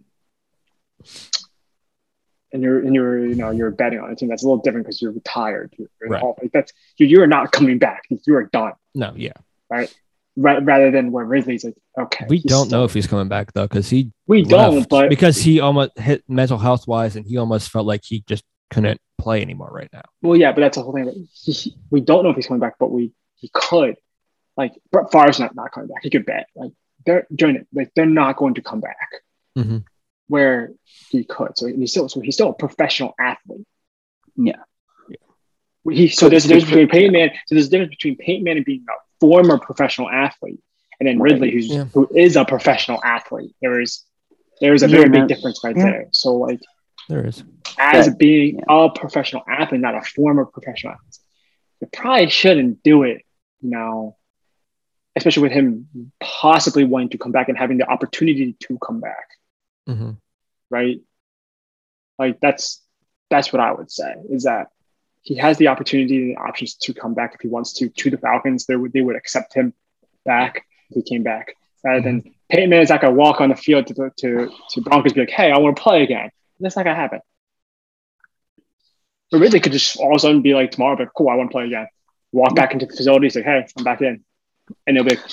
and 2.52 2.62
you're 2.62 2.78
and 2.80 2.94
you're 2.94 3.26
you 3.26 3.34
know 3.34 3.50
you're 3.50 3.70
betting 3.70 3.98
on 4.00 4.10
a 4.10 4.16
team 4.16 4.28
that's 4.28 4.42
a 4.44 4.46
little 4.46 4.62
different 4.62 4.86
because 4.86 5.00
you're 5.02 5.12
retired. 5.12 5.72
You're, 5.78 5.88
you're 6.00 6.10
Right. 6.10 6.20
hall. 6.20 6.38
Like 6.40 6.52
that's 6.52 6.72
you, 6.98 7.06
you 7.06 7.22
are 7.22 7.26
not 7.26 7.52
coming 7.52 7.78
back. 7.78 8.02
You 8.26 8.36
are 8.36 8.44
done. 8.44 8.72
no, 8.94 9.12
yeah. 9.16 9.32
Right. 9.70 9.92
Ra- 10.36 10.60
rather 10.62 10.90
than 10.90 11.12
where 11.12 11.24
Ridley's 11.24 11.64
like, 11.64 11.76
okay, 11.98 12.26
We 12.28 12.40
don't 12.42 12.66
still- 12.66 12.80
know 12.80 12.84
if 12.84 12.92
he's 12.94 13.06
coming 13.06 13.28
back 13.28 13.52
though, 13.52 13.66
because 13.68 13.88
he 13.88 14.10
we 14.26 14.42
don't, 14.42 14.88
but 14.88 15.08
because 15.08 15.36
he 15.38 15.60
almost 15.60 15.96
hit 15.98 16.24
mental 16.28 16.58
health 16.58 16.86
wise, 16.88 17.14
and 17.16 17.24
he 17.26 17.36
almost 17.38 17.70
felt 17.70 17.86
like 17.86 18.02
he 18.04 18.24
just 18.26 18.42
couldn't 18.70 19.00
play 19.18 19.42
anymore 19.42 19.70
right 19.72 19.88
now. 19.92 20.02
well, 20.22 20.36
yeah, 20.36 20.50
but 20.52 20.60
that's 20.60 20.76
the 20.76 20.82
whole 20.82 20.92
thing. 20.92 21.28
He, 21.32 21.52
he- 21.52 21.76
we 21.90 22.00
don't 22.00 22.24
know 22.24 22.30
if 22.30 22.36
he's 22.36 22.46
coming 22.48 22.60
back, 22.60 22.74
but 22.80 22.90
we 22.90 23.12
he 23.36 23.48
could. 23.52 23.96
Like 24.56 24.72
Brett 24.92 25.10
Favre's 25.12 25.38
not 25.40 25.54
not 25.56 25.72
coming 25.72 25.88
back. 25.88 26.02
He 26.02 26.10
could 26.10 26.26
bet. 26.26 26.46
Like 26.56 26.72
they're 27.04 27.26
doing 27.34 27.56
it. 27.56 27.66
Like 27.72 27.92
they're 27.94 28.06
not 28.06 28.36
going 28.36 28.54
to 28.54 28.62
come 28.62 28.80
back. 28.80 29.10
Mhm. 29.56 29.84
where 30.26 30.72
he 31.10 31.22
could. 31.22 31.56
So 31.56 31.66
he's 31.66 31.90
still 31.90 32.08
so 32.08 32.20
he's 32.20 32.34
still 32.34 32.48
a 32.50 32.54
professional 32.54 33.14
athlete. 33.20 33.66
Yeah. 34.36 34.62
He, 35.90 36.08
so 36.08 36.26
So- 36.26 36.28
there's 36.30 36.44
a 36.46 36.48
so- 36.48 36.54
difference 36.54 36.70
between 36.70 36.88
Peyton 36.88 37.12
Man. 37.12 37.30
So 37.46 37.54
there's 37.54 37.66
a 37.66 37.70
difference 37.70 37.90
between 37.90 38.16
Peyton 38.16 38.48
and 38.48 38.64
being 38.64 38.84
a 38.88 38.94
former 39.20 39.58
professional 39.58 40.08
athlete 40.08 40.60
and 40.98 41.06
then 41.08 41.20
Ridley, 41.20 41.50
who's 41.50 41.68
Yeah. 41.68 41.84
who 41.92 42.08
is 42.14 42.36
a 42.36 42.44
professional 42.44 43.00
athlete. 43.04 43.54
There 43.60 43.80
is 43.80 44.04
there 44.60 44.72
is 44.72 44.82
a 44.82 44.88
very 44.88 45.08
man. 45.10 45.26
big 45.26 45.36
difference 45.36 45.60
right 45.62 45.76
Yeah. 45.76 45.84
there. 45.84 46.08
So 46.12 46.36
like 46.36 46.60
There 47.08 47.26
is. 47.26 47.44
as 47.78 48.06
Yeah. 48.06 48.12
being 48.18 48.60
a 48.68 48.88
professional 48.90 49.42
athlete, 49.48 49.80
not 49.82 49.94
a 49.94 50.02
former 50.02 50.46
professional 50.46 50.94
athlete, 50.94 51.18
you 51.80 51.88
probably 51.92 52.30
shouldn't 52.30 52.82
do 52.82 53.02
it 53.02 53.22
now, 53.60 54.16
especially 55.16 55.44
with 55.44 55.52
him 55.52 55.88
possibly 56.20 56.84
wanting 56.84 57.10
to 57.10 57.18
come 57.18 57.32
back 57.32 57.48
and 57.48 57.56
having 57.56 57.78
the 57.78 57.88
opportunity 57.88 58.56
to 58.60 58.78
come 58.78 59.00
back 59.00 59.28
hmm 59.86 60.12
right? 60.70 61.00
Like 62.18 62.40
that's 62.40 62.82
that's 63.30 63.52
what 63.52 63.60
I 63.60 63.72
would 63.72 63.90
say 63.90 64.14
is 64.30 64.44
that 64.44 64.68
he 65.22 65.36
has 65.36 65.56
the 65.56 65.68
opportunity 65.68 66.16
and 66.18 66.30
the 66.30 66.40
options 66.40 66.74
to 66.74 66.94
come 66.94 67.14
back 67.14 67.34
if 67.34 67.40
he 67.40 67.48
wants 67.48 67.72
to 67.74 67.88
to 67.88 68.10
the 68.10 68.18
Falcons. 68.18 68.66
They 68.66 68.76
would 68.76 68.92
they 68.92 69.00
would 69.00 69.16
accept 69.16 69.54
him 69.54 69.72
back 70.24 70.64
if 70.90 70.96
he 70.96 71.02
came 71.02 71.22
back 71.22 71.54
rather 71.82 72.02
than 72.02 72.22
Peyton 72.50 72.70
Manning's 72.70 72.90
not 72.90 73.00
gonna 73.00 73.14
walk 73.14 73.40
on 73.40 73.50
the 73.50 73.56
field 73.56 73.86
to 73.88 73.94
to 73.94 74.50
to 74.70 74.80
Broncos 74.82 75.12
and 75.12 75.14
be 75.14 75.20
like, 75.22 75.30
hey, 75.30 75.50
I 75.50 75.58
want 75.58 75.76
to 75.76 75.82
play 75.82 76.02
again. 76.02 76.30
That's 76.60 76.76
not 76.76 76.84
gonna 76.84 76.96
happen. 76.96 77.20
But 79.30 79.38
Ridley 79.40 79.60
could 79.60 79.72
just 79.72 79.96
all 79.96 80.10
of 80.10 80.16
a 80.16 80.18
sudden 80.20 80.42
be 80.42 80.54
like 80.54 80.70
tomorrow, 80.70 80.96
but 80.96 81.08
cool, 81.16 81.28
I 81.28 81.34
want 81.34 81.50
to 81.50 81.54
play 81.54 81.64
again. 81.66 81.88
Walk 82.32 82.54
back 82.54 82.72
into 82.72 82.86
the 82.86 82.96
facility, 82.96 83.30
say, 83.30 83.42
hey, 83.42 83.66
I'm 83.76 83.84
back 83.84 84.00
in, 84.02 84.24
and 84.86 84.96
they'll 84.96 85.04
be 85.04 85.10
like, 85.16 85.24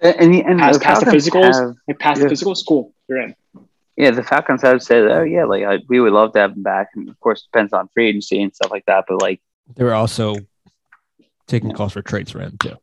and, 0.00 0.16
and, 0.20 0.34
the- 0.34 0.42
and 0.44 0.58
pass, 0.58 0.78
the 0.78 0.84
pass 0.84 0.98
the 1.00 1.04
Falcons 1.06 1.28
physicals, 1.28 1.54
have- 1.54 1.74
like, 1.88 1.98
pass 1.98 2.18
yeah. 2.18 2.24
the 2.26 2.30
physicals, 2.34 2.62
cool, 2.66 2.92
you're 3.08 3.20
in. 3.22 3.34
yeah, 3.96 4.10
the 4.10 4.22
Falcons 4.22 4.62
have 4.62 4.82
said, 4.82 5.04
oh 5.10 5.22
yeah, 5.22 5.44
like 5.44 5.64
I, 5.64 5.78
we 5.88 6.00
would 6.00 6.12
love 6.12 6.32
to 6.34 6.40
have 6.40 6.52
him 6.52 6.62
back, 6.62 6.88
and 6.94 7.08
of 7.08 7.18
course, 7.20 7.40
it 7.42 7.52
depends 7.52 7.72
on 7.72 7.88
free 7.94 8.08
agency 8.08 8.40
and 8.42 8.54
stuff 8.54 8.70
like 8.70 8.84
that. 8.86 9.04
But 9.08 9.20
like, 9.22 9.40
They 9.74 9.84
were 9.84 9.94
also 9.94 10.36
taking 11.46 11.70
Yeah. 11.70 11.76
calls 11.76 11.92
for 11.92 12.02
trades 12.02 12.30
for 12.32 12.40
him 12.40 12.56
too. 12.58 12.76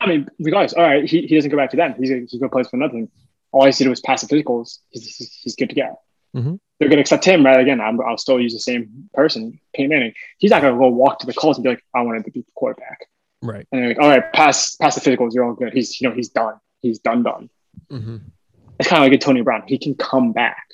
I 0.00 0.06
mean, 0.08 0.28
regardless, 0.38 0.74
all 0.74 0.82
right, 0.82 1.08
he, 1.08 1.22
he 1.26 1.34
doesn't 1.36 1.50
go 1.50 1.56
back 1.56 1.70
to 1.70 1.76
them. 1.76 1.94
He's 1.98 2.10
he's 2.10 2.40
gonna 2.40 2.50
play 2.50 2.64
for 2.64 2.76
nothing. 2.76 3.08
All 3.52 3.62
he 3.62 3.66
has 3.68 3.78
to 3.78 3.90
is 3.90 4.00
pass 4.00 4.22
the 4.22 4.26
physicals. 4.34 4.78
He's, 4.90 5.16
he's, 5.16 5.32
he's 5.42 5.56
good 5.56 5.70
to 5.70 5.74
go. 5.74 5.98
Mhm. 6.34 6.58
They're 6.78 6.90
gonna 6.90 7.00
accept 7.00 7.24
him, 7.24 7.46
right? 7.46 7.58
Again, 7.58 7.80
I'm, 7.80 7.98
I'll 8.02 8.18
still 8.18 8.38
use 8.38 8.52
the 8.52 8.60
same 8.60 9.08
person, 9.14 9.58
Peyton 9.74 9.88
Manning. 9.88 10.12
He's 10.38 10.50
not 10.50 10.60
gonna 10.60 10.76
go 10.76 10.88
walk 10.88 11.20
to 11.20 11.26
the 11.26 11.32
Colts 11.32 11.56
and 11.56 11.62
be 11.64 11.70
like, 11.70 11.82
I 11.94 12.02
wanted 12.02 12.24
to 12.26 12.30
be 12.30 12.40
the 12.40 12.46
quarterback. 12.54 13.06
Right. 13.46 13.66
And 13.72 13.80
they're 13.82 13.88
like, 13.90 13.98
all 13.98 14.08
right, 14.08 14.32
pass 14.32 14.76
pass 14.76 14.94
the 14.94 15.00
physicals. 15.00 15.34
You're 15.34 15.44
all 15.44 15.54
good. 15.54 15.72
He's 15.72 16.00
you 16.00 16.08
know 16.08 16.14
he's 16.14 16.28
done. 16.28 16.54
He's 16.80 16.98
done 16.98 17.22
done. 17.22 17.50
hmm 17.90 18.16
It's 18.78 18.88
kind 18.88 19.02
of 19.02 19.10
like 19.10 19.16
a 19.18 19.22
Tony 19.22 19.42
Brown. 19.42 19.62
He 19.66 19.78
can 19.78 19.94
come 19.94 20.32
back 20.32 20.66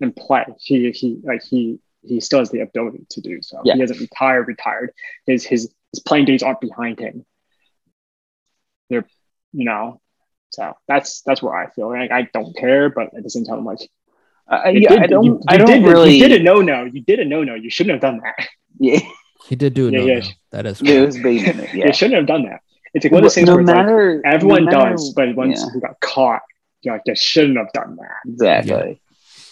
and 0.00 0.14
play. 0.14 0.44
He 0.58 0.90
he 0.92 1.18
like 1.22 1.42
he 1.42 1.78
he 2.02 2.20
still 2.20 2.38
has 2.38 2.50
the 2.50 2.60
ability 2.60 3.06
to 3.10 3.20
do 3.20 3.42
so. 3.42 3.60
Yeah. 3.64 3.74
He 3.74 3.80
hasn't 3.80 4.00
retired, 4.00 4.48
retired. 4.48 4.92
His 5.26 5.44
his 5.44 5.72
his 5.92 6.00
playing 6.00 6.24
days 6.26 6.42
aren't 6.42 6.60
behind 6.60 6.98
him. 7.00 7.24
They're, 8.88 9.06
you 9.52 9.64
know, 9.64 10.00
so 10.50 10.74
that's 10.88 11.22
that's 11.22 11.42
where 11.42 11.54
I 11.54 11.70
feel. 11.70 11.88
Like 11.90 12.10
I 12.10 12.22
don't 12.32 12.56
care, 12.56 12.90
but 12.90 13.14
at 13.16 13.22
the 13.22 13.30
same 13.30 13.44
time, 13.44 13.58
I'm 13.58 13.64
like, 13.64 13.78
Uh, 14.48 14.62
yeah, 14.74 14.88
did- 14.90 14.98
I 15.02 15.06
don't. 15.06 15.24
You, 15.24 15.40
I 15.48 15.56
don't 15.56 15.66
did, 15.68 15.84
really. 15.84 16.16
You 16.16 16.28
did 16.28 16.40
a 16.40 16.42
no 16.42 16.60
no. 16.60 16.84
You 16.84 17.00
did 17.02 17.20
a 17.20 17.24
no 17.24 17.44
no. 17.44 17.54
You 17.54 17.70
shouldn't 17.70 17.92
have 17.94 18.00
done 18.00 18.20
that. 18.24 18.48
Yeah, 18.78 18.98
He 19.46 19.56
did 19.56 19.74
do 19.74 19.88
it. 19.88 19.94
Yeah, 19.94 20.00
no, 20.00 20.06
yeah. 20.06 20.18
no. 20.20 20.28
That 20.50 20.66
is. 20.66 20.82
it 20.82 21.06
was 21.06 21.18
big. 21.18 21.48
in 21.48 21.60
it, 21.60 21.96
shouldn't 21.96 22.16
have 22.16 22.26
done 22.26 22.44
that. 22.44 22.60
It's 22.94 23.04
like 23.04 23.12
one 23.12 23.18
of 23.20 23.24
those 23.24 23.34
things 23.34 23.46
no 23.46 23.56
where 23.56 24.16
it's 24.16 24.24
like, 24.24 24.34
everyone 24.34 24.64
no 24.64 24.70
matter- 24.78 24.90
does, 24.90 25.12
but 25.14 25.34
once 25.36 25.60
yeah. 25.60 25.74
you 25.74 25.80
got 25.80 26.00
caught, 26.00 26.42
you're 26.82 26.94
like, 26.94 27.02
you 27.06 27.14
shouldn't 27.14 27.56
have 27.56 27.72
done 27.72 27.96
that. 27.96 28.30
Exactly. 28.30 29.00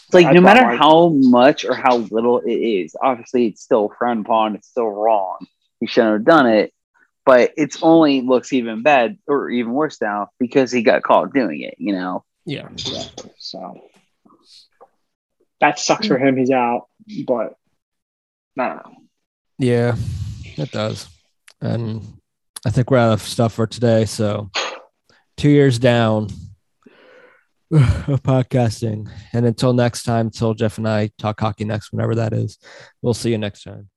It's 0.06 0.14
like 0.14 0.26
That's 0.26 0.34
no 0.34 0.40
matter 0.40 0.66
my- 0.66 0.76
how 0.76 1.08
much 1.10 1.64
or 1.64 1.74
how 1.74 1.96
little 1.96 2.40
it 2.40 2.50
is, 2.50 2.96
obviously 3.00 3.46
it's 3.46 3.62
still 3.62 3.92
frowned 3.98 4.26
upon. 4.26 4.56
It's 4.56 4.68
still 4.68 4.88
wrong. 4.88 5.46
He 5.80 5.86
shouldn't 5.86 6.14
have 6.14 6.24
done 6.24 6.46
it. 6.46 6.72
But 7.24 7.52
it's 7.58 7.82
only 7.82 8.22
looks 8.22 8.54
even 8.54 8.82
bad 8.82 9.18
or 9.26 9.50
even 9.50 9.72
worse 9.72 10.00
now 10.00 10.30
because 10.38 10.72
he 10.72 10.82
got 10.82 11.02
caught 11.02 11.34
doing 11.34 11.60
it. 11.60 11.74
You 11.76 11.92
know. 11.92 12.24
Yeah. 12.46 12.66
Exactly. 12.70 13.30
So 13.38 13.82
that 15.60 15.78
sucks 15.78 16.06
for 16.06 16.16
him. 16.18 16.38
He's 16.38 16.50
out, 16.50 16.86
but 17.26 17.54
I 18.58 18.68
don't 18.68 18.76
know. 18.76 18.92
Yeah, 19.58 19.96
it 20.56 20.70
does. 20.70 21.08
And 21.60 22.02
I 22.64 22.70
think 22.70 22.90
we're 22.90 22.98
out 22.98 23.12
of 23.12 23.22
stuff 23.22 23.54
for 23.54 23.66
today. 23.66 24.04
So 24.04 24.50
two 25.36 25.50
years 25.50 25.78
down 25.78 26.24
of 27.72 28.22
podcasting. 28.22 29.10
And 29.32 29.46
until 29.46 29.72
next 29.72 30.04
time, 30.04 30.26
until 30.26 30.54
Jeff 30.54 30.78
and 30.78 30.88
I 30.88 31.10
talk 31.18 31.40
hockey 31.40 31.64
next, 31.64 31.92
whenever 31.92 32.14
that 32.16 32.32
is, 32.32 32.58
we'll 33.02 33.14
see 33.14 33.30
you 33.30 33.38
next 33.38 33.64
time. 33.64 33.88